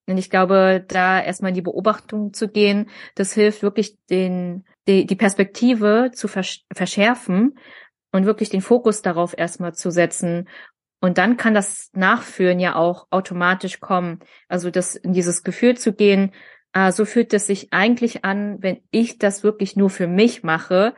Und 0.05 0.17
ich 0.17 0.29
glaube, 0.29 0.83
da 0.87 1.21
erstmal 1.21 1.49
in 1.49 1.55
die 1.55 1.61
Beobachtung 1.61 2.33
zu 2.33 2.49
gehen, 2.49 2.89
das 3.15 3.33
hilft 3.33 3.61
wirklich 3.61 3.97
den, 4.09 4.65
die, 4.87 5.05
die 5.05 5.15
Perspektive 5.15 6.11
zu 6.13 6.27
verschärfen 6.27 7.57
und 8.11 8.25
wirklich 8.25 8.49
den 8.49 8.61
Fokus 8.61 9.01
darauf 9.01 9.37
erstmal 9.37 9.73
zu 9.73 9.91
setzen 9.91 10.47
und 11.03 11.17
dann 11.17 11.35
kann 11.35 11.53
das 11.53 11.89
Nachführen 11.91 12.61
ja 12.61 12.75
auch 12.75 13.07
automatisch 13.09 13.81
kommen. 13.81 14.21
Also 14.47 14.69
das 14.71 14.95
in 14.95 15.11
dieses 15.11 15.43
Gefühl 15.43 15.75
zu 15.75 15.91
gehen, 15.91 16.31
äh, 16.71 16.93
so 16.93 17.03
fühlt 17.03 17.33
es 17.33 17.45
sich 17.45 17.73
eigentlich 17.73 18.23
an, 18.23 18.63
wenn 18.63 18.79
ich 18.89 19.17
das 19.17 19.43
wirklich 19.43 19.75
nur 19.75 19.89
für 19.89 20.07
mich 20.07 20.43
mache. 20.43 20.95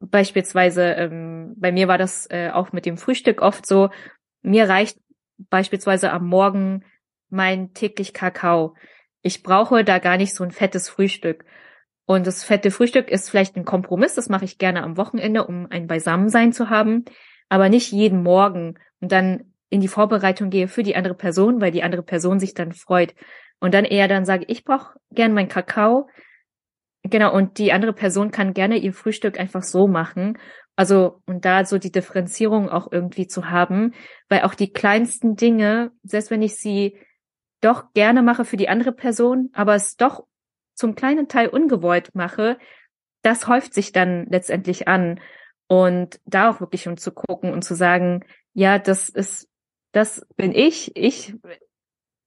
Beispielsweise, 0.00 0.82
ähm, 0.94 1.54
bei 1.56 1.70
mir 1.70 1.86
war 1.86 1.98
das 1.98 2.28
äh, 2.30 2.50
auch 2.50 2.72
mit 2.72 2.84
dem 2.84 2.96
Frühstück 2.96 3.42
oft 3.42 3.64
so, 3.64 3.90
mir 4.42 4.68
reicht 4.68 4.98
beispielsweise 5.38 6.10
am 6.10 6.26
Morgen 6.26 6.84
mein 7.30 7.74
täglich 7.74 8.12
Kakao. 8.14 8.74
Ich 9.22 9.44
brauche 9.44 9.84
da 9.84 10.00
gar 10.00 10.16
nicht 10.16 10.34
so 10.34 10.42
ein 10.42 10.50
fettes 10.50 10.88
Frühstück. 10.88 11.44
Und 12.06 12.26
das 12.26 12.42
fette 12.42 12.72
Frühstück 12.72 13.08
ist 13.08 13.30
vielleicht 13.30 13.54
ein 13.54 13.64
Kompromiss, 13.64 14.16
das 14.16 14.28
mache 14.28 14.46
ich 14.46 14.58
gerne 14.58 14.82
am 14.82 14.96
Wochenende, 14.96 15.46
um 15.46 15.68
ein 15.70 15.86
Beisammensein 15.86 16.52
zu 16.52 16.70
haben, 16.70 17.04
aber 17.48 17.68
nicht 17.68 17.92
jeden 17.92 18.24
Morgen 18.24 18.74
und 19.02 19.12
dann 19.12 19.52
in 19.68 19.80
die 19.80 19.88
Vorbereitung 19.88 20.48
gehe 20.48 20.68
für 20.68 20.82
die 20.82 20.96
andere 20.96 21.14
Person, 21.14 21.60
weil 21.60 21.72
die 21.72 21.82
andere 21.82 22.02
Person 22.02 22.38
sich 22.38 22.54
dann 22.54 22.72
freut. 22.72 23.14
Und 23.58 23.74
dann 23.74 23.84
eher 23.84 24.08
dann 24.08 24.24
sage, 24.24 24.44
ich 24.48 24.64
brauche 24.64 24.98
gern 25.10 25.34
meinen 25.34 25.48
Kakao. 25.48 26.08
Genau, 27.02 27.34
und 27.34 27.58
die 27.58 27.72
andere 27.72 27.92
Person 27.92 28.30
kann 28.30 28.54
gerne 28.54 28.76
ihr 28.76 28.92
Frühstück 28.92 29.40
einfach 29.40 29.62
so 29.62 29.88
machen. 29.88 30.38
Also, 30.76 31.20
und 31.26 31.44
da 31.44 31.64
so 31.64 31.78
die 31.78 31.92
Differenzierung 31.92 32.68
auch 32.68 32.90
irgendwie 32.92 33.26
zu 33.26 33.50
haben, 33.50 33.92
weil 34.28 34.42
auch 34.42 34.54
die 34.54 34.72
kleinsten 34.72 35.36
Dinge, 35.36 35.90
selbst 36.02 36.30
wenn 36.30 36.42
ich 36.42 36.56
sie 36.56 36.98
doch 37.60 37.92
gerne 37.94 38.22
mache 38.22 38.44
für 38.44 38.56
die 38.56 38.68
andere 38.68 38.92
Person, 38.92 39.50
aber 39.52 39.74
es 39.74 39.96
doch 39.96 40.26
zum 40.74 40.94
kleinen 40.94 41.28
Teil 41.28 41.48
ungewollt 41.48 42.14
mache, 42.14 42.58
das 43.22 43.48
häuft 43.48 43.74
sich 43.74 43.92
dann 43.92 44.26
letztendlich 44.26 44.86
an. 44.86 45.20
Und 45.66 46.20
da 46.26 46.50
auch 46.50 46.60
wirklich 46.60 46.86
um 46.88 46.96
zu 46.96 47.12
gucken 47.12 47.52
und 47.52 47.62
zu 47.62 47.74
sagen, 47.74 48.24
ja, 48.54 48.78
das 48.78 49.08
ist, 49.08 49.48
das 49.92 50.26
bin 50.36 50.52
ich. 50.52 50.96
Ich 50.96 51.34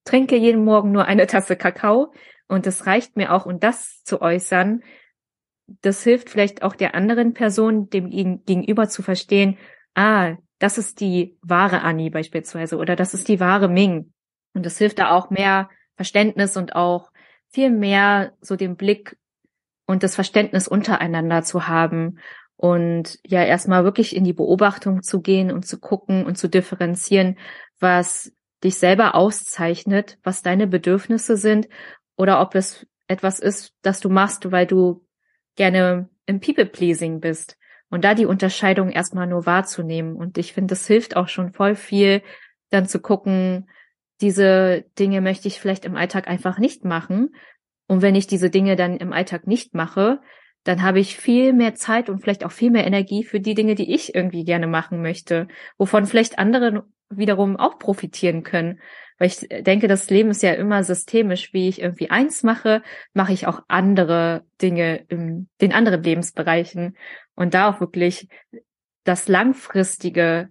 trinke 0.03 0.36
jeden 0.38 0.63
Morgen 0.63 0.91
nur 0.91 1.05
eine 1.05 1.28
Tasse 1.28 1.55
Kakao 1.55 2.13
und 2.47 2.65
das 2.65 2.86
reicht 2.86 3.17
mir 3.17 3.34
auch, 3.34 3.45
um 3.45 3.59
das 3.59 4.03
zu 4.03 4.21
äußern. 4.21 4.84
Das 5.82 6.03
hilft 6.03 6.30
vielleicht 6.30 6.61
auch 6.61 6.76
der 6.76 6.93
anderen 6.93 7.34
Person, 7.34 7.89
dem 7.89 8.09
gegenüber 8.45 8.88
zu 8.88 9.01
verstehen, 9.01 9.57
ah, 9.95 10.36
das 10.59 10.78
ist 10.78 10.99
die 11.01 11.38
wahre 11.41 11.82
Annie 11.82 12.11
beispielsweise 12.11 12.78
oder 12.78 12.95
das 12.95 13.13
ist 13.13 13.28
die 13.28 13.39
wahre 13.39 13.67
Ming. 13.67 14.13
Und 14.53 14.65
das 14.65 14.78
hilft 14.78 14.99
da 14.99 15.11
auch 15.11 15.30
mehr 15.30 15.69
Verständnis 15.95 16.55
und 16.55 16.76
auch 16.76 17.11
viel 17.49 17.71
mehr 17.71 18.34
so 18.41 18.55
den 18.55 18.76
Blick 18.76 19.17
und 19.86 20.03
das 20.03 20.15
Verständnis 20.15 20.67
untereinander 20.67 21.43
zu 21.43 21.67
haben 21.67 22.19
und 22.66 23.20
ja 23.24 23.43
erstmal 23.43 23.84
wirklich 23.84 24.16
in 24.16 24.24
die 24.24 24.34
Beobachtung 24.34 25.03
zu 25.03 25.22
gehen 25.22 25.51
und 25.51 25.68
zu 25.68 25.80
gucken 25.80 26.26
und 26.26 26.36
zu 26.36 26.49
differenzieren, 26.49 27.38
was 27.80 28.32
dich 28.63 28.78
selber 28.78 29.13
auszeichnet, 29.13 30.18
was 30.24 30.41
deine 30.41 30.66
Bedürfnisse 30.66 31.38
sind 31.38 31.70
oder 32.18 32.41
ob 32.41 32.55
es 32.55 32.88
etwas 33.07 33.39
ist, 33.39 33.76
das 33.84 33.99
du 33.99 34.09
machst, 34.09 34.51
weil 34.51 34.66
du 34.66 35.05
gerne 35.55 36.09
im 36.26 36.39
People-Pleasing 36.39 37.20
bist. 37.20 37.55
Und 37.91 38.03
da 38.03 38.16
die 38.16 38.26
Unterscheidung 38.26 38.89
erstmal 38.89 39.28
nur 39.28 39.45
wahrzunehmen. 39.45 40.16
Und 40.16 40.39
ich 40.39 40.53
finde, 40.53 40.72
das 40.72 40.88
hilft 40.88 41.16
auch 41.16 41.28
schon 41.28 41.51
voll 41.53 41.76
viel, 41.76 42.24
dann 42.72 42.88
zu 42.88 42.99
gucken, 42.99 43.70
diese 44.22 44.86
Dinge 44.97 45.22
möchte 45.22 45.47
ich 45.47 45.59
vielleicht 45.59 45.86
im 45.86 45.95
Alltag 45.95 46.28
einfach 46.28 46.57
nicht 46.57 46.84
machen. 46.84 47.36
Und 47.86 48.01
wenn 48.01 48.16
ich 48.16 48.26
diese 48.26 48.49
Dinge 48.49 48.76
dann 48.76 48.97
im 48.97 49.13
Alltag 49.13 49.45
nicht 49.45 49.76
mache, 49.76 50.20
dann 50.66 50.82
habe 50.82 50.99
ich 50.99 51.16
viel 51.18 51.53
mehr 51.53 51.76
Zeit 51.76 52.09
und 52.09 52.20
vielleicht 52.20 52.43
auch 52.43 52.51
viel 52.51 52.72
mehr 52.72 52.86
Energie 52.86 53.24
für 53.24 53.39
die 53.39 53.53
Dinge, 53.53 53.76
die 53.76 53.93
ich 53.93 54.16
irgendwie 54.16 54.43
gerne 54.43 54.68
machen 54.68 55.01
möchte, 55.01 55.47
wovon 55.78 56.07
vielleicht 56.07 56.39
andere 56.39 56.86
wiederum 57.09 57.55
auch 57.55 57.78
profitieren 57.78 58.41
können. 58.43 58.80
Weil 59.20 59.28
ich 59.28 59.47
denke, 59.63 59.88
das 59.88 60.09
Leben 60.09 60.32
ist 60.32 60.41
ja 60.41 60.53
immer 60.53 60.84
systemisch. 60.84 61.53
Wie 61.53 61.70
ich 61.70 61.82
irgendwie 61.82 62.09
eins 62.09 62.41
mache, 62.41 62.82
mache 63.13 63.32
ich 63.32 63.45
auch 63.45 63.61
andere 63.68 64.43
Dinge 64.59 65.05
in 65.07 65.47
den 65.61 65.72
anderen 65.72 66.03
Lebensbereichen. 66.03 66.97
Und 67.36 67.53
da 67.53 67.70
auch 67.70 67.80
wirklich 67.80 68.28
das 69.03 69.28
Langfristige 69.28 70.49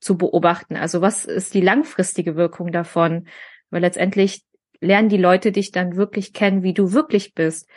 zu 0.00 0.16
beobachten. 0.16 0.76
Also 0.76 1.02
was 1.02 1.26
ist 1.26 1.52
die 1.52 1.60
langfristige 1.60 2.34
Wirkung 2.34 2.72
davon? 2.72 3.28
Weil 3.68 3.82
letztendlich 3.82 4.42
lernen 4.80 5.10
die 5.10 5.18
Leute 5.18 5.52
dich 5.52 5.70
dann 5.70 5.96
wirklich 5.96 6.32
kennen, 6.32 6.62
wie 6.62 6.72
du 6.72 6.92
wirklich 6.92 7.34
bist. 7.34 7.68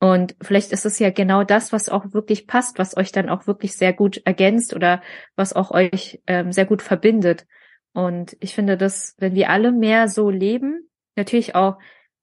Und 0.00 0.36
vielleicht 0.40 0.72
ist 0.72 0.86
es 0.86 0.98
ja 0.98 1.10
genau 1.10 1.42
das, 1.42 1.72
was 1.72 1.88
auch 1.88 2.12
wirklich 2.12 2.46
passt, 2.46 2.78
was 2.78 2.96
euch 2.96 3.10
dann 3.10 3.28
auch 3.28 3.46
wirklich 3.46 3.76
sehr 3.76 3.92
gut 3.92 4.22
ergänzt 4.24 4.74
oder 4.74 5.02
was 5.34 5.54
auch 5.54 5.72
euch 5.72 6.22
ähm, 6.26 6.52
sehr 6.52 6.66
gut 6.66 6.82
verbindet. 6.82 7.46
Und 7.92 8.36
ich 8.40 8.54
finde, 8.54 8.76
dass 8.76 9.16
wenn 9.18 9.34
wir 9.34 9.50
alle 9.50 9.72
mehr 9.72 10.08
so 10.08 10.30
leben, 10.30 10.88
natürlich 11.16 11.56
auch 11.56 11.78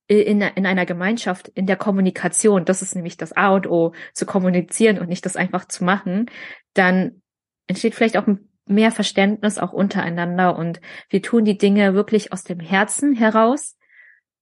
in, 0.08 0.42
in 0.42 0.66
einer 0.66 0.86
Gemeinschaft, 0.86 1.50
in 1.50 1.66
der 1.66 1.76
Kommunikation, 1.76 2.64
das 2.64 2.82
ist 2.82 2.96
nämlich 2.96 3.18
das 3.18 3.34
A 3.34 3.54
und 3.54 3.68
O, 3.68 3.94
zu 4.14 4.26
kommunizieren 4.26 5.00
und 5.00 5.10
nicht 5.10 5.26
das 5.26 5.36
einfach 5.36 5.66
zu 5.66 5.84
machen, 5.84 6.28
dann 6.74 7.22
entsteht 7.68 7.96
vielleicht 7.96 8.16
auch 8.16 8.28
mehr 8.68 8.92
Verständnis 8.92 9.58
auch 9.58 9.74
untereinander 9.74 10.58
und 10.58 10.80
wir 11.10 11.22
tun 11.22 11.46
die 11.46 11.58
Dinge 11.58 11.94
wirklich 11.94 12.32
aus 12.32 12.44
dem 12.44 12.60
Herzen 12.60 13.14
heraus. 13.14 13.78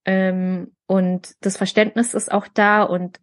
Ähm, 0.05 0.75
und 0.93 1.33
das 1.43 1.57
Verständnis 1.57 2.13
ist 2.13 2.31
auch 2.31 2.47
da 2.47 2.83
und 2.83 3.19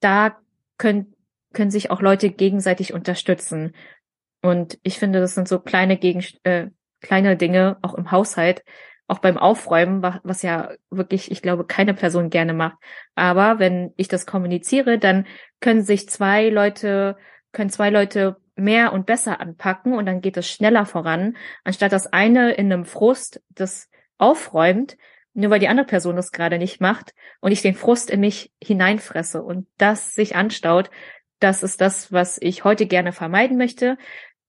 da 0.00 0.36
können, 0.76 1.14
können 1.54 1.70
sich 1.70 1.90
auch 1.90 2.02
Leute 2.02 2.28
gegenseitig 2.28 2.92
unterstützen. 2.92 3.74
Und 4.42 4.78
ich 4.82 4.98
finde, 4.98 5.20
das 5.20 5.34
sind 5.34 5.48
so 5.48 5.58
kleine 5.58 5.96
Gegen 5.96 6.22
äh, 6.42 6.66
kleine 7.00 7.38
Dinge, 7.38 7.78
auch 7.80 7.94
im 7.94 8.10
Haushalt, 8.10 8.62
auch 9.06 9.20
beim 9.20 9.38
Aufräumen, 9.38 10.02
was 10.02 10.42
ja 10.42 10.72
wirklich, 10.90 11.30
ich 11.30 11.40
glaube, 11.40 11.64
keine 11.64 11.94
Person 11.94 12.28
gerne 12.28 12.52
macht. 12.52 12.76
Aber 13.14 13.58
wenn 13.58 13.94
ich 13.96 14.08
das 14.08 14.26
kommuniziere, 14.26 14.98
dann 14.98 15.26
können 15.60 15.80
sich 15.80 16.10
zwei 16.10 16.50
Leute, 16.50 17.16
können 17.50 17.70
zwei 17.70 17.88
Leute 17.88 18.36
mehr 18.56 18.92
und 18.92 19.06
besser 19.06 19.40
anpacken 19.40 19.94
und 19.94 20.04
dann 20.04 20.20
geht 20.20 20.36
es 20.36 20.50
schneller 20.50 20.84
voran, 20.84 21.34
anstatt 21.64 21.92
dass 21.92 22.12
eine 22.12 22.52
in 22.52 22.70
einem 22.70 22.84
Frust 22.84 23.42
das 23.48 23.88
aufräumt, 24.18 24.98
nur 25.36 25.50
weil 25.50 25.60
die 25.60 25.68
andere 25.68 25.86
Person 25.86 26.16
das 26.16 26.32
gerade 26.32 26.58
nicht 26.58 26.80
macht 26.80 27.14
und 27.40 27.52
ich 27.52 27.62
den 27.62 27.74
Frust 27.74 28.10
in 28.10 28.20
mich 28.20 28.52
hineinfresse 28.62 29.42
und 29.42 29.68
das 29.76 30.14
sich 30.14 30.34
anstaut, 30.34 30.90
das 31.38 31.62
ist 31.62 31.80
das, 31.80 32.10
was 32.10 32.38
ich 32.40 32.64
heute 32.64 32.86
gerne 32.86 33.12
vermeiden 33.12 33.58
möchte, 33.58 33.98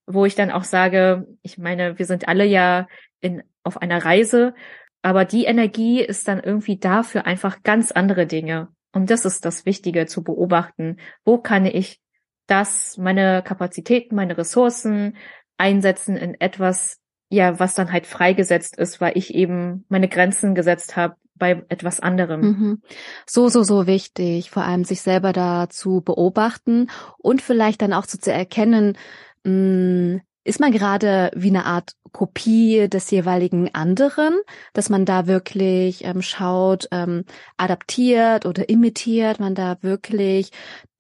wo 0.06 0.26
ich 0.26 0.36
dann 0.36 0.50
auch 0.50 0.64
sage, 0.64 1.28
ich 1.42 1.58
meine, 1.58 2.00
wir 2.00 2.06
sind 2.06 2.30
alle 2.30 2.46
ja 2.46 2.88
in, 3.20 3.44
auf 3.64 3.82
einer 3.82 4.04
Reise, 4.04 4.54
aber 5.02 5.26
die 5.26 5.44
Energie 5.44 6.02
ist 6.02 6.28
dann 6.28 6.40
irgendwie 6.40 6.78
da 6.78 7.04
für 7.04 7.26
einfach 7.26 7.64
ganz 7.64 7.92
andere 7.92 8.26
Dinge. 8.26 8.70
Und 8.94 9.10
das 9.10 9.26
ist 9.26 9.44
das 9.44 9.66
Wichtige 9.66 10.06
zu 10.06 10.24
beobachten. 10.24 10.98
Wo 11.26 11.38
kann 11.38 11.66
ich 11.66 12.00
das, 12.48 12.98
meine 12.98 13.44
Kapazitäten, 13.44 14.16
meine 14.16 14.38
Ressourcen 14.38 15.18
einsetzen 15.58 16.16
in 16.16 16.40
etwas, 16.40 17.00
ja, 17.30 17.60
was 17.60 17.76
dann 17.76 17.92
halt 17.92 18.08
freigesetzt 18.08 18.78
ist, 18.78 19.02
weil 19.02 19.14
ich 19.16 19.34
eben 19.34 19.86
meine 19.90 20.08
Grenzen 20.08 20.56
gesetzt 20.56 20.96
habe 20.96 21.16
bei 21.36 21.64
etwas 21.70 22.00
anderem. 22.00 22.42
Mhm. 22.42 22.82
So, 23.26 23.50
so, 23.50 23.64
so 23.64 23.86
wichtig, 23.88 24.50
vor 24.50 24.64
allem 24.64 24.84
sich 24.84 25.02
selber 25.02 25.34
da 25.34 25.70
zu 25.70 26.02
beobachten 26.02 26.90
und 27.18 27.42
vielleicht 27.42 27.82
dann 27.82 27.94
auch 27.94 28.06
so 28.06 28.18
zu 28.18 28.32
erkennen, 28.32 28.98
mh, 29.44 29.52
mm, 29.52 30.22
ist 30.48 30.62
man 30.62 30.72
gerade 30.72 31.30
wie 31.36 31.50
eine 31.50 31.66
Art 31.66 31.92
Kopie 32.14 32.88
des 32.88 33.12
jeweiligen 33.12 33.76
anderen, 33.76 34.40
dass 34.72 34.90
man 34.90 35.04
da 35.04 35.28
wirklich 35.28 36.06
ähm, 36.06 36.22
schaut, 36.22 36.88
ähm, 36.92 37.26
adaptiert 37.58 38.46
oder 38.46 38.70
imitiert, 38.70 39.42
man 39.42 39.56
da 39.56 39.78
wirklich 39.82 40.52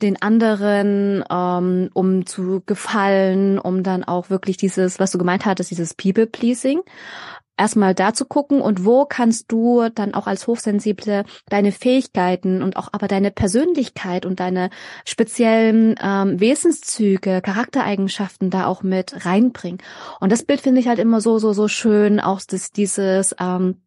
den 0.02 0.22
anderen, 0.22 1.24
ähm, 1.32 1.90
um 1.94 2.26
zu 2.26 2.62
gefallen, 2.66 3.58
um 3.58 3.84
dann 3.84 4.04
auch 4.04 4.30
wirklich 4.30 4.58
dieses, 4.58 5.00
was 5.00 5.12
du 5.12 5.18
gemeint 5.18 5.46
hattest, 5.46 5.72
dieses 5.72 5.94
People-Pleasing 5.94 6.82
erstmal 7.58 7.96
da 7.96 8.14
zu 8.14 8.26
gucken 8.26 8.62
und 8.62 8.86
wo 8.86 9.06
kannst 9.06 9.52
du 9.52 9.90
dann 9.94 10.14
auch 10.14 10.28
als 10.28 10.48
Hochsensible 10.48 11.26
deine 11.50 11.72
Fähigkeiten 11.72 12.62
und 12.62 12.78
auch 12.78 12.90
aber 12.92 13.08
deine 13.08 13.32
Persönlichkeit 13.32 14.26
und 14.26 14.40
deine 14.40 14.70
speziellen 15.06 15.96
ähm, 16.02 16.40
Wesenszüge, 16.40 17.42
Charaktereigenschaften 17.42 18.50
da 18.50 18.68
auch 18.68 18.84
mit 18.84 19.26
reinbringen. 19.26 19.80
Und 20.20 20.32
das 20.32 20.44
Bild 20.44 20.62
finde 20.62 20.80
ich 20.82 20.88
halt 20.88 21.00
immer 21.00 21.22
so, 21.22 21.40
so, 21.40 21.54
so 21.54 21.68
schön, 21.68 22.20
auch 22.20 22.42
das, 22.48 22.72
dieses 22.72 23.36
ähm, 23.40 23.78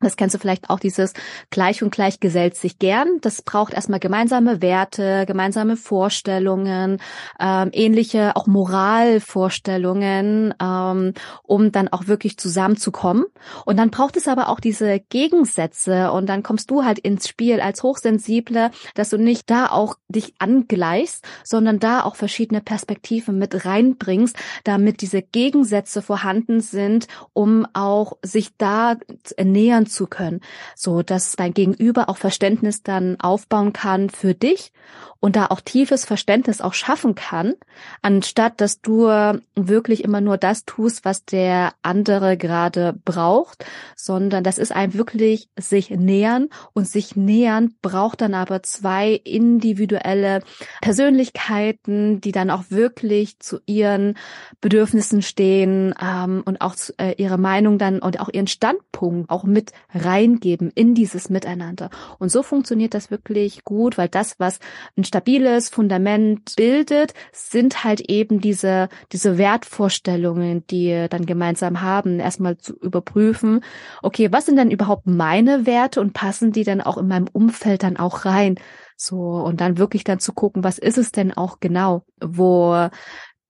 das 0.00 0.16
kennst 0.16 0.34
du 0.34 0.38
vielleicht 0.38 0.70
auch, 0.70 0.78
dieses 0.78 1.12
Gleich 1.50 1.82
und 1.82 1.90
Gleich 1.90 2.20
gesellt 2.20 2.54
sich 2.54 2.78
gern. 2.78 3.08
Das 3.20 3.42
braucht 3.42 3.74
erstmal 3.74 3.98
gemeinsame 3.98 4.62
Werte, 4.62 5.24
gemeinsame 5.26 5.76
Vorstellungen, 5.76 7.00
ähm, 7.40 7.70
ähnliche 7.72 8.36
auch 8.36 8.46
Moralvorstellungen, 8.46 10.54
ähm, 10.62 11.14
um 11.42 11.72
dann 11.72 11.88
auch 11.88 12.06
wirklich 12.06 12.38
zusammenzukommen. 12.38 13.24
Und 13.64 13.76
dann 13.76 13.90
braucht 13.90 14.16
es 14.16 14.28
aber 14.28 14.50
auch 14.50 14.60
diese 14.60 15.00
Gegensätze 15.00 16.12
und 16.12 16.28
dann 16.28 16.44
kommst 16.44 16.70
du 16.70 16.84
halt 16.84 17.00
ins 17.00 17.26
Spiel 17.26 17.60
als 17.60 17.82
Hochsensible, 17.82 18.70
dass 18.94 19.10
du 19.10 19.18
nicht 19.18 19.50
da 19.50 19.66
auch 19.66 19.96
dich 20.08 20.34
angleichst, 20.38 21.24
sondern 21.42 21.80
da 21.80 22.04
auch 22.04 22.14
verschiedene 22.14 22.60
Perspektiven 22.60 23.36
mit 23.36 23.64
reinbringst, 23.64 24.36
damit 24.62 25.00
diese 25.00 25.22
Gegensätze 25.22 26.02
vorhanden 26.02 26.60
sind, 26.60 27.08
um 27.32 27.66
auch 27.72 28.12
sich 28.22 28.56
da 28.58 28.96
nähern 29.42 29.87
zu 29.88 30.06
können, 30.06 30.40
so 30.74 31.02
dass 31.02 31.36
dein 31.36 31.54
Gegenüber 31.54 32.08
auch 32.08 32.16
Verständnis 32.16 32.82
dann 32.82 33.18
aufbauen 33.20 33.72
kann 33.72 34.10
für 34.10 34.34
dich 34.34 34.72
und 35.20 35.36
da 35.36 35.46
auch 35.46 35.60
tiefes 35.60 36.04
Verständnis 36.04 36.60
auch 36.60 36.74
schaffen 36.74 37.14
kann, 37.14 37.54
anstatt 38.02 38.60
dass 38.60 38.80
du 38.80 39.08
wirklich 39.54 40.04
immer 40.04 40.20
nur 40.20 40.38
das 40.38 40.64
tust, 40.64 41.04
was 41.04 41.24
der 41.24 41.72
andere 41.82 42.36
gerade 42.36 42.94
braucht, 43.04 43.64
sondern 43.96 44.44
das 44.44 44.58
ist 44.58 44.72
ein 44.72 44.94
wirklich 44.94 45.48
sich 45.58 45.90
nähern 45.90 46.48
und 46.72 46.86
sich 46.86 47.16
nähern 47.16 47.74
braucht 47.82 48.20
dann 48.20 48.34
aber 48.34 48.62
zwei 48.62 49.12
individuelle 49.12 50.42
Persönlichkeiten, 50.80 52.20
die 52.20 52.32
dann 52.32 52.50
auch 52.50 52.64
wirklich 52.68 53.38
zu 53.40 53.58
ihren 53.66 54.16
Bedürfnissen 54.60 55.22
stehen 55.22 55.94
ähm, 56.00 56.42
und 56.44 56.60
auch 56.60 56.74
zu, 56.74 56.92
äh, 56.98 57.14
ihre 57.16 57.38
Meinung 57.38 57.78
dann 57.78 57.98
und 57.98 58.20
auch 58.20 58.28
ihren 58.32 58.46
Standpunkt 58.46 59.30
auch 59.30 59.44
mit 59.44 59.72
reingeben 59.92 60.70
in 60.74 60.94
dieses 60.94 61.28
Miteinander. 61.28 61.90
Und 62.18 62.30
so 62.30 62.42
funktioniert 62.42 62.94
das 62.94 63.10
wirklich 63.10 63.64
gut, 63.64 63.98
weil 63.98 64.08
das, 64.08 64.38
was 64.38 64.58
ein 64.96 65.04
stabiles 65.08 65.68
Fundament 65.68 66.54
bildet, 66.56 67.14
sind 67.32 67.82
halt 67.82 68.00
eben 68.00 68.40
diese, 68.40 68.88
diese 69.12 69.38
Wertvorstellungen, 69.38 70.66
die 70.68 71.06
dann 71.10 71.26
gemeinsam 71.26 71.80
haben, 71.80 72.20
erstmal 72.20 72.58
zu 72.58 72.78
überprüfen, 72.78 73.64
okay, 74.02 74.30
was 74.30 74.46
sind 74.46 74.56
denn 74.56 74.70
überhaupt 74.70 75.06
meine 75.06 75.66
Werte 75.66 76.00
und 76.00 76.12
passen 76.12 76.52
die 76.52 76.64
dann 76.64 76.80
auch 76.80 76.96
in 76.98 77.08
meinem 77.08 77.28
Umfeld 77.32 77.82
dann 77.82 77.96
auch 77.96 78.24
rein? 78.24 78.56
So, 78.96 79.16
und 79.16 79.60
dann 79.60 79.78
wirklich 79.78 80.04
dann 80.04 80.20
zu 80.20 80.32
gucken, 80.32 80.64
was 80.64 80.78
ist 80.78 80.98
es 80.98 81.12
denn 81.12 81.36
auch 81.36 81.60
genau, 81.60 82.04
wo 82.20 82.88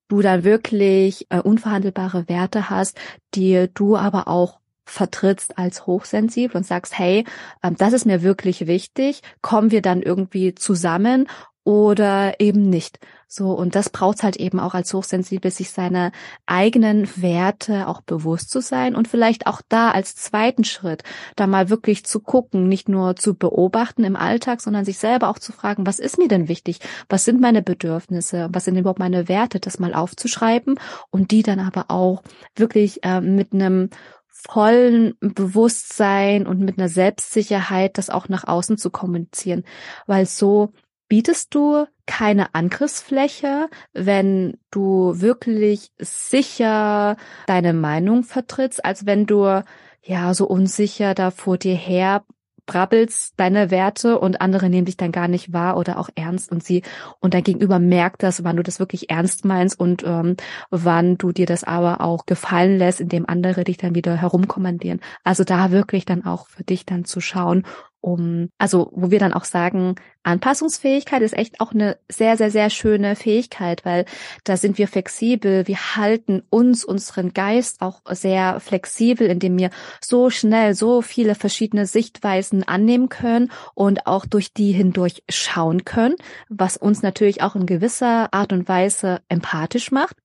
du 0.09 0.23
dann 0.23 0.45
wirklich 0.45 1.27
äh, 1.31 1.41
unverhandelbare 1.41 2.29
Werte 2.29 2.71
hast, 2.71 2.99
die 3.35 3.69
du 3.75 3.97
aber 3.97 4.29
auch 4.29 4.59
vertrittst 4.89 5.59
als 5.59 5.87
hochsensibel 5.87 6.57
und 6.57 6.65
sagst, 6.65 6.99
hey, 6.99 7.25
ähm, 7.63 7.77
das 7.77 7.93
ist 7.93 8.07
mir 8.07 8.23
wirklich 8.23 8.67
wichtig, 8.67 9.23
kommen 9.43 9.71
wir 9.71 9.83
dann 9.83 10.03
irgendwie 10.03 10.55
zusammen 10.55 11.29
oder 11.69 12.41
eben 12.41 12.71
nicht. 12.71 12.99
So, 13.27 13.53
und 13.53 13.75
das 13.75 13.91
braucht 13.91 14.23
halt 14.23 14.37
eben 14.37 14.59
auch 14.59 14.73
als 14.73 14.95
Hochsensibel, 14.95 15.51
sich 15.51 15.69
seine 15.69 16.13
eigenen 16.47 17.07
Werte 17.21 17.89
auch 17.89 18.01
bewusst 18.01 18.51
zu 18.51 18.63
sein 18.63 18.97
und 18.97 19.07
vielleicht 19.07 19.47
auch 19.47 19.61
da 19.69 19.91
als 19.91 20.17
zweiten 20.17 20.65
Schritt, 20.65 21.03
da 21.37 21.47
mal 21.47 21.69
wirklich 21.69 22.07
zu 22.07 22.21
gucken, 22.21 22.69
nicht 22.69 22.89
nur 22.89 23.17
zu 23.17 23.35
beobachten 23.35 24.05
im 24.05 24.17
Alltag, 24.17 24.63
sondern 24.63 24.87
sich 24.87 24.97
selber 24.97 25.29
auch 25.29 25.39
zu 25.39 25.53
fragen, 25.53 25.87
was 25.87 25.99
ist 25.99 26.17
mir 26.17 26.29
denn 26.29 26.49
wichtig? 26.49 26.79
Was 27.11 27.27
sind 27.27 27.39
meine 27.39 27.61
Bedürfnisse? 27.61 28.49
Was 28.51 28.65
sind 28.65 28.79
überhaupt 28.79 28.99
meine 28.99 29.29
Werte? 29.29 29.61
Das 29.61 29.79
mal 29.79 29.93
aufzuschreiben 29.93 30.81
und 31.11 31.33
die 31.33 31.43
dann 31.43 31.61
aber 31.61 31.91
auch 31.91 32.23
wirklich 32.57 33.05
äh, 33.05 33.21
mit 33.21 33.53
einem 33.53 33.91
vollen 34.31 35.17
Bewusstsein 35.21 36.47
und 36.47 36.61
mit 36.61 36.79
einer 36.79 36.89
Selbstsicherheit 36.89 37.99
das 37.99 38.09
auch 38.09 38.31
nach 38.31 38.45
außen 38.45 38.79
zu 38.79 38.89
kommunizieren, 38.89 39.65
weil 40.07 40.25
so 40.25 40.73
bietest 41.09 41.55
du 41.55 41.87
keine 42.07 42.55
Angriffsfläche, 42.55 43.69
wenn 43.93 44.59
du 44.71 45.21
wirklich 45.21 45.91
sicher 45.99 47.17
deine 47.47 47.73
Meinung 47.73 48.25
vertrittst, 48.25 48.85
als 48.85 49.07
wenn 49.07 49.27
du 49.27 49.63
ja 50.03 50.35
so 50.35 50.47
unsicher 50.47 51.15
da 51.15 51.31
vor 51.31 51.59
dir 51.59 51.75
her 51.75 52.25
brabbelst 52.69 53.35
deine 53.39 53.73
Werte 53.73 54.21
und 54.21 54.41
andere 54.41 54.69
nehmen 54.69 54.85
dich 54.85 54.97
dann 54.97 55.11
gar 55.11 55.27
nicht 55.27 55.53
wahr 55.53 55.77
oder 55.77 55.99
auch 55.99 56.11
ernst 56.15 56.53
und 56.53 56.63
sie 56.63 56.83
und 57.19 57.35
dein 57.35 57.43
Gegenüber 57.43 57.81
merkt 57.81 58.23
das, 58.23 58.45
wann 58.45 58.57
du 58.57 58.63
das 58.63 58.79
wirklich 58.79 59.11
ernst 59.11 59.45
meinst 59.45 59.81
und 59.81 60.05
ähm, 60.07 60.37
wann 60.71 61.19
du 61.19 61.33
dir 61.33 61.47
das 61.47 61.65
aber 61.65 62.03
auch 62.03 62.27
gefallen 62.27 62.79
lässt, 62.79 63.01
indem 63.01 63.27
andere 63.27 63.65
dich 63.65 63.79
dann 63.79 63.97
wieder 63.97 64.15
herumkommandieren. 64.15 65.01
Also 65.25 65.43
da 65.43 65.73
wirklich 65.73 66.05
dann 66.05 66.25
auch 66.25 66.47
für 66.47 66.63
dich 66.63 66.85
dann 66.85 67.05
zu 67.05 67.21
schauen, 67.21 67.65
um, 68.01 68.51
also 68.59 68.91
wo 68.95 69.11
wir 69.11 69.19
dann 69.19 69.33
auch 69.33 69.45
sagen, 69.45 69.97
Anpassungsfähigkeit 70.23 71.23
ist 71.23 71.37
echt 71.37 71.61
auch 71.61 71.73
eine 71.73 71.97
sehr, 72.11 72.37
sehr, 72.37 72.51
sehr 72.51 72.71
schöne 72.71 73.17
Fähigkeit, 73.17 73.85
weil 73.85 74.05
da 74.45 74.57
sind 74.57 74.79
wir 74.79 74.89
flexibel, 74.89 75.67
wir 75.67 75.97
halten 75.97 76.43
uns, 76.51 76.85
unseren 76.85 77.33
Geist 77.33 77.81
auch 77.81 78.03
sehr 78.11 78.61
flexibel, 78.61 79.27
indem 79.29 79.59
wir 79.59 79.71
so 80.01 80.31
schnell 80.31 80.75
so 80.75 81.03
viele 81.03 81.35
verschiedene 81.35 81.87
Sichtweisen 81.87 82.63
annehmen 82.63 83.09
können 83.09 83.51
und 83.75 84.07
auch 84.07 84.27
durch 84.27 84.53
die 84.53 84.73
hindurch 84.73 85.23
schauen 85.29 85.85
können, 85.85 86.17
was 86.49 86.77
uns 86.77 87.03
natürlich 87.03 87.43
auch 87.43 87.57
in 87.57 87.67
gewisser 87.67 88.33
Art 88.33 88.53
und 88.53 88.69
Weise 88.69 89.21
empathisch 89.29 89.91
macht 89.91 90.17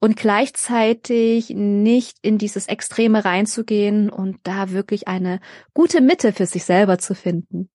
und 0.00 0.16
gleichzeitig 0.16 1.50
nicht 1.50 2.18
in 2.22 2.38
dieses 2.38 2.68
Extreme 2.68 3.24
reinzugehen 3.24 4.10
und 4.10 4.38
da 4.44 4.70
wirklich 4.70 5.08
eine 5.08 5.40
gute 5.74 6.00
Mitte 6.00 6.32
für 6.32 6.46
sich 6.46 6.64
selber 6.64 6.98
zu 6.98 7.14
finden. 7.14 7.68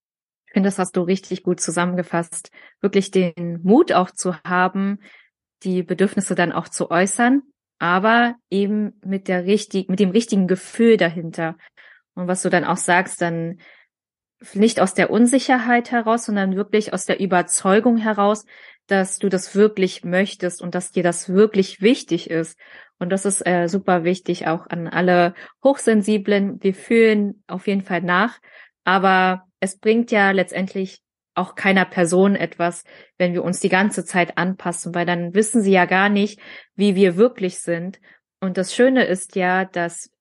Ich 0.48 0.54
finde, 0.54 0.68
das 0.68 0.80
hast 0.80 0.96
du 0.96 1.02
richtig 1.02 1.44
gut 1.44 1.60
zusammengefasst. 1.60 2.52
Wirklich 2.80 3.12
den 3.12 3.60
Mut 3.64 3.92
auch 3.92 4.12
zu 4.12 4.36
haben, 4.46 5.00
die 5.64 5.84
Bedürfnisse 5.84 6.36
dann 6.36 6.52
auch 6.52 6.70
zu 6.70 6.92
äußern, 6.92 7.42
aber 7.80 8.36
eben 8.50 9.00
mit 9.04 9.28
der 9.28 9.46
richtig, 9.46 9.90
mit 9.90 10.00
dem 10.00 10.12
richtigen 10.12 10.48
Gefühl 10.48 10.98
dahinter. 10.98 11.58
Und 12.14 12.28
was 12.28 12.44
du 12.44 12.50
dann 12.50 12.66
auch 12.66 12.78
sagst, 12.78 13.22
dann 13.22 13.58
nicht 14.54 14.80
aus 14.80 14.94
der 14.94 15.10
Unsicherheit 15.10 15.92
heraus, 15.92 16.26
sondern 16.26 16.56
wirklich 16.56 16.94
aus 16.94 17.06
der 17.06 17.20
Überzeugung 17.20 17.98
heraus, 17.98 18.46
dass 18.88 19.20
du 19.20 19.30
das 19.30 19.56
wirklich 19.56 20.04
möchtest 20.04 20.62
und 20.62 20.76
dass 20.76 20.92
dir 20.92 21.04
das 21.04 21.30
wirklich 21.30 21.82
wichtig 21.82 22.30
ist. 22.30 22.60
Und 23.00 23.10
das 23.10 23.26
ist 23.26 23.46
äh, 23.46 23.68
super 23.68 24.04
wichtig 24.04 24.48
auch 24.48 24.68
an 24.68 24.88
alle 24.88 25.34
Hochsensiblen. 25.64 26.62
Wir 26.62 26.74
fühlen 26.74 27.44
auf 27.48 27.68
jeden 27.68 27.82
Fall 27.82 28.02
nach, 28.02 28.40
aber 28.84 29.46
es 29.60 29.78
bringt 29.78 30.12
ja 30.12 30.32
letztendlich 30.32 31.02
auch 31.36 31.56
keiner 31.56 31.86
Person 31.86 32.36
etwas, 32.36 32.84
wenn 33.18 33.34
wir 33.34 33.44
uns 33.44 33.60
die 33.60 33.70
ganze 33.70 34.06
Zeit 34.06 34.38
anpassen, 34.38 34.94
weil 34.94 35.06
dann 35.06 35.34
wissen 35.34 35.62
sie 35.62 35.72
ja 35.72 35.86
gar 35.86 36.10
nicht, 36.10 36.40
wie 36.76 36.96
wir 36.96 37.18
wirklich 37.18 37.60
sind. 37.60 38.00
Und 38.40 38.58
das 38.58 38.76
Schöne 38.76 39.06
ist 39.06 39.36
ja, 39.36 39.66
dass 39.66 40.12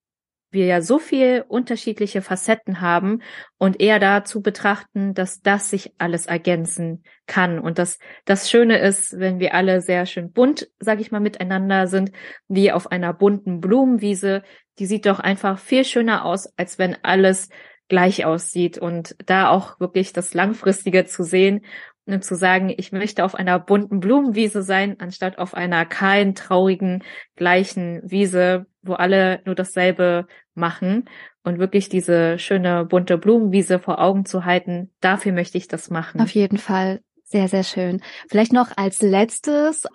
wir 0.53 0.66
ja 0.66 0.82
so 0.82 0.98
viel 0.98 1.44
unterschiedliche 1.48 2.22
Facetten 2.22 2.80
haben 2.80 3.22
und 3.59 3.80
eher 3.80 3.98
dazu 3.98 4.42
betrachten, 4.42 5.14
dass 5.14 5.40
das 5.40 5.70
sich 5.70 5.92
alles 5.98 6.26
ergänzen 6.26 7.03
kann. 7.26 7.59
Und 7.59 7.78
dass 7.78 7.98
das 8.24 8.50
Schöne 8.50 8.78
ist, 8.78 9.18
wenn 9.18 9.40
wir 9.40 9.55
alle 9.55 9.80
sehr 9.80 10.07
schön 10.07 10.32
bunt, 10.32 10.68
sag 10.78 11.00
ich 11.00 11.11
mal, 11.11 11.20
miteinander 11.20 11.86
sind, 11.86 12.12
wie 12.48 12.72
auf 12.72 12.90
einer 12.92 13.12
bunten 13.12 13.61
Blumenwiese, 13.61 14.42
die 14.78 14.86
sieht 14.86 15.07
doch 15.07 15.20
einfach 15.20 15.59
viel 15.59 15.84
schöner 15.84 16.24
aus, 16.24 16.53
als 16.57 16.78
wenn 16.78 16.96
alles 17.03 17.48
gleich 17.88 18.24
aussieht. 18.24 18.78
Und 18.78 19.16
da 19.26 19.48
auch 19.48 19.80
wirklich 19.80 20.12
das 20.12 20.34
Langfristige 20.34 21.05
zu 21.07 21.24
sehen 21.24 21.62
und 22.07 22.24
zu 22.24 22.34
sagen, 22.34 22.72
ich 22.76 22.92
möchte 22.92 23.24
auf 23.24 23.34
einer 23.34 23.59
bunten 23.59 24.00
Blumenwiese 24.00 24.62
sein, 24.62 24.96
anstatt 24.98 25.38
auf 25.38 25.55
einer 25.55 25.86
kahlen, 25.86 26.34
traurigen, 26.34 27.05
gleichen 27.36 28.03
Wiese, 28.05 28.66
wo 28.82 28.94
alle 28.94 29.40
nur 29.44 29.55
dasselbe 29.55 30.26
machen 30.55 31.09
und 31.42 31.59
wirklich 31.59 31.88
diese 31.88 32.38
schöne 32.38 32.84
bunte 32.84 33.18
Blumenwiese 33.18 33.78
vor 33.78 34.00
Augen 34.00 34.24
zu 34.24 34.44
halten, 34.44 34.90
dafür 35.00 35.32
möchte 35.32 35.59
ich 35.59 35.68
das 35.68 35.90
machen. 35.90 36.20
Auf 36.20 36.30
jeden 36.30 36.59
Fall. 36.59 37.00
Sehr, 37.24 37.48
sehr 37.48 37.64
schön. 37.64 38.03
Vielleicht 38.28 38.53
noch 38.53 38.76
als 38.76 39.00
letztes, 39.00 39.86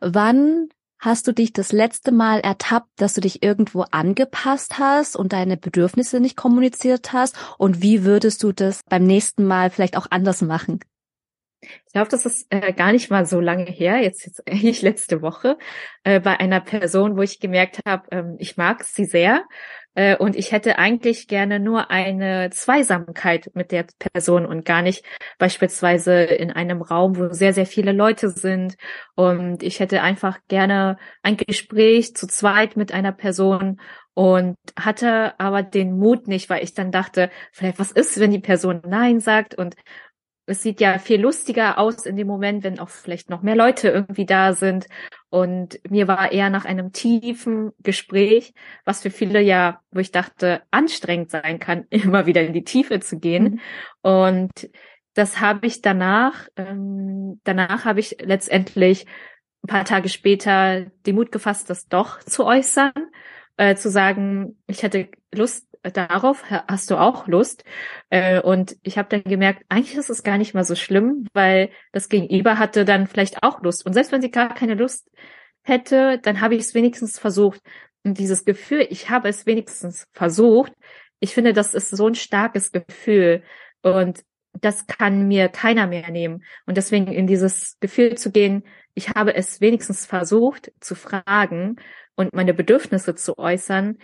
wann 0.00 0.68
hast 1.00 1.26
du 1.26 1.32
dich 1.32 1.52
das 1.52 1.72
letzte 1.72 2.12
Mal 2.12 2.40
ertappt, 2.40 2.88
dass 2.96 3.14
du 3.14 3.20
dich 3.20 3.42
irgendwo 3.42 3.82
angepasst 3.90 4.78
hast 4.78 5.16
und 5.16 5.32
deine 5.32 5.56
Bedürfnisse 5.56 6.20
nicht 6.20 6.36
kommuniziert 6.36 7.12
hast? 7.12 7.36
Und 7.58 7.82
wie 7.82 8.04
würdest 8.04 8.42
du 8.42 8.52
das 8.52 8.80
beim 8.88 9.04
nächsten 9.04 9.44
Mal 9.44 9.70
vielleicht 9.70 9.96
auch 9.96 10.06
anders 10.10 10.40
machen? 10.40 10.80
Ich 11.60 11.92
glaube, 11.92 12.10
das 12.10 12.26
ist 12.26 12.46
äh, 12.50 12.72
gar 12.72 12.92
nicht 12.92 13.10
mal 13.10 13.26
so 13.26 13.40
lange 13.40 13.64
her, 13.64 14.02
jetzt, 14.02 14.26
jetzt 14.26 14.46
eigentlich 14.48 14.82
letzte 14.82 15.22
Woche, 15.22 15.58
äh, 16.04 16.20
bei 16.20 16.38
einer 16.38 16.60
Person, 16.60 17.16
wo 17.16 17.22
ich 17.22 17.40
gemerkt 17.40 17.80
habe, 17.86 18.06
ähm, 18.10 18.36
ich 18.38 18.56
mag 18.56 18.84
sie 18.84 19.04
sehr 19.04 19.44
äh, 19.94 20.16
und 20.16 20.36
ich 20.36 20.52
hätte 20.52 20.78
eigentlich 20.78 21.28
gerne 21.28 21.60
nur 21.60 21.90
eine 21.90 22.50
Zweisamkeit 22.50 23.50
mit 23.54 23.70
der 23.72 23.86
Person 24.12 24.46
und 24.46 24.64
gar 24.64 24.82
nicht 24.82 25.04
beispielsweise 25.38 26.22
in 26.22 26.50
einem 26.50 26.82
Raum, 26.82 27.16
wo 27.16 27.32
sehr, 27.32 27.52
sehr 27.52 27.66
viele 27.66 27.92
Leute 27.92 28.30
sind. 28.30 28.76
Und 29.14 29.62
ich 29.62 29.80
hätte 29.80 30.02
einfach 30.02 30.38
gerne 30.48 30.96
ein 31.22 31.36
Gespräch 31.36 32.14
zu 32.16 32.26
zweit 32.26 32.76
mit 32.76 32.92
einer 32.92 33.12
Person 33.12 33.80
und 34.14 34.56
hatte 34.78 35.38
aber 35.38 35.62
den 35.62 35.96
Mut 35.98 36.28
nicht, 36.28 36.50
weil 36.50 36.62
ich 36.62 36.74
dann 36.74 36.92
dachte, 36.92 37.30
vielleicht 37.52 37.78
was 37.78 37.90
ist, 37.90 38.18
wenn 38.20 38.30
die 38.30 38.38
Person 38.38 38.82
Nein 38.86 39.20
sagt 39.20 39.54
und 39.54 39.74
es 40.46 40.62
sieht 40.62 40.80
ja 40.80 40.98
viel 40.98 41.20
lustiger 41.20 41.78
aus 41.78 42.04
in 42.06 42.16
dem 42.16 42.26
Moment, 42.26 42.64
wenn 42.64 42.78
auch 42.78 42.90
vielleicht 42.90 43.30
noch 43.30 43.42
mehr 43.42 43.56
Leute 43.56 43.88
irgendwie 43.88 44.26
da 44.26 44.52
sind. 44.52 44.86
Und 45.34 45.80
mir 45.90 46.06
war 46.06 46.30
eher 46.30 46.48
nach 46.48 46.64
einem 46.64 46.92
tiefen 46.92 47.72
Gespräch, 47.82 48.54
was 48.84 49.02
für 49.02 49.10
viele 49.10 49.40
ja, 49.40 49.80
wo 49.90 49.98
ich 49.98 50.12
dachte, 50.12 50.62
anstrengend 50.70 51.32
sein 51.32 51.58
kann, 51.58 51.86
immer 51.90 52.26
wieder 52.26 52.42
in 52.42 52.52
die 52.52 52.62
Tiefe 52.62 53.00
zu 53.00 53.18
gehen. 53.18 53.42
Mhm. 53.44 53.60
Und 54.02 54.70
das 55.14 55.40
habe 55.40 55.66
ich 55.66 55.82
danach, 55.82 56.46
ähm, 56.54 57.40
danach 57.42 57.84
habe 57.84 57.98
ich 57.98 58.16
letztendlich 58.20 59.06
ein 59.64 59.66
paar 59.66 59.84
Tage 59.84 60.08
später 60.08 60.82
den 61.04 61.16
Mut 61.16 61.32
gefasst, 61.32 61.68
das 61.68 61.88
doch 61.88 62.22
zu 62.22 62.44
äußern, 62.44 62.92
äh, 63.56 63.74
zu 63.74 63.90
sagen, 63.90 64.62
ich 64.68 64.84
hätte 64.84 65.08
Lust, 65.34 65.66
darauf 65.92 66.44
hast 66.50 66.90
du 66.90 66.96
auch 66.96 67.26
Lust. 67.26 67.64
Äh, 68.10 68.40
und 68.40 68.76
ich 68.82 68.98
habe 68.98 69.08
dann 69.08 69.24
gemerkt, 69.24 69.64
eigentlich 69.68 69.96
ist 69.96 70.10
es 70.10 70.22
gar 70.22 70.38
nicht 70.38 70.54
mal 70.54 70.64
so 70.64 70.74
schlimm, 70.74 71.26
weil 71.32 71.70
das 71.92 72.08
Gegenüber 72.08 72.58
hatte 72.58 72.84
dann 72.84 73.06
vielleicht 73.06 73.42
auch 73.42 73.62
Lust. 73.62 73.84
Und 73.86 73.92
selbst 73.92 74.12
wenn 74.12 74.22
sie 74.22 74.30
gar 74.30 74.54
keine 74.54 74.74
Lust 74.74 75.10
hätte, 75.62 76.18
dann 76.22 76.40
habe 76.40 76.54
ich 76.54 76.62
es 76.62 76.74
wenigstens 76.74 77.18
versucht. 77.18 77.60
Und 78.04 78.18
dieses 78.18 78.44
Gefühl, 78.44 78.86
ich 78.90 79.10
habe 79.10 79.28
es 79.28 79.46
wenigstens 79.46 80.06
versucht, 80.12 80.72
ich 81.20 81.32
finde, 81.34 81.52
das 81.52 81.74
ist 81.74 81.90
so 81.90 82.06
ein 82.06 82.14
starkes 82.14 82.72
Gefühl. 82.72 83.42
Und 83.82 84.24
das 84.60 84.86
kann 84.86 85.26
mir 85.26 85.48
keiner 85.48 85.86
mehr 85.86 86.10
nehmen. 86.10 86.44
Und 86.66 86.76
deswegen 86.76 87.08
in 87.08 87.26
dieses 87.26 87.78
Gefühl 87.80 88.16
zu 88.16 88.30
gehen, 88.30 88.64
ich 88.94 89.10
habe 89.10 89.34
es 89.34 89.60
wenigstens 89.60 90.06
versucht 90.06 90.72
zu 90.80 90.94
fragen 90.94 91.76
und 92.14 92.32
meine 92.34 92.54
Bedürfnisse 92.54 93.14
zu 93.14 93.38
äußern, 93.38 93.98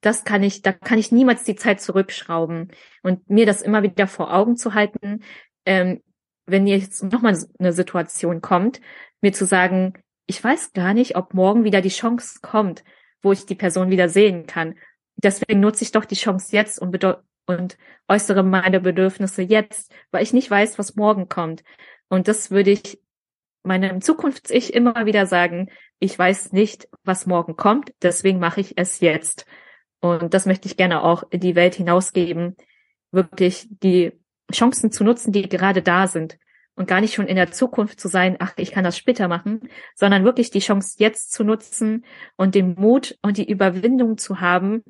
das 0.00 0.24
kann 0.24 0.42
ich, 0.42 0.62
da 0.62 0.72
kann 0.72 0.98
ich 0.98 1.12
niemals 1.12 1.44
die 1.44 1.56
Zeit 1.56 1.80
zurückschrauben 1.80 2.72
und 3.02 3.28
mir 3.28 3.46
das 3.46 3.62
immer 3.62 3.82
wieder 3.82 4.06
vor 4.06 4.32
Augen 4.34 4.56
zu 4.56 4.74
halten. 4.74 5.22
Ähm, 5.66 6.02
wenn 6.46 6.66
jetzt 6.66 7.02
nochmal 7.02 7.38
eine 7.58 7.72
Situation 7.72 8.40
kommt, 8.40 8.80
mir 9.20 9.32
zu 9.32 9.46
sagen, 9.46 9.94
ich 10.26 10.42
weiß 10.42 10.72
gar 10.72 10.94
nicht, 10.94 11.16
ob 11.16 11.34
morgen 11.34 11.64
wieder 11.64 11.80
die 11.80 11.88
Chance 11.88 12.40
kommt, 12.42 12.84
wo 13.22 13.32
ich 13.32 13.46
die 13.46 13.54
Person 13.54 13.90
wieder 13.90 14.08
sehen 14.08 14.46
kann. 14.46 14.76
Deswegen 15.16 15.60
nutze 15.60 15.84
ich 15.84 15.92
doch 15.92 16.04
die 16.04 16.14
Chance 16.14 16.56
jetzt 16.56 16.78
und, 16.78 17.04
und 17.46 17.78
äußere 18.08 18.42
meine 18.42 18.80
Bedürfnisse 18.80 19.42
jetzt, 19.42 19.92
weil 20.10 20.22
ich 20.22 20.32
nicht 20.32 20.50
weiß, 20.50 20.78
was 20.78 20.96
morgen 20.96 21.28
kommt. 21.28 21.62
Und 22.08 22.26
das 22.26 22.50
würde 22.50 22.70
ich 22.70 23.00
meinem 23.62 24.00
Zukunfts-Ich 24.00 24.72
immer 24.72 25.06
wieder 25.06 25.26
sagen, 25.26 25.68
ich 25.98 26.18
weiß 26.18 26.52
nicht, 26.52 26.88
was 27.04 27.26
morgen 27.26 27.56
kommt, 27.56 27.92
deswegen 28.02 28.38
mache 28.38 28.60
ich 28.60 28.78
es 28.78 29.00
jetzt. 29.00 29.46
Und 30.00 30.34
das 30.34 30.46
möchte 30.46 30.66
ich 30.66 30.76
gerne 30.76 31.02
auch 31.02 31.24
in 31.30 31.40
die 31.40 31.54
Welt 31.54 31.74
hinausgeben, 31.74 32.56
wirklich 33.12 33.68
die 33.70 34.12
Chancen 34.52 34.90
zu 34.90 35.04
nutzen, 35.04 35.32
die 35.32 35.48
gerade 35.48 35.82
da 35.82 36.06
sind 36.06 36.38
und 36.74 36.86
gar 36.86 37.00
nicht 37.00 37.14
schon 37.14 37.26
in 37.26 37.36
der 37.36 37.52
Zukunft 37.52 38.00
zu 38.00 38.08
sein, 38.08 38.36
ach, 38.38 38.54
ich 38.56 38.72
kann 38.72 38.84
das 38.84 38.96
später 38.96 39.28
machen, 39.28 39.68
sondern 39.94 40.24
wirklich 40.24 40.50
die 40.50 40.60
Chance 40.60 40.96
jetzt 40.98 41.32
zu 41.32 41.44
nutzen 41.44 42.04
und 42.36 42.54
den 42.54 42.74
Mut 42.74 43.18
und 43.22 43.36
die 43.36 43.48
Überwindung 43.48 44.16
zu 44.16 44.40
haben, 44.40 44.84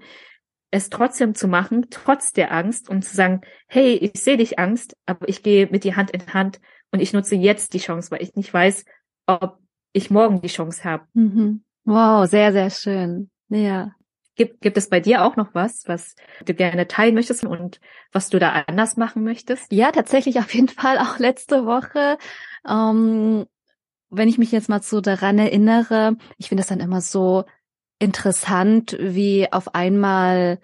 es 0.70 0.88
trotzdem 0.88 1.34
zu 1.34 1.48
machen, 1.48 1.86
trotz 1.90 2.32
der 2.32 2.52
Angst 2.52 2.88
und 2.88 3.04
zu 3.04 3.16
sagen, 3.16 3.40
hey, 3.66 3.94
ich 3.94 4.22
sehe 4.22 4.36
dich 4.36 4.58
Angst, 4.58 4.96
aber 5.04 5.28
ich 5.28 5.42
gehe 5.42 5.66
mit 5.66 5.82
dir 5.82 5.96
Hand 5.96 6.12
in 6.12 6.32
Hand 6.32 6.60
und 6.92 7.00
ich 7.00 7.12
nutze 7.12 7.34
jetzt 7.34 7.74
die 7.74 7.80
Chance, 7.80 8.12
weil 8.12 8.22
ich 8.22 8.36
nicht 8.36 8.54
weiß, 8.54 8.84
ob 9.26 9.58
ich 9.92 10.10
morgen 10.10 10.40
die 10.40 10.48
Chance 10.48 10.84
habe. 10.84 11.06
Mhm. 11.14 11.64
Wow, 11.84 12.28
sehr, 12.28 12.52
sehr 12.52 12.70
schön. 12.70 13.30
Ja. 13.48 13.96
Gibt, 14.36 14.60
gibt 14.60 14.76
es 14.76 14.88
bei 14.88 15.00
dir 15.00 15.24
auch 15.24 15.36
noch 15.36 15.54
was, 15.54 15.82
was 15.86 16.14
du 16.44 16.54
gerne 16.54 16.86
teilen 16.88 17.14
möchtest 17.14 17.44
und 17.44 17.80
was 18.12 18.30
du 18.30 18.38
da 18.38 18.64
anders 18.66 18.96
machen 18.96 19.24
möchtest? 19.24 19.70
Ja, 19.72 19.90
tatsächlich 19.92 20.38
auf 20.38 20.54
jeden 20.54 20.68
Fall 20.68 20.98
auch 20.98 21.18
letzte 21.18 21.66
Woche. 21.66 22.16
Ähm, 22.66 23.46
wenn 24.10 24.28
ich 24.28 24.38
mich 24.38 24.52
jetzt 24.52 24.68
mal 24.68 24.82
so 24.82 25.00
daran 25.00 25.38
erinnere, 25.38 26.16
ich 26.38 26.48
finde 26.48 26.62
das 26.62 26.68
dann 26.68 26.80
immer 26.80 27.00
so 27.00 27.44
interessant, 27.98 28.96
wie 28.98 29.52
auf 29.52 29.74
einmal 29.74 30.58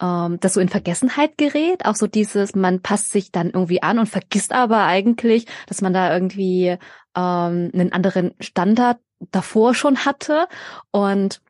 ähm, 0.00 0.38
das 0.40 0.54
so 0.54 0.60
in 0.60 0.68
Vergessenheit 0.68 1.38
gerät. 1.38 1.86
Auch 1.86 1.94
so 1.94 2.06
dieses, 2.06 2.54
man 2.54 2.82
passt 2.82 3.10
sich 3.12 3.32
dann 3.32 3.50
irgendwie 3.50 3.82
an 3.82 3.98
und 3.98 4.08
vergisst 4.08 4.52
aber 4.52 4.84
eigentlich, 4.84 5.46
dass 5.66 5.80
man 5.80 5.92
da 5.92 6.12
irgendwie 6.12 6.76
ähm, 7.16 7.70
einen 7.72 7.92
anderen 7.92 8.34
Standard 8.40 8.98
davor 9.30 9.74
schon 9.74 10.04
hatte. 10.04 10.48
Und 10.90 11.40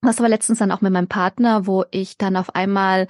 das 0.00 0.20
war 0.20 0.28
letztens 0.28 0.58
dann 0.58 0.72
auch 0.72 0.80
mit 0.80 0.92
meinem 0.92 1.08
Partner, 1.08 1.66
wo 1.66 1.84
ich 1.90 2.18
dann 2.18 2.36
auf 2.36 2.54
einmal 2.54 3.06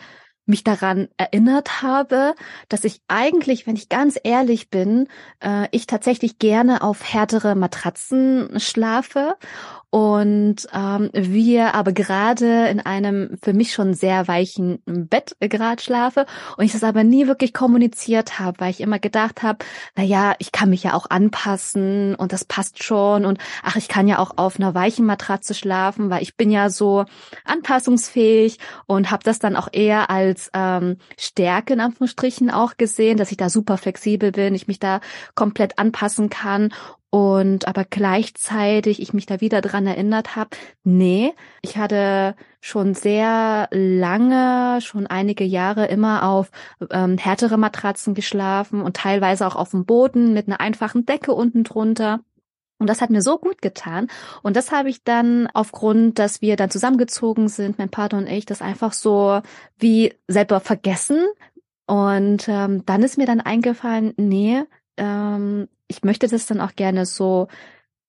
mich 0.49 0.65
daran 0.65 1.09
erinnert 1.17 1.83
habe, 1.83 2.35
dass 2.69 2.85
ich 2.85 3.01
eigentlich, 3.09 3.67
wenn 3.67 3.77
ich 3.77 3.89
ganz 3.89 4.19
ehrlich 4.23 4.71
bin, 4.71 5.09
äh, 5.41 5.69
ich 5.71 5.87
tatsächlich 5.87 6.39
gerne 6.39 6.83
auf 6.83 7.05
härtere 7.05 7.55
Matratzen 7.55 8.59
schlafe. 8.59 9.37
Und 9.91 10.69
ähm, 10.75 11.09
wir 11.15 11.75
aber 11.75 11.93
gerade 11.93 12.69
in 12.69 12.81
einem 12.81 13.39
für 13.43 13.55
mich 13.55 13.73
schon 13.73 13.95
sehr 13.95 14.29
weichen 14.29 14.83
Bett 14.85 15.35
gerade 15.41 15.83
schlafe 15.83 16.27
und 16.59 16.65
ich 16.67 16.73
das 16.73 16.85
aber 16.85 17.05
nie 17.05 17.27
wirklich 17.27 17.55
kommuniziert 17.55 18.39
habe, 18.39 18.61
weil 18.61 18.71
ich 18.71 18.83
immer 18.83 18.99
gedacht 18.99 19.43
habe, 19.43 19.65
na 19.97 20.03
ja, 20.03 20.35
ich 20.41 20.53
kann 20.53 20.69
mich 20.69 20.83
ja 20.83 20.93
auch 20.93 21.09
anpassen 21.09 22.15
und 22.17 22.35
das 22.35 22.45
passt 22.45 22.85
schon 22.85 23.25
und 23.25 23.39
ach, 23.63 23.77
ich 23.77 23.89
kann 23.89 24.07
ja 24.09 24.19
auch 24.19 24.33
auf 24.37 24.61
einer 24.61 24.75
weichen 24.75 25.07
Matratze 25.07 25.55
schlafen, 25.55 26.11
weil 26.11 26.23
ich 26.23 26.37
bin 26.37 26.51
ja 26.51 26.69
so 26.69 27.07
anpassungsfähig 27.47 28.59
und 28.85 29.11
habe 29.11 29.25
das 29.25 29.39
dann 29.39 29.57
auch 29.57 29.69
eher 29.73 30.11
als 30.11 30.38
ähm, 30.55 30.97
Stärke 31.19 31.75
in 31.75 31.81
Anführungsstrichen 31.81 32.51
auch 32.51 32.77
gesehen, 32.77 33.19
dass 33.19 33.31
ich 33.31 33.37
da 33.37 33.51
super 33.51 33.77
flexibel 33.77 34.33
bin, 34.33 34.55
ich 34.55 34.69
mich 34.69 34.79
da 34.79 35.01
komplett 35.35 35.79
anpassen 35.79 36.31
kann 36.31 36.73
und 37.11 37.67
aber 37.67 37.85
gleichzeitig 37.85 39.01
ich 39.01 39.15
mich 39.15 39.25
da 39.25 39.41
wieder 39.41 39.63
dran 39.63 39.87
erinnert 39.87 40.37
habe, 40.37 40.51
nee, 40.85 41.33
ich 41.63 41.79
hatte 41.79 42.35
schon 42.61 42.95
sehr 42.95 43.69
lange, 43.71 44.81
schon 44.83 45.07
einige 45.07 45.45
Jahre 45.45 45.87
immer 45.87 46.29
auf 46.29 46.51
ähm, 46.91 47.17
härtere 47.17 47.57
Matratzen 47.57 48.15
geschlafen 48.15 48.83
und 48.83 48.97
teilweise 48.97 49.47
auch 49.47 49.57
auf 49.57 49.71
dem 49.71 49.87
Boden 49.87 50.35
mit 50.35 50.49
einer 50.49 50.61
einfachen 50.61 51.07
Decke 51.07 51.33
unten 51.33 51.65
drunter. 51.65 52.21
Und 52.79 52.89
das 52.89 53.01
hat 53.01 53.11
mir 53.11 53.23
so 53.23 53.39
gut 53.39 53.61
getan. 53.61 54.09
Und 54.43 54.57
das 54.57 54.71
habe 54.71 54.89
ich 54.89 55.03
dann 55.03 55.49
aufgrund, 55.53 56.19
dass 56.19 56.41
wir 56.41 56.57
dann 56.57 56.71
zusammengezogen 56.71 57.49
sind, 57.49 57.79
mein 57.79 57.91
Partner 57.91 58.19
und 58.19 58.29
ich, 58.29 58.47
das 58.47 58.63
einfach 58.63 58.93
so 58.93 59.41
wie 59.79 60.15
selber 60.29 60.61
vergessen. 60.61 61.25
Und 61.87 62.49
ähm, 62.49 62.85
dann 62.87 63.03
ist 63.03 63.19
mir 63.19 63.27
dann 63.27 63.41
eingefallen, 63.41 64.15
nee, 64.17 64.63
ähm, 64.97 65.69
ich 65.89 66.05
möchte 66.05 66.29
das 66.29 66.47
dann 66.47 66.61
auch 66.61 66.77
gerne 66.77 67.07
so 67.07 67.49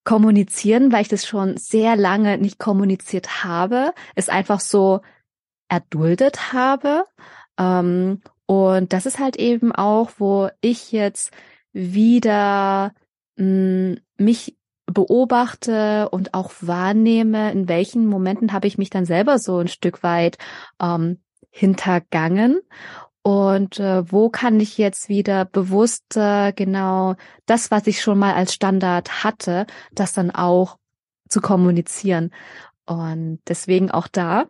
kommunizieren, 0.04 0.92
weil 0.92 1.02
ich 1.02 1.08
das 1.08 1.26
schon 1.26 1.58
sehr 1.58 1.96
lange 1.96 2.38
nicht 2.38 2.60
kommuniziert 2.60 3.44
habe, 3.44 3.94
es 4.16 4.30
einfach 4.30 4.60
so 4.60 5.02
erduldet 5.70 6.54
habe. 6.54 7.06
Ähm, 7.58 8.22
und 8.46 8.94
das 8.94 9.06
ist 9.06 9.20
halt 9.20 9.38
eben 9.38 9.72
auch, 9.72 10.12
wo 10.18 10.50
ich 10.62 10.92
jetzt 10.92 11.32
wieder 11.72 12.94
mh, 13.38 13.46
mm, 13.46 13.98
mich 14.18 14.58
beobachte 14.92 16.10
und 16.10 16.34
auch 16.34 16.52
wahrnehme, 16.62 17.52
in 17.52 17.68
welchen 17.68 18.06
Momenten 18.06 18.54
habe 18.54 18.68
ich 18.68 18.78
mich 18.78 18.90
dann 18.90 19.06
selber 19.06 19.40
so 19.40 19.58
ein 19.58 19.68
Stück 19.68 20.04
weit 20.04 20.38
ähm, 20.82 21.20
hintergangen 21.52 22.62
und 23.22 23.80
äh, 23.80 24.12
wo 24.12 24.30
kann 24.30 24.60
ich 24.60 24.78
jetzt 24.78 25.10
wieder 25.10 25.46
bewusst 25.46 26.16
äh, 26.16 26.54
genau 26.54 27.16
das, 27.46 27.70
was 27.70 27.86
ich 27.88 28.02
schon 28.02 28.18
mal 28.18 28.34
als 28.34 28.54
Standard 28.54 29.24
hatte, 29.24 29.66
das 29.94 30.14
dann 30.14 30.32
auch 30.32 30.78
zu 31.28 31.42
kommunizieren. 31.42 32.32
Und 32.86 33.40
deswegen 33.48 33.92
auch 33.92 34.08
da, 34.08 34.46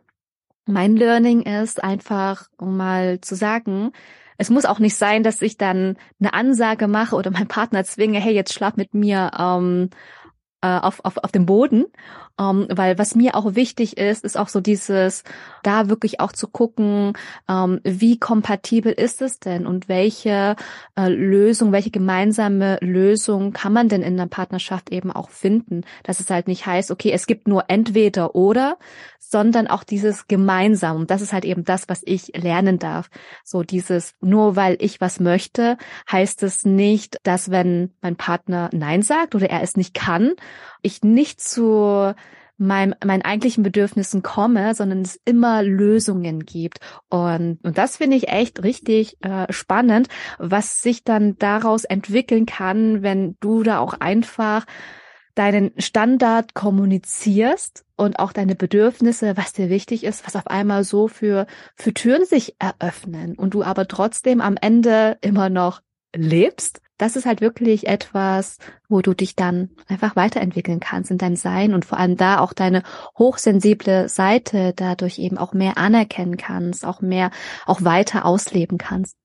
mein 0.66 0.96
Learning 0.96 1.42
ist 1.42 1.84
einfach, 1.84 2.48
um 2.58 2.78
mal 2.78 3.20
zu 3.22 3.36
sagen, 3.36 3.92
es 4.38 4.50
muss 4.50 4.66
auch 4.66 4.80
nicht 4.80 4.96
sein, 4.96 5.24
dass 5.24 5.42
ich 5.42 5.58
dann 5.58 5.98
eine 6.20 6.34
Ansage 6.34 6.88
mache 6.88 7.16
oder 7.16 7.32
meinen 7.32 7.48
Partner 7.48 7.84
zwinge, 7.84 8.20
hey, 8.20 8.34
jetzt 8.34 8.54
schlaf 8.54 8.78
mit 8.78 8.94
mir 8.94 9.32
ähm, 9.38 9.90
äh, 10.62 10.80
auf, 10.80 10.99
auf, 11.03 11.18
auf 11.18 11.32
dem 11.32 11.45
Boden. 11.45 11.86
Ähm, 12.40 12.68
weil 12.70 12.98
was 12.98 13.16
mir 13.16 13.36
auch 13.36 13.56
wichtig 13.56 13.98
ist, 13.98 14.24
ist 14.24 14.38
auch 14.38 14.48
so 14.48 14.62
dieses, 14.62 15.24
da 15.64 15.90
wirklich 15.90 16.20
auch 16.20 16.32
zu 16.32 16.48
gucken, 16.48 17.14
ähm, 17.50 17.82
wie 17.84 18.18
kompatibel 18.18 18.92
ist 18.92 19.22
es 19.22 19.40
denn 19.40 19.68
und 19.68 19.90
welche 19.90 20.56
äh, 20.98 21.10
Lösung, 21.10 21.72
welche 21.72 21.92
gemeinsame 21.92 22.78
Lösung 22.82 23.52
kann 23.52 23.74
man 23.74 23.90
denn 23.90 24.02
in 24.02 24.18
der 24.18 24.28
Partnerschaft 24.28 24.92
eben 24.92 25.12
auch 25.12 25.30
finden, 25.30 25.84
dass 26.04 26.20
es 26.20 26.30
halt 26.30 26.48
nicht 26.48 26.66
heißt, 26.66 26.92
okay, 26.92 27.12
es 27.12 27.28
gibt 27.28 27.48
nur 27.48 27.66
entweder 27.68 28.36
oder, 28.36 28.78
sondern 29.30 29.68
auch 29.68 29.84
dieses 29.84 30.28
gemeinsam. 30.28 30.98
Und 30.98 31.12
das 31.12 31.22
ist 31.22 31.34
halt 31.34 31.46
eben 31.46 31.64
das, 31.64 31.88
was 31.88 32.02
ich 32.04 32.32
lernen 32.36 32.80
darf. 32.80 33.10
So 33.44 33.62
dieses, 33.64 34.16
nur 34.22 34.56
weil 34.56 34.78
ich 34.80 35.02
was 35.02 35.20
möchte, 35.20 35.78
heißt 36.12 36.42
es 36.44 36.66
nicht, 36.66 37.18
dass 37.24 37.52
wenn 37.52 37.94
mein 38.02 38.16
Partner 38.16 38.70
Nein 38.74 39.04
sagt 39.04 39.36
oder 39.36 39.50
er 39.50 39.62
es 39.62 39.78
nicht 39.78 39.94
kann, 39.94 40.34
ich 40.82 41.04
nicht 41.04 41.42
zu 41.42 42.14
meinem, 42.60 42.94
meinen 43.04 43.24
eigentlichen 43.24 43.64
Bedürfnissen 43.64 44.22
komme, 44.22 44.76
sondern 44.76 45.02
es 45.02 45.20
immer 45.26 45.64
Lösungen 45.64 46.46
gibt. 46.46 46.80
Und, 47.10 47.60
und 47.64 47.78
das 47.78 47.98
finde 47.98 48.18
ich 48.18 48.28
echt 48.28 48.64
richtig 48.64 49.18
äh, 49.24 49.52
spannend, 49.52 50.10
was 50.38 50.82
sich 50.82 51.04
dann 51.04 51.38
daraus 51.40 51.86
entwickeln 51.86 52.46
kann, 52.46 53.02
wenn 53.02 53.38
du 53.40 53.64
da 53.64 53.80
auch 53.80 53.94
einfach 53.94 54.66
deinen 55.36 55.72
Standard 55.78 56.54
kommunizierst 56.54 57.86
und 57.96 58.20
auch 58.20 58.34
deine 58.34 58.56
Bedürfnisse, 58.56 59.38
was 59.38 59.54
dir 59.54 59.70
wichtig 59.70 60.04
ist, 60.04 60.26
was 60.28 60.36
auf 60.36 60.48
einmal 60.48 60.84
so 60.84 61.08
für, 61.08 61.48
für 61.76 61.94
Türen 61.94 62.26
sich 62.26 62.56
eröffnen 62.60 63.36
und 63.36 63.54
du 63.54 63.64
aber 63.64 63.88
trotzdem 63.88 64.42
am 64.42 64.58
Ende 64.60 65.18
immer 65.22 65.50
noch 65.50 65.82
lebst 66.14 66.82
das 67.00 67.16
ist 67.16 67.26
halt 67.26 67.41
wirklich 67.41 67.88
etwas, 67.88 68.58
wo 68.88 69.02
du 69.02 69.14
dich 69.16 69.36
dann 69.36 69.70
einfach 69.88 70.16
weiterentwickeln 70.16 70.80
kannst 70.80 71.10
in 71.10 71.18
deinem 71.18 71.38
Sein 71.38 71.74
und 71.74 71.86
vor 71.86 71.97
allem 71.97 72.18
da 72.18 72.39
auch 72.39 72.54
deine 72.54 72.84
hochsensible 73.18 74.10
Seite 74.10 74.74
dadurch 74.76 75.18
eben 75.18 75.38
auch 75.38 75.54
mehr 75.54 75.78
anerkennen 75.78 76.38
kannst, 76.38 76.86
auch 76.86 77.02
mehr, 77.02 77.32
auch 77.66 77.84
weiter 77.84 78.26
ausleben 78.26 78.78
kannst. 78.78 79.16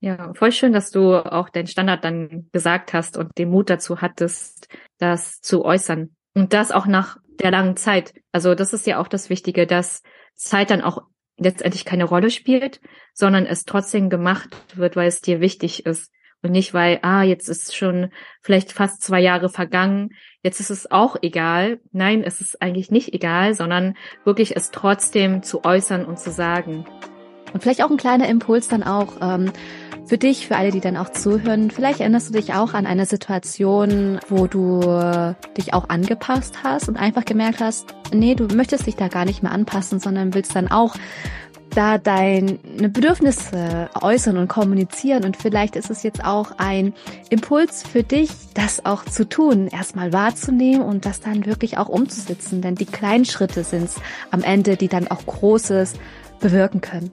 Ja, 0.00 0.32
voll 0.34 0.52
schön, 0.52 0.72
dass 0.72 0.92
du 0.92 1.16
auch 1.16 1.48
deinen 1.48 1.66
Standard 1.66 2.04
dann 2.04 2.48
gesagt 2.52 2.92
hast 2.92 3.16
und 3.16 3.36
den 3.36 3.50
Mut 3.50 3.68
dazu 3.68 4.00
hattest, 4.00 4.68
das 4.98 5.40
zu 5.40 5.64
äußern. 5.64 6.14
Und 6.34 6.52
das 6.52 6.70
auch 6.70 6.86
nach 6.86 7.16
der 7.40 7.50
langen 7.50 7.76
Zeit. 7.76 8.14
Also 8.30 8.54
das 8.54 8.72
ist 8.72 8.86
ja 8.86 9.00
auch 9.00 9.08
das 9.08 9.28
Wichtige, 9.28 9.66
dass 9.66 10.02
Zeit 10.34 10.70
dann 10.70 10.82
auch 10.82 11.02
letztendlich 11.36 11.84
keine 11.84 12.04
Rolle 12.04 12.30
spielt, 12.30 12.80
sondern 13.12 13.44
es 13.44 13.64
trotzdem 13.64 14.08
gemacht 14.08 14.56
wird, 14.76 14.94
weil 14.94 15.08
es 15.08 15.20
dir 15.20 15.40
wichtig 15.40 15.84
ist. 15.84 16.12
Und 16.42 16.52
nicht, 16.52 16.72
weil, 16.72 17.00
ah, 17.02 17.22
jetzt 17.22 17.48
ist 17.48 17.74
schon 17.74 18.10
vielleicht 18.42 18.72
fast 18.72 19.02
zwei 19.02 19.20
Jahre 19.20 19.48
vergangen, 19.48 20.10
jetzt 20.42 20.60
ist 20.60 20.70
es 20.70 20.90
auch 20.90 21.16
egal. 21.20 21.80
Nein, 21.90 22.22
es 22.22 22.40
ist 22.40 22.62
eigentlich 22.62 22.90
nicht 22.90 23.12
egal, 23.12 23.54
sondern 23.54 23.96
wirklich 24.24 24.56
es 24.56 24.70
trotzdem 24.70 25.42
zu 25.42 25.64
äußern 25.64 26.04
und 26.04 26.18
zu 26.18 26.30
sagen. 26.30 26.84
Und 27.52 27.62
vielleicht 27.62 27.82
auch 27.82 27.90
ein 27.90 27.96
kleiner 27.96 28.28
Impuls 28.28 28.68
dann 28.68 28.82
auch, 28.82 29.14
ähm, 29.20 29.52
für 30.08 30.16
dich, 30.16 30.46
für 30.46 30.56
alle, 30.56 30.70
die 30.70 30.80
dann 30.80 30.96
auch 30.96 31.10
zuhören, 31.10 31.70
vielleicht 31.70 32.00
erinnerst 32.00 32.30
du 32.30 32.32
dich 32.32 32.54
auch 32.54 32.72
an 32.72 32.86
eine 32.86 33.04
Situation, 33.04 34.18
wo 34.28 34.46
du 34.46 34.80
dich 35.56 35.74
auch 35.74 35.90
angepasst 35.90 36.62
hast 36.64 36.88
und 36.88 36.96
einfach 36.96 37.26
gemerkt 37.26 37.60
hast, 37.60 37.94
nee, 38.12 38.34
du 38.34 38.46
möchtest 38.46 38.86
dich 38.86 38.96
da 38.96 39.08
gar 39.08 39.26
nicht 39.26 39.42
mehr 39.42 39.52
anpassen, 39.52 40.00
sondern 40.00 40.32
willst 40.32 40.56
dann 40.56 40.70
auch 40.70 40.96
da 41.70 41.98
deine 41.98 42.58
Bedürfnisse 42.88 43.90
äußern 44.00 44.36
und 44.36 44.48
kommunizieren. 44.48 45.24
Und 45.24 45.36
vielleicht 45.36 45.76
ist 45.76 45.90
es 45.90 46.02
jetzt 46.02 46.24
auch 46.24 46.52
ein 46.58 46.94
Impuls 47.30 47.82
für 47.82 48.02
dich, 48.02 48.30
das 48.54 48.84
auch 48.84 49.04
zu 49.04 49.28
tun, 49.28 49.68
erstmal 49.68 50.12
wahrzunehmen 50.12 50.82
und 50.82 51.04
das 51.04 51.20
dann 51.20 51.46
wirklich 51.46 51.78
auch 51.78 51.88
umzusetzen. 51.88 52.62
Denn 52.62 52.74
die 52.74 52.86
kleinen 52.86 53.24
Schritte 53.24 53.64
sind 53.64 53.84
es 53.84 53.96
am 54.30 54.42
Ende, 54.42 54.76
die 54.76 54.88
dann 54.88 55.08
auch 55.08 55.24
Großes 55.24 55.94
bewirken 56.40 56.80
können. 56.80 57.12